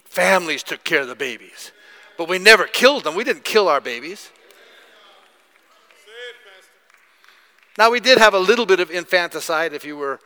Families 0.07 0.65
took 0.65 0.83
care 0.83 1.03
of 1.03 1.09
the 1.09 1.15
babies. 1.15 1.71
But 2.19 2.29
we 2.29 2.41
never 2.41 2.65
killed 2.65 3.05
them. 3.05 3.15
We 3.15 3.23
didn't 3.23 3.45
kill 3.45 3.69
our 3.69 3.81
babies. 3.81 4.33
Now, 7.77 7.91
we 7.91 8.01
did 8.01 8.19
have 8.19 8.35
a 8.35 8.39
little 8.39 8.67
bit 8.67 8.81
of 8.81 8.91
infanticide 8.91 9.73
if 9.73 9.85
you 9.85 9.97
were 9.97 10.21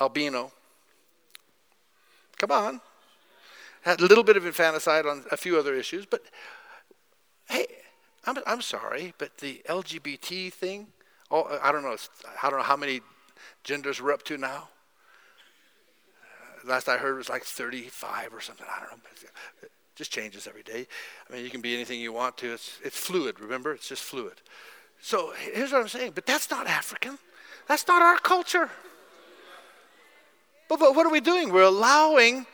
albino. 0.00 0.52
Come 2.38 2.50
on. 2.50 2.80
Had 3.82 4.00
a 4.00 4.06
little 4.06 4.24
bit 4.24 4.36
of 4.36 4.46
infanticide 4.46 5.06
on 5.06 5.24
a 5.30 5.36
few 5.36 5.58
other 5.58 5.74
issues, 5.74 6.06
but 6.06 6.22
hey, 7.48 7.66
I'm, 8.24 8.36
I'm 8.46 8.62
sorry, 8.62 9.14
but 9.18 9.38
the 9.38 9.62
LGBT 9.68 10.52
thing, 10.52 10.88
oh, 11.30 11.58
I 11.62 11.72
don't 11.72 11.82
know, 11.82 11.96
I 12.42 12.50
don't 12.50 12.58
know 12.58 12.64
how 12.64 12.76
many 12.76 13.00
genders 13.64 14.00
we're 14.00 14.12
up 14.12 14.22
to 14.24 14.36
now. 14.36 14.68
Last 16.64 16.88
I 16.88 16.98
heard 16.98 17.16
was 17.16 17.28
like 17.28 17.44
35 17.44 18.34
or 18.34 18.40
something. 18.40 18.66
I 18.68 18.80
don't 18.80 18.90
know. 18.90 18.98
It 19.62 19.70
just 19.94 20.10
changes 20.10 20.46
every 20.46 20.62
day. 20.62 20.86
I 21.28 21.32
mean, 21.32 21.44
you 21.44 21.50
can 21.50 21.60
be 21.60 21.74
anything 21.74 22.00
you 22.00 22.12
want 22.12 22.36
to. 22.38 22.52
It's, 22.52 22.78
it's 22.82 22.98
fluid, 22.98 23.40
remember? 23.40 23.72
It's 23.72 23.88
just 23.88 24.02
fluid. 24.02 24.40
So 25.00 25.32
here's 25.52 25.72
what 25.72 25.82
I'm 25.82 25.88
saying, 25.88 26.12
but 26.14 26.26
that's 26.26 26.50
not 26.50 26.66
African. 26.66 27.18
That's 27.66 27.86
not 27.86 28.02
our 28.02 28.18
culture. 28.18 28.70
But, 30.68 30.80
but 30.80 30.94
what 30.94 31.06
are 31.06 31.12
we 31.12 31.20
doing? 31.20 31.50
We're 31.52 31.62
allowing 31.62 32.46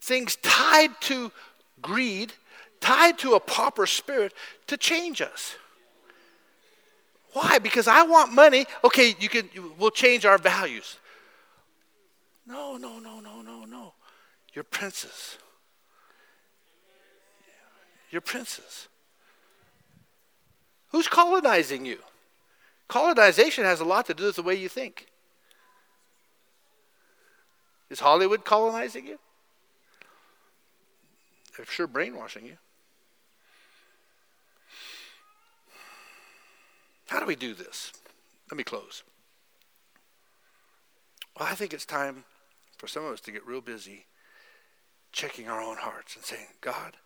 things 0.00 0.36
tied 0.36 0.90
to 1.02 1.32
greed, 1.80 2.32
tied 2.80 3.18
to 3.18 3.34
a 3.34 3.40
pauper 3.40 3.86
spirit, 3.86 4.34
to 4.66 4.76
change 4.76 5.22
us. 5.22 5.56
Why? 7.32 7.58
Because 7.58 7.88
I 7.88 8.02
want 8.02 8.32
money. 8.32 8.66
Okay, 8.84 9.14
you 9.18 9.28
can. 9.28 9.48
We'll 9.78 9.90
change 9.90 10.26
our 10.26 10.36
values. 10.36 10.98
No, 12.46 12.76
no, 12.76 12.98
no, 12.98 13.20
no, 13.20 13.40
no, 13.40 13.64
no. 13.64 13.94
You're 14.52 14.64
princes. 14.64 15.38
You're 18.10 18.20
princes. 18.20 18.88
Who's 20.92 21.08
colonizing 21.08 21.84
you? 21.86 21.98
Colonization 22.86 23.64
has 23.64 23.80
a 23.80 23.84
lot 23.84 24.06
to 24.06 24.14
do 24.14 24.26
with 24.26 24.36
the 24.36 24.42
way 24.42 24.54
you 24.54 24.68
think. 24.68 25.06
Is 27.90 28.00
Hollywood 28.00 28.44
colonizing 28.44 29.06
you? 29.06 29.18
They're 31.56 31.66
sure 31.66 31.86
brainwashing 31.86 32.46
you. 32.46 32.56
How 37.08 37.20
do 37.20 37.26
we 37.26 37.36
do 37.36 37.54
this? 37.54 37.92
Let 38.50 38.56
me 38.56 38.64
close. 38.64 39.02
Well, 41.38 41.48
I 41.50 41.54
think 41.54 41.72
it's 41.72 41.86
time 41.86 42.24
for 42.76 42.86
some 42.86 43.04
of 43.04 43.12
us 43.12 43.20
to 43.22 43.32
get 43.32 43.46
real 43.46 43.60
busy 43.60 44.06
checking 45.12 45.48
our 45.48 45.60
own 45.60 45.76
hearts 45.76 46.16
and 46.16 46.24
saying, 46.24 46.46
God, 46.60 46.96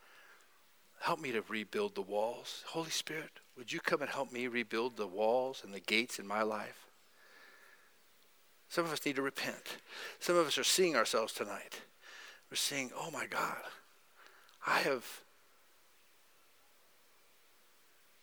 help 1.00 1.20
me 1.20 1.32
to 1.32 1.42
rebuild 1.48 1.94
the 1.94 2.02
walls. 2.02 2.62
Holy 2.68 2.90
Spirit, 2.90 3.40
would 3.56 3.72
you 3.72 3.80
come 3.80 4.02
and 4.02 4.10
help 4.10 4.32
me 4.32 4.46
rebuild 4.46 4.96
the 4.96 5.06
walls 5.06 5.62
and 5.64 5.72
the 5.72 5.80
gates 5.80 6.18
in 6.18 6.26
my 6.26 6.42
life? 6.42 6.86
Some 8.68 8.84
of 8.84 8.92
us 8.92 9.04
need 9.06 9.16
to 9.16 9.22
repent. 9.22 9.78
Some 10.18 10.36
of 10.36 10.46
us 10.46 10.58
are 10.58 10.64
seeing 10.64 10.96
ourselves 10.96 11.32
tonight. 11.32 11.80
We're 12.50 12.56
seeing, 12.56 12.90
oh 12.98 13.10
my 13.10 13.26
God, 13.26 13.56
I 14.66 14.80
have 14.80 15.04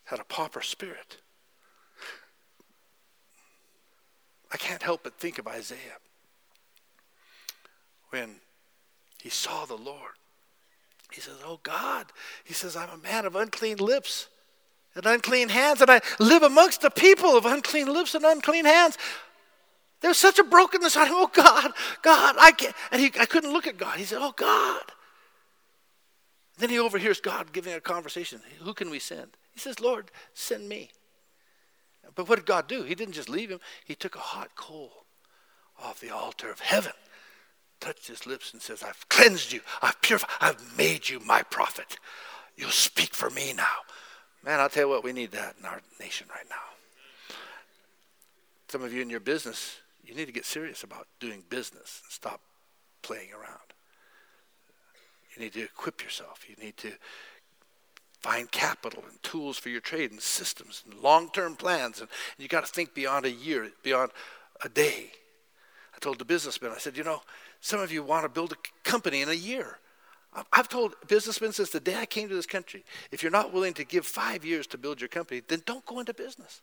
had 0.06 0.20
a 0.20 0.26
pauper 0.26 0.62
spirit. 0.62 1.18
I 4.52 4.58
can't 4.58 4.84
help 4.84 5.04
but 5.04 5.18
think 5.18 5.40
of 5.40 5.48
Isaiah 5.48 5.98
when 8.10 8.36
he 9.22 9.30
saw 9.30 9.66
the 9.66 9.76
Lord. 9.76 10.12
He 11.12 11.22
says, 11.22 11.38
Oh 11.44 11.60
God, 11.64 12.08
he 12.44 12.54
says, 12.54 12.76
I'm 12.76 12.90
a 12.90 12.98
man 12.98 13.26
of 13.26 13.36
unclean 13.36 13.78
lips 13.78 14.28
and 14.96 15.06
unclean 15.06 15.50
hands, 15.50 15.82
and 15.82 15.89
I 15.89 16.02
live 16.20 16.44
amongst 16.44 16.84
a 16.84 16.89
people 16.89 17.36
of 17.36 17.46
unclean 17.46 17.91
lips 17.91 18.16
and 18.16 18.26
unclean 18.26 18.66
hands. 18.66 18.98
There's 20.02 20.18
such 20.18 20.38
a 20.38 20.44
brokenness 20.44 20.96
him. 20.96 21.08
Oh 21.10 21.32
God, 21.34 21.72
God, 22.02 22.36
I 22.38 22.52
can't. 22.52 22.76
And 22.91 23.02
he, 23.02 23.12
I 23.20 23.26
couldn't 23.26 23.54
look 23.54 23.68
at 23.68 23.78
God. 23.78 23.98
He 23.98 24.04
said, 24.04 24.20
Oh 24.22 24.34
God. 24.36 24.84
Then 26.58 26.70
he 26.70 26.78
overhears 26.78 27.20
God 27.20 27.52
giving 27.52 27.74
a 27.74 27.80
conversation. 27.80 28.39
Who 28.60 28.74
can 28.74 28.89
we 28.89 29.00
send? 29.00 29.30
He 29.54 29.60
says, 29.60 29.80
Lord, 29.80 30.12
send 30.34 30.70
me. 30.70 30.91
But 32.16 32.30
what 32.30 32.36
did 32.36 32.46
God 32.46 32.68
do? 32.68 32.84
He 32.84 32.96
didn't 32.96 33.16
just 33.16 33.30
leave 33.30 33.50
him, 33.50 33.60
he 33.86 33.96
took 33.96 34.16
a 34.16 34.20
hot 34.20 34.56
coal 34.56 34.91
off 35.82 36.00
the 36.00 36.12
altar 36.12 36.52
of 36.52 36.60
heaven, 36.60 36.91
touched 37.80 38.08
his 38.08 38.28
lips, 38.28 38.54
and 38.54 38.62
says, 38.62 38.84
I've 38.84 39.08
cleansed 39.10 39.52
you, 39.52 39.62
I've 39.82 40.00
purified, 40.02 40.30
I've 40.39 40.78
made 40.78 41.10
you 41.10 41.20
my 41.22 41.41
prophet. 41.44 41.98
You'll 42.56 42.70
speak 42.70 43.16
for 43.16 43.30
me 43.32 43.54
now. 43.54 43.64
Man, 44.44 44.60
I'll 44.60 44.70
tell 44.70 44.84
you 44.84 44.89
what, 44.89 45.04
we 45.04 45.14
need 45.14 45.32
that 45.32 45.56
in 45.60 45.66
our 45.66 45.82
nation 46.00 46.28
right 46.30 46.46
now. 46.50 47.36
Some 48.68 48.84
of 48.84 48.91
you 48.91 49.02
in 49.02 49.10
your 49.10 49.22
business, 49.22 49.78
you 50.06 50.14
need 50.16 50.26
to 50.26 50.34
get 50.34 50.46
serious 50.46 50.84
about 50.84 51.08
doing 51.20 51.44
business 51.50 52.02
and 52.04 52.12
stop 52.12 52.41
playing 53.02 53.30
around. 53.32 53.60
You 55.36 55.44
need 55.44 55.54
to 55.54 55.64
equip 55.64 56.04
yourself. 56.04 56.46
You 56.50 56.56
need 56.62 56.76
to 56.78 56.91
find 58.20 58.52
capital 58.52 59.04
and 59.10 59.22
tools 59.24 59.58
for 59.58 59.70
your 59.70 59.82
trade 59.82 60.12
and 60.12 60.22
systems 60.22 60.84
and 60.89 61.00
long-term 61.00 61.56
plans. 61.56 62.00
And, 62.00 62.10
and 62.10 62.44
you 62.44 62.48
got 62.48 62.66
to 62.66 62.72
think 62.72 62.94
beyond 62.94 63.26
a 63.26 63.32
year, 63.32 63.70
beyond 63.82 64.12
a 64.64 64.70
day. 64.70 65.12
I 65.96 66.00
told 66.00 66.20
the 66.20 66.26
businessman, 66.26 66.72
I 66.72 66.80
said, 66.80 66.98
you 66.98 67.04
know, 67.04 67.22
some 67.62 67.80
of 67.80 67.91
you 67.91 68.04
want 68.04 68.24
to 68.24 68.30
build 68.30 68.52
a 68.52 68.89
company 68.89 69.22
in 69.22 69.30
a 69.30 69.34
year. 69.34 69.78
I've 70.52 70.70
told 70.70 70.96
businessmen 71.08 71.54
since 71.54 71.70
the 71.70 71.80
day 71.80 71.96
I 71.96 72.06
came 72.06 72.28
to 72.30 72.36
this 72.36 72.46
country 72.46 72.84
if 73.12 73.22
you're 73.22 73.32
not 73.32 73.54
willing 73.54 73.74
to 73.76 73.84
give 73.84 74.06
five 74.06 74.44
years 74.44 74.66
to 74.68 74.78
build 74.78 75.00
your 75.00 75.08
company, 75.08 75.42
then 75.48 75.62
don't 75.66 75.86
go 75.86 76.00
into 76.00 76.14
business. 76.14 76.62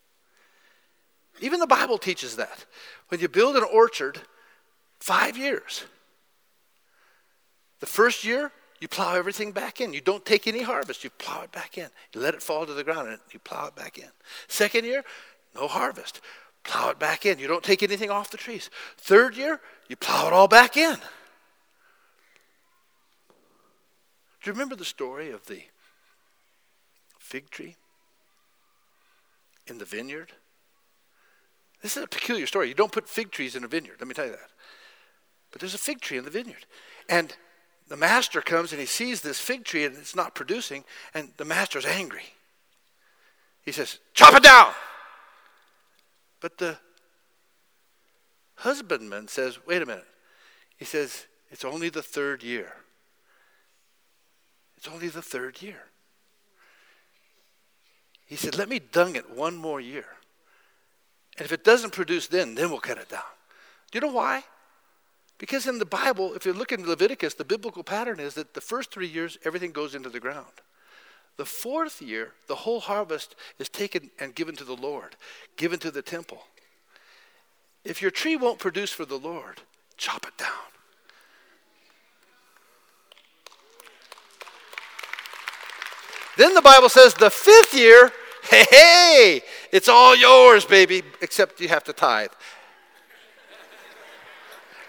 Even 1.41 1.61
the 1.61 1.67
Bible 1.67 1.99
teaches 1.99 2.37
that. 2.37 2.65
When 3.09 3.21
you 3.21 3.29
build 3.29 3.57
an 3.57 3.65
orchard, 3.65 4.19
five 4.99 5.37
years. 5.37 5.85
The 7.79 7.87
first 7.87 8.25
year, 8.25 8.53
you 8.81 8.89
plow 8.89 9.15
everything 9.15 9.53
back 9.53 9.81
in. 9.81 9.93
You 9.93 10.01
don't 10.01 10.25
take 10.25 10.47
any 10.47 10.63
harvest, 10.63 11.05
you 11.05 11.11
plow 11.11 11.43
it 11.43 11.53
back 11.53 11.79
in. 11.79 11.89
You 12.13 12.21
let 12.21 12.35
it 12.35 12.43
fall 12.43 12.67
to 12.67 12.75
the 12.75 12.85
ground 12.85 13.09
and 13.09 13.19
you 13.31 13.39
plow 13.41 13.67
it 13.67 13.77
back 13.77 13.99
in. 13.99 14.09
Second 14.49 14.85
year, 14.85 15.05
no 15.55 15.69
harvest. 15.69 16.21
Plow 16.63 16.91
it 16.91 16.99
back 16.99 17.25
in. 17.25 17.39
You 17.39 17.47
don't 17.47 17.65
take 17.65 17.83
anything 17.83 18.11
off 18.11 18.31
the 18.31 18.37
trees. 18.37 18.71
Third 18.99 19.37
year, 19.37 19.61
you 19.89 19.97
plow 19.97 20.27
it 20.27 20.33
all 20.33 20.49
back 20.49 20.77
in. 20.77 20.97
Do 24.43 24.49
you 24.49 24.53
remember 24.53 24.77
the 24.77 24.85
story 24.85 25.31
of 25.31 25.47
the 25.47 25.63
fig 27.19 27.51
tree 27.51 27.77
in 29.67 29.79
the 29.79 29.85
vineyard? 29.85 30.33
This 31.83 31.97
is 31.97 32.03
a 32.03 32.07
peculiar 32.07 32.47
story. 32.47 32.69
You 32.69 32.75
don't 32.75 32.93
put 32.93 33.09
fig 33.09 33.31
trees 33.31 33.55
in 33.55 33.65
a 33.65 33.69
vineyard, 33.69 33.97
let 34.01 34.09
me 34.09 34.15
tell 34.15 34.27
you 34.27 34.33
that. 34.33 34.51
But 35.51 35.61
there's 35.61 35.75
a 35.75 35.79
fig 35.79 36.01
tree 36.01 36.19
in 36.19 36.25
the 36.25 36.31
vineyard. 36.31 36.67
And 37.09 37.35
the 37.89 37.97
master 37.97 38.41
comes 38.41 38.73
and 38.73 38.81
he 38.81 38.87
sees 38.87 39.21
this 39.21 39.41
fig 39.41 39.65
tree 39.65 39.85
and 39.85 39.97
it's 39.97 40.15
not 40.15 40.35
producing, 40.35 40.85
and 41.13 41.31
the 41.37 41.45
master's 41.45 41.85
angry. 41.85 42.25
He 43.63 43.73
says, 43.73 43.99
Chop 44.15 44.35
it 44.35 44.43
down! 44.43 44.73
But 46.41 46.59
the 46.59 46.79
husbandman 48.57 49.29
says, 49.29 49.59
Wait 49.67 49.83
a 49.83 49.87
minute. 49.87 50.07
He 50.77 50.85
says, 50.85 51.27
It's 51.51 51.65
only 51.65 51.89
the 51.89 52.03
third 52.03 52.43
year. 52.43 52.73
It's 54.81 54.89
only 54.89 55.09
the 55.09 55.21
third 55.21 55.61
year. 55.61 55.83
He 58.25 58.35
said, 58.35 58.57
Let 58.57 58.71
me 58.71 58.79
dung 58.79 59.15
it 59.15 59.29
one 59.29 59.55
more 59.55 59.79
year. 59.79 60.07
And 61.37 61.45
if 61.45 61.53
it 61.53 61.65
doesn't 61.65 61.93
produce 61.93 62.29
then, 62.29 62.55
then 62.55 62.71
we'll 62.71 62.81
cut 62.81 62.97
it 62.97 63.11
down. 63.11 63.21
Do 63.91 63.99
you 63.99 64.07
know 64.07 64.15
why? 64.15 64.43
Because 65.37 65.67
in 65.67 65.79
the 65.79 65.85
Bible, 65.85 66.33
if 66.33 66.47
you 66.47 66.55
look 66.55 66.73
in 66.73 66.87
Leviticus, 66.87 67.35
the 67.35 67.45
biblical 67.45 67.83
pattern 67.83 68.21
is 68.21 68.35
that 68.35 68.55
the 68.55 68.61
first 68.63 68.91
three 68.91 69.07
years, 69.07 69.37
everything 69.45 69.73
goes 69.73 69.95
into 69.95 70.09
the 70.09 70.21
ground. 70.21 70.47
The 71.37 71.45
fourth 71.45 72.01
year, 72.01 72.33
the 72.47 72.55
whole 72.55 72.81
harvest 72.81 73.35
is 73.59 73.69
taken 73.69 74.11
and 74.19 74.35
given 74.35 74.57
to 74.57 74.65
the 74.65 74.77
Lord, 74.77 75.17
given 75.57 75.79
to 75.81 75.91
the 75.91 76.03
temple. 76.03 76.45
If 77.85 78.01
your 78.01 78.11
tree 78.11 78.37
won't 78.37 78.59
produce 78.59 78.93
for 78.93 79.05
the 79.05 79.19
Lord, 79.19 79.61
chop 79.99 80.27
it 80.27 80.39
down. 80.39 80.49
Then 86.37 86.55
the 86.55 86.63
Bible 86.63 86.89
says 86.89 87.15
the 87.15 87.31
fifth 87.31 87.75
year, 87.75 88.11
hey, 88.45 88.65
hey, 88.71 89.43
it's 89.73 89.89
all 89.89 90.17
yours, 90.17 90.65
baby, 90.65 91.03
except 91.21 91.61
you 91.61 91.69
have 91.69 91.85
to 91.85 91.93
tithe. 91.93 92.31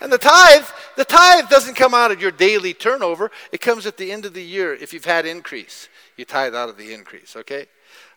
And 0.01 0.11
the 0.11 0.17
tithe, 0.17 0.65
the 0.97 1.05
tithe 1.05 1.47
doesn't 1.49 1.75
come 1.75 1.93
out 1.93 2.11
of 2.11 2.19
your 2.21 2.31
daily 2.31 2.73
turnover. 2.73 3.29
It 3.51 3.61
comes 3.61 3.85
at 3.85 3.97
the 3.97 4.11
end 4.11 4.25
of 4.25 4.33
the 4.33 4.43
year 4.43 4.73
if 4.73 4.93
you've 4.93 5.05
had 5.05 5.25
increase. 5.25 5.89
You 6.17 6.25
tithe 6.25 6.55
out 6.55 6.69
of 6.69 6.77
the 6.77 6.93
increase, 6.93 7.35
okay? 7.35 7.67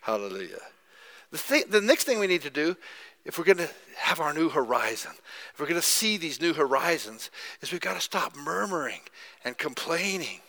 Hallelujah. 0.01 0.61
The, 1.31 1.39
thing, 1.39 1.65
the 1.69 1.81
next 1.81 2.05
thing 2.05 2.19
we 2.19 2.27
need 2.27 2.43
to 2.43 2.51
do, 2.51 2.77
if 3.25 3.39
we're 3.39 3.45
going 3.45 3.59
to 3.59 3.71
have 3.97 4.21
our 4.21 4.33
new 4.33 4.49
horizon, 4.49 5.13
if 5.53 5.61
we're 5.61 5.67
going 5.67 5.81
to 5.81 5.87
see 5.87 6.17
these 6.17 6.41
new 6.41 6.55
horizons, 6.55 7.31
is 7.61 7.71
we've 7.71 7.81
got 7.81 7.95
to 7.95 8.01
stop 8.01 8.35
murmuring 8.37 9.01
and 9.45 9.59
complaining. 9.59 10.41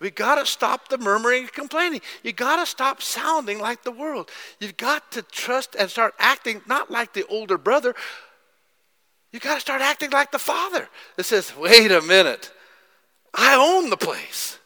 We 0.00 0.10
got 0.10 0.36
to 0.36 0.46
stop 0.46 0.88
the 0.88 0.98
murmuring 0.98 1.42
and 1.42 1.52
complaining. 1.52 2.00
You 2.22 2.32
got 2.32 2.56
to 2.56 2.66
stop 2.66 3.02
sounding 3.02 3.58
like 3.58 3.82
the 3.82 3.90
world. 3.90 4.30
You've 4.60 4.76
got 4.76 5.10
to 5.12 5.22
trust 5.22 5.74
and 5.76 5.90
start 5.90 6.14
acting 6.18 6.62
not 6.66 6.90
like 6.90 7.12
the 7.12 7.26
older 7.26 7.58
brother, 7.58 7.94
you 9.32 9.40
got 9.40 9.54
to 9.54 9.60
start 9.60 9.82
acting 9.82 10.10
like 10.10 10.30
the 10.30 10.38
father 10.38 10.88
that 11.16 11.24
says, 11.24 11.54
wait 11.56 11.92
a 11.92 12.00
minute, 12.00 12.52
I 13.34 13.56
own 13.56 13.90
the 13.90 13.96
place. 13.96 14.58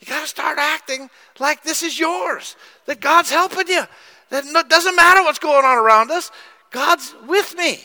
You 0.00 0.06
got 0.06 0.22
to 0.22 0.26
start 0.26 0.58
acting 0.58 1.10
like 1.38 1.62
this 1.62 1.82
is 1.82 1.98
yours, 1.98 2.56
that 2.86 3.00
God's 3.00 3.30
helping 3.30 3.68
you, 3.68 3.82
that 4.30 4.44
it 4.46 4.68
doesn't 4.68 4.96
matter 4.96 5.22
what's 5.22 5.38
going 5.38 5.64
on 5.64 5.76
around 5.76 6.10
us, 6.10 6.30
God's 6.70 7.14
with 7.26 7.54
me. 7.56 7.80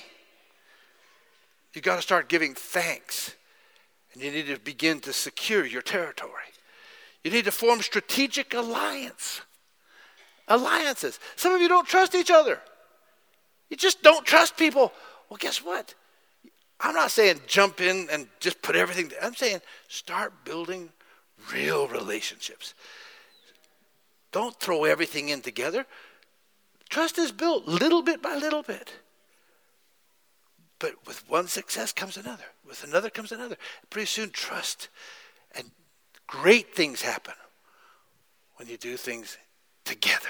You 1.73 1.81
got 1.81 1.95
to 1.95 2.01
start 2.01 2.29
giving 2.29 2.53
thanks, 2.53 3.35
and 4.13 4.21
you 4.21 4.31
need 4.31 4.47
to 4.47 4.59
begin 4.59 4.99
to 5.01 5.13
secure 5.13 5.65
your 5.65 5.81
territory. 5.81 6.31
You 7.23 7.31
need 7.31 7.45
to 7.45 7.51
form 7.51 7.81
strategic 7.81 8.53
alliance. 8.53 9.41
Alliances. 10.47 11.19
Some 11.35 11.53
of 11.53 11.61
you 11.61 11.69
don't 11.69 11.87
trust 11.87 12.15
each 12.15 12.31
other. 12.31 12.59
You 13.69 13.77
just 13.77 14.03
don't 14.03 14.25
trust 14.25 14.57
people. 14.57 14.91
Well, 15.29 15.37
guess 15.37 15.63
what? 15.63 15.95
I'm 16.79 16.93
not 16.93 17.11
saying 17.11 17.39
jump 17.47 17.79
in 17.79 18.07
and 18.11 18.27
just 18.39 18.61
put 18.61 18.75
everything, 18.75 19.11
I'm 19.21 19.35
saying 19.35 19.61
start 19.87 20.33
building 20.43 20.89
real 21.53 21.87
relationships. 21.87 22.73
Don't 24.31 24.59
throw 24.59 24.83
everything 24.83 25.29
in 25.29 25.41
together. 25.41 25.85
Trust 26.89 27.17
is 27.17 27.31
built 27.31 27.65
little 27.67 28.01
bit 28.01 28.21
by 28.21 28.35
little 28.35 28.63
bit. 28.63 28.93
But 30.79 30.95
with 31.07 31.27
one 31.29 31.47
success 31.47 31.93
comes 31.93 32.17
another. 32.17 32.43
With 32.67 32.83
another 32.83 33.09
comes 33.09 33.31
another. 33.31 33.55
Pretty 33.89 34.07
soon, 34.07 34.31
trust 34.31 34.89
great 36.27 36.75
things 36.75 37.01
happen 37.01 37.33
when 38.55 38.67
you 38.67 38.77
do 38.77 38.97
things 38.97 39.37
together. 39.85 40.29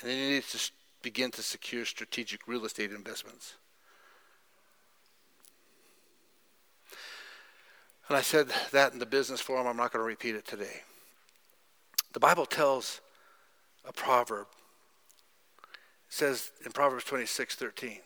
And 0.00 0.10
then 0.10 0.18
you 0.18 0.30
need 0.30 0.44
to 0.44 0.70
begin 1.02 1.30
to 1.32 1.42
secure 1.42 1.84
strategic 1.84 2.46
real 2.46 2.64
estate 2.64 2.92
investments. 2.92 3.54
And 8.08 8.16
I 8.18 8.20
said 8.20 8.48
that 8.72 8.92
in 8.92 8.98
the 8.98 9.06
business 9.06 9.40
forum. 9.40 9.66
I'm 9.66 9.76
not 9.76 9.92
going 9.92 10.02
to 10.02 10.06
repeat 10.06 10.34
it 10.34 10.46
today. 10.46 10.82
The 12.12 12.20
Bible 12.20 12.46
tells 12.46 13.00
a 13.86 13.92
proverb. 13.92 14.46
It 15.62 16.14
says 16.14 16.52
in 16.64 16.72
Proverbs 16.72 17.04
26 17.04 17.54
13, 17.54 17.98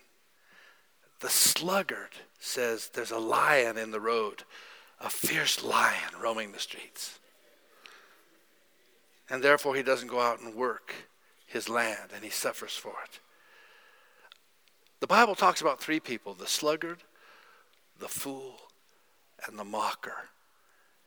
the 1.21 1.29
sluggard 1.29 2.11
says, 2.39 2.91
There's 2.95 3.11
a 3.11 3.19
lion 3.19 3.77
in 3.77 3.91
the 3.91 4.01
road, 4.01 4.45
a 5.01 5.11
fierce 5.11 5.63
lion 5.63 6.13
roaming 6.21 6.53
the 6.53 6.59
streets. 6.59 7.19
And 9.31 9.43
therefore, 9.43 9.77
he 9.77 9.83
doesn't 9.83 10.09
go 10.09 10.21
out 10.21 10.41
and 10.41 10.55
work 10.55 10.95
his 11.47 11.69
land 11.69 12.11
and 12.15 12.25
he 12.25 12.31
suffers 12.31 12.73
for 12.77 12.95
it. 13.05 13.21
The 15.01 15.07
Bible 15.07 15.35
talks 15.35 15.61
about 15.61 15.81
three 15.81 16.01
people 16.01 16.35
the 16.35 16.47
sluggard, 16.47 16.99
the 17.99 18.09
fool, 18.09 18.57
and 19.47 19.59
the 19.59 19.65
mocker. 19.65 20.29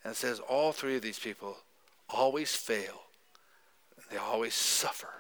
And 0.03 0.15
says 0.15 0.39
all 0.39 0.71
three 0.71 0.95
of 0.95 1.01
these 1.01 1.19
people 1.19 1.57
always 2.09 2.55
fail. 2.55 3.03
And 3.95 4.05
they 4.09 4.17
always 4.17 4.55
suffer 4.55 5.11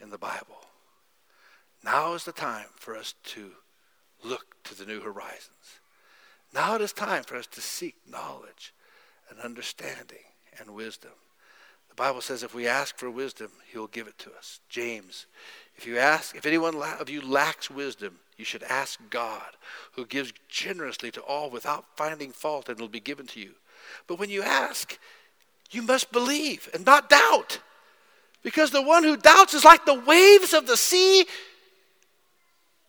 in 0.00 0.10
the 0.10 0.18
Bible. 0.18 0.66
Now 1.82 2.12
is 2.14 2.24
the 2.24 2.32
time 2.32 2.66
for 2.74 2.96
us 2.96 3.14
to 3.24 3.52
look 4.22 4.62
to 4.64 4.74
the 4.74 4.84
new 4.84 5.00
horizons. 5.00 5.80
Now 6.52 6.74
it 6.74 6.80
is 6.80 6.92
time 6.92 7.22
for 7.22 7.36
us 7.36 7.46
to 7.48 7.60
seek 7.60 7.96
knowledge 8.08 8.74
and 9.28 9.38
understanding 9.40 10.24
and 10.58 10.74
wisdom. 10.74 11.12
The 11.88 11.94
Bible 11.94 12.20
says 12.20 12.42
if 12.42 12.54
we 12.54 12.66
ask 12.66 12.96
for 12.96 13.10
wisdom, 13.10 13.50
he 13.70 13.78
will 13.78 13.86
give 13.86 14.06
it 14.06 14.18
to 14.18 14.32
us. 14.32 14.60
James, 14.68 15.26
if 15.76 15.86
you 15.86 15.98
ask, 15.98 16.34
if 16.36 16.46
anyone 16.46 16.74
of 16.76 17.10
you 17.10 17.20
lacks 17.20 17.70
wisdom, 17.70 18.16
you 18.36 18.44
should 18.44 18.62
ask 18.62 18.98
God, 19.10 19.56
who 19.92 20.06
gives 20.06 20.32
generously 20.48 21.10
to 21.12 21.20
all 21.20 21.50
without 21.50 21.84
finding 21.96 22.32
fault, 22.32 22.68
and 22.68 22.78
it 22.78 22.80
will 22.80 22.88
be 22.88 23.00
given 23.00 23.26
to 23.28 23.40
you. 23.40 23.52
But 24.06 24.18
when 24.18 24.30
you 24.30 24.42
ask, 24.42 24.98
you 25.70 25.82
must 25.82 26.10
believe 26.10 26.68
and 26.72 26.86
not 26.86 27.10
doubt. 27.10 27.60
Because 28.42 28.70
the 28.70 28.82
one 28.82 29.04
who 29.04 29.16
doubts 29.16 29.52
is 29.52 29.64
like 29.64 29.84
the 29.84 30.00
waves 30.00 30.54
of 30.54 30.66
the 30.66 30.76
sea, 30.76 31.26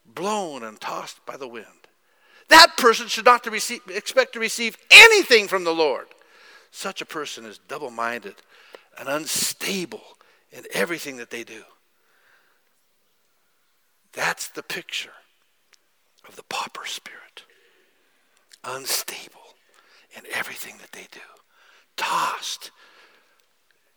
blown 0.06 0.64
and 0.64 0.80
tossed 0.80 1.26
by 1.26 1.38
the 1.38 1.48
wind. 1.48 1.81
That 2.52 2.76
person 2.76 3.08
should 3.08 3.24
not 3.24 3.46
to 3.46 3.50
receive, 3.50 3.80
expect 3.88 4.34
to 4.34 4.40
receive 4.40 4.78
anything 4.90 5.48
from 5.48 5.64
the 5.64 5.74
Lord. 5.74 6.08
Such 6.70 7.02
a 7.02 7.06
person 7.06 7.46
is 7.46 7.62
double 7.70 7.92
minded 7.92 8.36
and 9.00 9.08
unstable 9.08 10.04
in 10.52 10.66
everything 10.74 11.16
that 11.16 11.30
they 11.30 11.46
do. 11.46 11.64
That's 14.12 14.50
the 14.50 14.64
picture 14.64 15.14
of 16.28 16.36
the 16.36 16.44
pauper 16.44 16.86
spirit. 16.86 17.44
Unstable 18.66 19.56
in 20.18 20.24
everything 20.34 20.76
that 20.80 20.92
they 20.92 21.08
do. 21.10 21.22
Tossed 21.96 22.72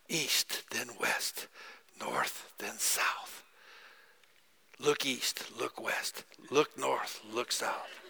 east, 0.09 0.63
then 0.71 0.91
west, 1.01 1.49
north, 2.01 2.53
then 2.59 2.79
south. 2.79 3.43
Look 4.79 5.05
east, 5.05 5.43
look 5.59 5.83
west, 5.83 6.23
look 6.53 6.79
north, 6.79 7.21
look 7.33 7.51
south. 7.51 8.04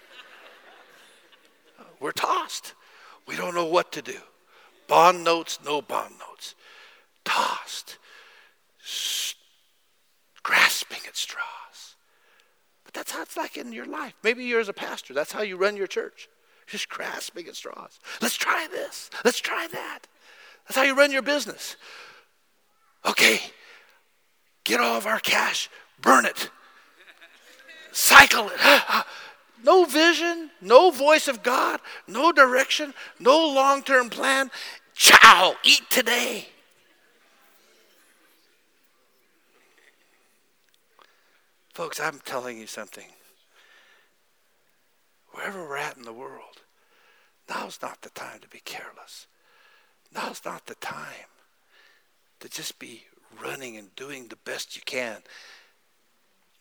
We're 2.01 2.13
tossed. 2.13 2.75
We 3.27 3.37
don't 3.37 3.55
know 3.55 3.65
what 3.65 3.93
to 3.93 4.03
do. 4.03 4.19
Bond 4.87 5.25
notes, 5.25 5.59
no 5.65 5.81
bond 5.81 6.15
notes. 6.19 6.55
Tossed, 7.25 7.97
grasping 10.43 11.01
at 11.07 11.17
straws. 11.17 11.97
But 12.85 12.93
that's 12.93 13.13
how 13.13 13.23
it's 13.23 13.37
like 13.37 13.57
in 13.57 13.73
your 13.73 13.87
life. 13.87 14.15
Maybe 14.23 14.45
you're 14.45 14.61
as 14.61 14.69
a 14.69 14.75
pastor, 14.75 15.15
that's 15.15 15.33
how 15.33 15.43
you 15.43 15.57
run 15.57 15.77
your 15.77 15.87
church. 15.87 16.29
just 16.67 16.89
grasping 16.89 17.49
at 17.49 17.57
straws. 17.57 17.99
Let's 18.21 18.37
try 18.37 18.67
this. 18.71 19.11
Let's 19.25 19.41
try 19.41 19.67
that. 19.73 20.01
That's 20.67 20.77
how 20.77 20.83
you 20.83 20.95
run 20.95 21.13
your 21.13 21.23
business. 21.23 21.77
Okay, 23.07 23.41
get 24.65 24.81
all 24.81 24.97
of 24.97 25.07
our 25.07 25.21
cash, 25.21 25.69
burn 26.01 26.25
it, 26.25 26.51
cycle 27.93 28.49
it. 28.49 28.57
Ah, 28.61 28.85
ah. 28.89 29.07
No 29.65 29.87
vision, 29.87 30.51
no 30.61 30.91
voice 30.91 31.27
of 31.27 31.43
God, 31.43 31.81
no 32.07 32.33
direction, 32.33 32.93
no 33.19 33.37
long 33.49 33.83
term 33.83 34.11
plan. 34.11 34.51
Chow, 34.95 35.57
eat 35.65 35.83
today. 35.91 36.49
Folks, 41.73 41.99
I'm 41.99 42.21
telling 42.25 42.59
you 42.59 42.67
something. 42.67 43.09
Wherever 45.33 45.65
we're 45.65 45.79
at 45.79 45.97
in 45.97 46.05
the 46.05 46.13
world, 46.13 46.61
now's 47.49 47.81
not 47.83 48.03
the 48.03 48.11
time 48.11 48.41
to 48.41 48.49
be 48.49 48.61
careless. 48.65 49.27
Now's 50.15 50.43
not 50.45 50.67
the 50.67 50.77
time 50.77 51.31
to 52.39 52.49
just 52.49 52.79
be 52.79 53.05
running 53.43 53.77
and 53.77 53.97
doing 53.97 54.29
the 54.29 54.37
best 54.37 54.77
you 54.77 54.83
can. 54.85 55.23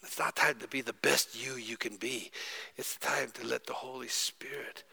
It's 0.04 0.20
not 0.20 0.36
time 0.36 0.60
to 0.60 0.68
be 0.68 0.82
the 0.82 0.94
best 0.94 1.42
you 1.42 1.56
you 1.56 1.78
can 1.78 1.96
be. 1.96 2.32
It's 2.76 2.98
time 2.98 3.32
to 3.36 3.48
let 3.48 3.66
the 3.66 3.74
Holy 3.74 4.10
Spirit 4.10 4.84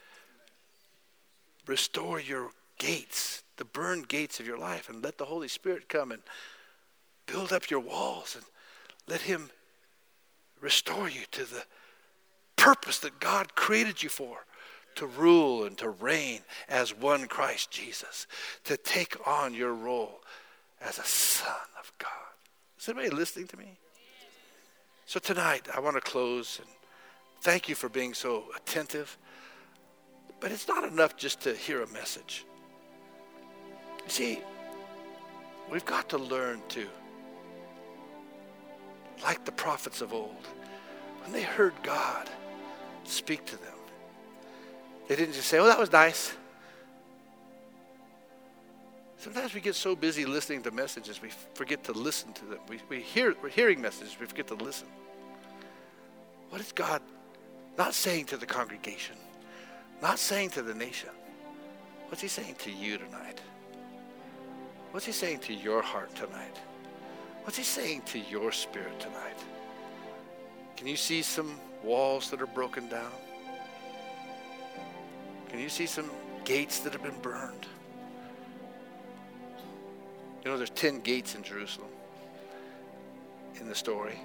restore 1.67 2.19
your 2.19 2.51
gates, 2.79 3.43
the 3.57 3.65
burned 3.65 4.07
gates 4.07 4.39
of 4.39 4.47
your 4.47 4.57
life, 4.57 4.89
and 4.89 5.03
let 5.03 5.17
the 5.17 5.25
Holy 5.25 5.47
Spirit 5.47 5.89
come 5.89 6.11
and 6.11 6.21
build 7.25 7.53
up 7.53 7.69
your 7.69 7.79
walls 7.79 8.35
and 8.35 8.45
let 9.07 9.21
Him 9.21 9.49
restore 10.59 11.09
you 11.09 11.21
to 11.31 11.43
the 11.43 11.63
purpose 12.55 12.99
that 12.99 13.19
God 13.19 13.55
created 13.55 14.01
you 14.01 14.09
for 14.09 14.45
to 14.95 15.05
rule 15.05 15.65
and 15.65 15.77
to 15.77 15.89
reign 15.89 16.41
as 16.67 16.95
one 16.95 17.27
Christ 17.27 17.71
Jesus, 17.71 18.27
to 18.65 18.77
take 18.77 19.15
on 19.27 19.53
your 19.53 19.73
role 19.73 20.21
as 20.81 20.97
a 20.97 21.03
son 21.03 21.55
of 21.79 21.91
God. 21.97 22.09
Is 22.79 22.89
anybody 22.89 23.09
listening 23.09 23.47
to 23.47 23.57
me? 23.57 23.77
So 25.11 25.19
tonight, 25.19 25.67
I 25.75 25.81
want 25.81 25.97
to 25.97 26.01
close 26.01 26.59
and 26.59 26.69
thank 27.41 27.67
you 27.67 27.75
for 27.75 27.89
being 27.89 28.13
so 28.13 28.45
attentive. 28.55 29.17
But 30.39 30.53
it's 30.53 30.69
not 30.69 30.85
enough 30.85 31.17
just 31.17 31.41
to 31.41 31.53
hear 31.53 31.83
a 31.83 31.87
message. 31.87 32.45
You 34.05 34.09
see, 34.09 34.39
we've 35.69 35.83
got 35.83 36.07
to 36.11 36.17
learn 36.17 36.61
to, 36.69 36.87
like 39.21 39.43
the 39.43 39.51
prophets 39.51 39.99
of 39.99 40.13
old, 40.13 40.47
when 41.23 41.33
they 41.33 41.43
heard 41.43 41.73
God 41.83 42.29
speak 43.03 43.43
to 43.47 43.57
them, 43.57 43.79
they 45.09 45.17
didn't 45.17 45.33
just 45.33 45.49
say, 45.49 45.59
oh, 45.59 45.65
that 45.65 45.77
was 45.77 45.91
nice. 45.91 46.31
Sometimes 49.21 49.53
we 49.53 49.61
get 49.61 49.75
so 49.75 49.95
busy 49.95 50.25
listening 50.25 50.63
to 50.63 50.71
messages, 50.71 51.21
we 51.21 51.29
forget 51.53 51.83
to 51.83 51.91
listen 51.91 52.33
to 52.33 52.45
them. 52.45 52.57
We, 52.67 52.79
we 52.89 53.01
hear, 53.01 53.35
we're 53.43 53.49
hearing 53.49 53.79
messages, 53.79 54.17
we 54.19 54.25
forget 54.25 54.47
to 54.47 54.55
listen. 54.55 54.87
What 56.49 56.59
is 56.59 56.71
God 56.71 57.03
not 57.77 57.93
saying 57.93 58.25
to 58.25 58.37
the 58.37 58.47
congregation, 58.47 59.15
not 60.01 60.17
saying 60.17 60.49
to 60.51 60.63
the 60.63 60.73
nation? 60.73 61.09
What's 62.07 62.23
He 62.23 62.27
saying 62.27 62.55
to 62.61 62.71
you 62.71 62.97
tonight? 62.97 63.39
What's 64.89 65.05
He 65.05 65.11
saying 65.11 65.41
to 65.41 65.53
your 65.53 65.83
heart 65.83 66.15
tonight? 66.15 66.57
What's 67.43 67.57
He 67.57 67.63
saying 67.63 68.01
to 68.07 68.17
your 68.17 68.51
spirit 68.51 68.99
tonight? 68.99 69.37
Can 70.75 70.87
you 70.87 70.97
see 70.97 71.21
some 71.21 71.59
walls 71.83 72.31
that 72.31 72.41
are 72.41 72.47
broken 72.47 72.89
down? 72.89 73.11
Can 75.49 75.59
you 75.59 75.69
see 75.69 75.85
some 75.85 76.09
gates 76.43 76.79
that 76.79 76.93
have 76.93 77.03
been 77.03 77.21
burned? 77.21 77.67
You 80.43 80.49
know, 80.49 80.57
there's 80.57 80.71
10 80.71 81.01
gates 81.01 81.35
in 81.35 81.43
Jerusalem 81.43 81.89
in 83.59 83.67
the 83.67 83.75
story. 83.75 84.19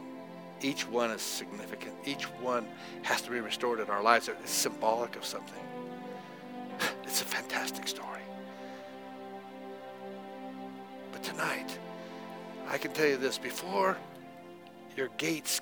Each 0.62 0.88
one 0.88 1.10
is 1.10 1.20
significant. 1.20 1.94
Each 2.06 2.24
one 2.24 2.66
has 3.02 3.20
to 3.22 3.30
be 3.30 3.40
restored 3.40 3.80
in 3.80 3.90
our 3.90 4.02
lives. 4.02 4.28
It's 4.28 4.50
symbolic 4.50 5.16
of 5.16 5.24
something. 5.24 5.62
It's 7.04 7.20
a 7.20 7.24
fantastic 7.24 7.86
story. 7.86 8.20
But 11.12 11.22
tonight, 11.22 11.78
I 12.68 12.78
can 12.78 12.92
tell 12.92 13.06
you 13.06 13.16
this 13.16 13.38
before 13.38 13.96
your 14.96 15.08
gates 15.18 15.60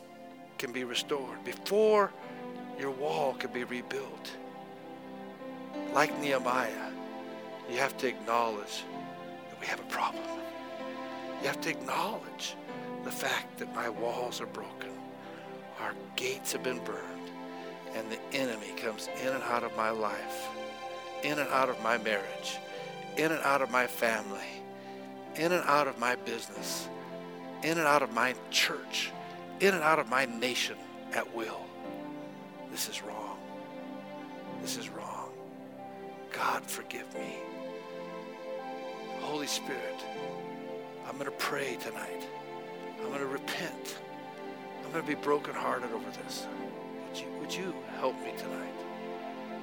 can 0.59 0.73
be 0.73 0.85
restored, 0.85 1.45
before 1.45 2.13
your 2.79 2.91
wall 2.91 3.35
can 3.35 3.53
be 3.53 3.65
rebuilt, 3.65 4.31
like 5.93 6.17
Nehemiah, 6.21 6.91
you 7.71 7.79
have 7.79 7.97
to 7.99 8.09
acknowledge 8.09 8.85
we 9.65 9.69
have 9.71 9.81
a 9.81 9.85
problem. 9.85 10.23
You 11.41 11.47
have 11.47 11.61
to 11.63 11.71
acknowledge 11.71 12.55
the 13.03 13.11
fact 13.11 13.57
that 13.57 13.75
my 13.75 13.89
walls 13.89 14.43
are 14.43 14.47
broken, 14.47 14.91
our 15.81 15.95
gates 16.17 16.53
have 16.53 16.63
been 16.63 16.85
burned, 16.85 17.31
and 17.95 18.07
the 18.11 18.19
enemy 18.37 18.73
comes 18.77 19.09
in 19.23 19.29
and 19.29 19.43
out 19.45 19.65
of 19.65 19.75
my 19.75 19.89
life, 19.89 20.49
in 21.23 21.39
and 21.39 21.49
out 21.49 21.71
of 21.71 21.83
my 21.83 21.97
marriage, 21.97 22.59
in 23.17 23.33
and 23.33 23.41
out 23.41 23.63
of 23.63 23.71
my 23.71 23.87
family, 23.87 24.63
in 25.37 25.51
and 25.51 25.65
out 25.65 25.89
of 25.89 25.99
my 25.99 26.15
business, 26.15 26.87
in 27.63 27.79
and 27.79 27.87
out 27.87 28.03
of 28.03 28.13
my 28.13 28.35
church, 28.51 29.13
in 29.61 29.73
and 29.73 29.83
out 29.83 29.99
of 29.99 30.11
my 30.11 30.27
nation 30.27 30.77
at 31.15 31.35
will. 31.35 31.65
This 32.71 32.91
is 32.91 33.03
wrong. 33.03 33.39
This 34.61 34.77
is 34.77 34.91
wrong. 34.91 35.31
God, 36.33 36.67
forgive 36.67 37.15
me. 37.15 37.37
Holy 39.35 39.49
Spirit, 39.49 40.01
I'm 41.09 41.15
going 41.15 41.25
to 41.25 41.33
pray 41.33 41.77
tonight. 41.81 42.25
I'm 43.01 43.09
going 43.09 43.19
to 43.19 43.27
repent. 43.27 43.99
I'm 44.85 44.93
going 44.93 45.03
to 45.03 45.09
be 45.09 45.17
brokenhearted 45.17 45.91
over 45.91 46.09
this. 46.23 46.47
Would 47.09 47.19
you, 47.19 47.27
would 47.41 47.53
you 47.53 47.75
help 47.99 48.17
me 48.21 48.31
tonight? 48.39 48.75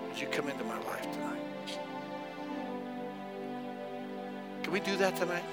Would 0.10 0.20
you 0.20 0.28
come 0.28 0.50
into 0.50 0.66
my 0.66 0.78
life 0.80 1.10
tonight? 1.14 1.80
Can 4.62 4.74
we 4.74 4.82
do 4.82 4.98
that 4.98 5.16
tonight? 5.16 5.46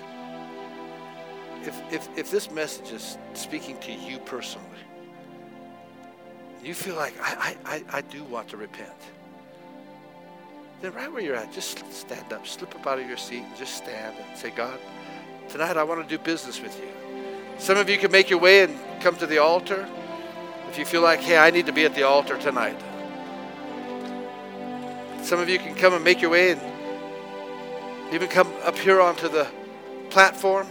If, 1.63 1.81
if, 1.93 2.09
if 2.19 2.29
this 2.29 2.51
message 2.51 2.91
is 2.91 3.19
speaking 3.35 3.79
to 3.83 3.93
you 3.93 4.19
personally, 4.19 4.67
you 6.61 6.75
feel 6.75 6.97
like 6.97 7.15
I, 7.23 7.57
I, 7.65 7.85
I 7.93 8.01
do 8.01 8.25
want 8.25 8.49
to 8.49 8.57
repent, 8.57 8.99
then 10.81 10.93
right 10.93 11.13
where 11.13 11.23
you're 11.23 11.35
at, 11.35 11.53
just 11.53 11.93
stand 11.93 12.33
up, 12.33 12.47
slip 12.47 12.75
up 12.75 12.87
out 12.87 13.01
of 13.01 13.09
your 13.09 13.17
seat, 13.17 13.43
and 13.43 13.57
just 13.57 13.75
stand 13.75 14.17
and 14.17 14.39
say, 14.39 14.51
God, 14.51 14.79
tonight 15.49 15.77
I 15.77 15.83
want 15.83 16.03
to 16.03 16.09
do 16.09 16.23
business 16.23 16.61
with 16.61 16.79
you. 16.79 16.89
Some 17.59 17.77
of 17.77 17.89
you 17.89 17.99
can 17.99 18.13
make 18.13 18.31
your 18.31 18.39
way 18.39 18.63
and 18.63 18.79
come 19.01 19.17
to 19.17 19.27
the 19.27 19.39
altar 19.39 19.89
if 20.71 20.79
you 20.79 20.85
feel 20.85 21.01
like, 21.01 21.21
hey, 21.21 21.37
I 21.37 21.51
need 21.51 21.67
to 21.67 21.73
be 21.73 21.85
at 21.85 21.95
the 21.95 22.05
altar 22.05 22.39
tonight. 22.39 22.81
Some 25.23 25.41
of 25.41 25.49
you 25.49 25.59
can 25.59 25.75
come 25.75 25.95
and 25.95 26.05
make 26.05 26.23
your 26.23 26.31
way 26.31 26.53
and 26.53 26.61
even 28.15 28.29
come 28.29 28.53
up 28.63 28.79
here 28.79 29.01
onto 29.01 29.29
the 29.29 29.49
platform 30.11 30.67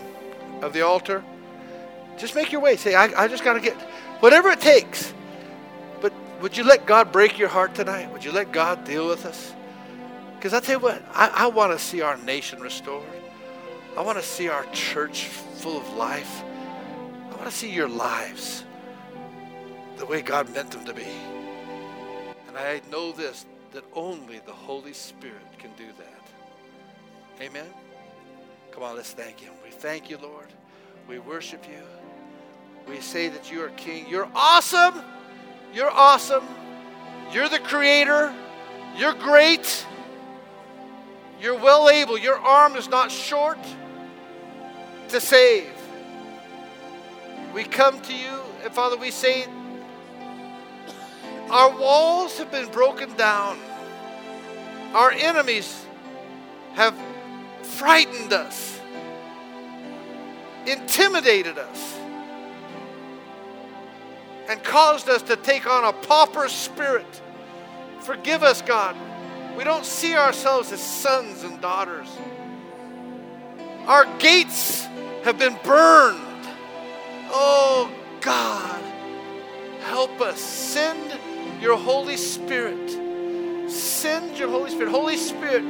of 0.61 0.71
the 0.71 0.81
altar. 0.81 1.23
Just 2.17 2.33
make 2.33 2.51
your 2.51 2.61
way. 2.61 2.77
Say, 2.77 2.95
I, 2.95 3.23
I 3.23 3.27
just 3.27 3.43
got 3.43 3.53
to 3.53 3.59
get 3.59 3.75
whatever 4.21 4.49
it 4.49 4.61
takes. 4.61 5.13
But 6.01 6.13
would 6.41 6.55
you 6.55 6.63
let 6.63 6.85
God 6.85 7.11
break 7.11 7.37
your 7.37 7.49
heart 7.49 7.75
tonight? 7.75 8.11
Would 8.13 8.23
you 8.23 8.31
let 8.31 8.51
God 8.51 8.85
deal 8.85 9.07
with 9.07 9.25
us? 9.25 9.53
Because 10.38 10.53
I 10.53 10.59
tell 10.59 10.75
you 10.75 10.83
what, 10.83 11.01
I, 11.13 11.31
I 11.33 11.47
want 11.47 11.77
to 11.77 11.83
see 11.83 12.01
our 12.01 12.15
nation 12.17 12.61
restored. 12.61 13.03
I 13.97 14.01
want 14.01 14.19
to 14.19 14.23
see 14.23 14.47
our 14.47 14.63
church 14.71 15.23
full 15.25 15.77
of 15.77 15.93
life. 15.95 16.43
I 17.31 17.35
want 17.35 17.45
to 17.45 17.51
see 17.51 17.71
your 17.71 17.89
lives 17.89 18.63
the 19.97 20.05
way 20.05 20.21
God 20.21 20.53
meant 20.53 20.69
them 20.69 20.85
to 20.85 20.93
be. 20.93 21.07
And 22.47 22.55
I 22.55 22.81
know 22.91 23.11
this 23.11 23.47
that 23.71 23.83
only 23.93 24.39
the 24.45 24.53
Holy 24.53 24.93
Spirit 24.93 25.57
can 25.57 25.71
do 25.75 25.85
that. 25.97 27.43
Amen. 27.43 27.65
Come 28.71 28.83
on, 28.83 28.95
let's 28.95 29.11
thank 29.11 29.39
Him. 29.39 29.53
We 29.63 29.71
thank 29.71 30.09
you, 30.09 30.17
Lord. 30.19 30.47
We 31.07 31.17
worship 31.17 31.65
you. 31.67 31.83
We 32.88 33.01
say 33.01 33.27
that 33.29 33.51
you 33.51 33.63
are 33.63 33.69
King. 33.69 34.05
You're 34.07 34.29
awesome. 34.35 35.01
You're 35.73 35.89
awesome. 35.89 36.45
You're 37.33 37.49
the 37.49 37.59
Creator. 37.59 38.33
You're 38.95 39.13
great. 39.15 39.85
You're 41.39 41.59
well 41.59 41.89
able. 41.89 42.17
Your 42.17 42.38
arm 42.38 42.75
is 42.75 42.89
not 42.89 43.11
short 43.11 43.59
to 45.09 45.19
save. 45.21 45.69
We 47.53 47.63
come 47.63 47.99
to 48.01 48.13
you, 48.13 48.41
and 48.63 48.73
Father, 48.73 48.97
we 48.97 49.11
say, 49.11 49.45
our 51.49 51.75
walls 51.77 52.38
have 52.39 52.51
been 52.51 52.69
broken 52.71 53.15
down. 53.15 53.57
Our 54.93 55.11
enemies 55.11 55.85
have 56.73 56.95
frightened 57.61 58.33
us, 58.33 58.79
intimidated 60.65 61.57
us, 61.57 61.99
and 64.49 64.63
caused 64.63 65.09
us 65.09 65.21
to 65.23 65.35
take 65.35 65.67
on 65.67 65.85
a 65.85 65.93
pauper 65.93 66.47
spirit. 66.49 67.21
Forgive 68.01 68.43
us, 68.43 68.61
God. 68.61 68.95
We 69.57 69.63
don't 69.63 69.85
see 69.85 70.15
ourselves 70.15 70.71
as 70.71 70.79
sons 70.79 71.43
and 71.43 71.59
daughters. 71.59 72.07
Our 73.87 74.05
gates 74.19 74.85
have 75.23 75.39
been 75.39 75.57
burned. 75.63 76.45
Oh 77.29 77.91
God, 78.21 78.83
help 79.81 80.21
us. 80.21 80.39
Send 80.39 81.19
your 81.59 81.75
Holy 81.75 82.17
Spirit. 82.17 82.91
Send 83.67 84.37
your 84.37 84.49
Holy 84.49 84.69
Spirit. 84.69 84.91
Holy 84.91 85.17
Spirit, 85.17 85.63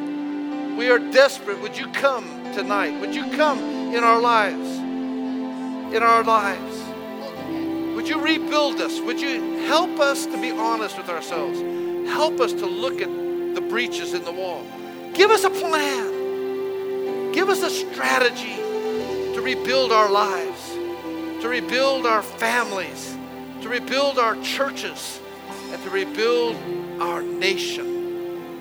we 0.78 0.90
are 0.90 1.00
desperate. 1.00 1.62
Would 1.62 1.78
you 1.78 1.88
come 1.94 2.26
tonight? 2.54 3.00
Would 3.00 3.16
you 3.16 3.24
come 3.38 3.60
in 3.96 4.04
our 4.04 4.20
lives? 4.20 4.80
In 5.96 6.04
our 6.04 6.26
lives. 6.26 6.78
Would 7.96 8.10
you 8.10 8.20
rebuild 8.20 8.82
us? 8.82 9.00
Would 9.00 9.22
you 9.22 9.60
help 9.66 9.98
us 10.02 10.26
to 10.26 10.42
be 10.42 10.52
honest 10.52 10.98
with 10.98 11.08
ourselves? 11.08 11.62
Help 12.10 12.42
us 12.42 12.52
to 12.52 12.66
look 12.66 13.02
at 13.02 13.27
the 13.58 13.62
breaches 13.62 14.14
in 14.14 14.24
the 14.24 14.32
wall. 14.32 14.64
Give 15.16 15.32
us 15.32 15.44
a 15.44 15.50
plan. 15.50 17.32
Give 17.32 17.50
us 17.50 17.64
a 17.64 17.72
strategy 17.72 18.56
to 19.34 19.42
rebuild 19.42 19.92
our 19.92 20.12
lives, 20.12 20.74
to 21.42 21.48
rebuild 21.50 22.06
our 22.06 22.22
families, 22.22 23.18
to 23.64 23.70
rebuild 23.70 24.20
our 24.20 24.40
churches, 24.44 25.20
and 25.72 25.82
to 25.82 25.90
rebuild 25.90 26.56
our 27.02 27.24
nation. 27.24 28.52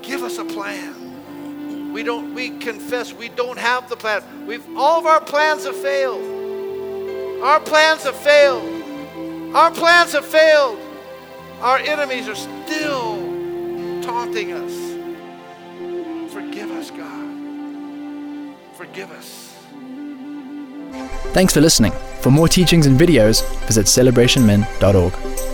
Give 0.00 0.22
us 0.22 0.38
a 0.38 0.46
plan. 0.46 1.92
We 1.92 2.02
don't 2.02 2.34
we 2.34 2.56
confess 2.56 3.12
we 3.12 3.28
don't 3.28 3.58
have 3.58 3.90
the 3.90 3.96
plan. 3.96 4.22
We've 4.46 4.64
all 4.78 4.98
of 4.98 5.04
our 5.04 5.20
plans 5.20 5.66
have 5.66 5.76
failed. 5.76 7.42
Our 7.42 7.60
plans 7.60 8.04
have 8.04 8.16
failed. 8.16 9.54
Our 9.54 9.70
plans 9.70 10.12
have 10.12 10.24
failed. 10.24 10.78
Our 11.60 11.76
enemies 11.76 12.28
are 12.28 12.34
still 12.34 13.31
taunting 14.02 14.52
us. 14.52 16.32
Forgive 16.32 16.70
us, 16.72 16.90
God. 16.90 18.56
Forgive 18.74 19.10
us. 19.12 19.56
Thanks 21.32 21.54
for 21.54 21.60
listening. 21.60 21.92
For 22.20 22.30
more 22.30 22.48
teachings 22.48 22.86
and 22.86 22.98
videos, 22.98 23.42
visit 23.66 23.86
celebrationmen.org. 23.86 25.51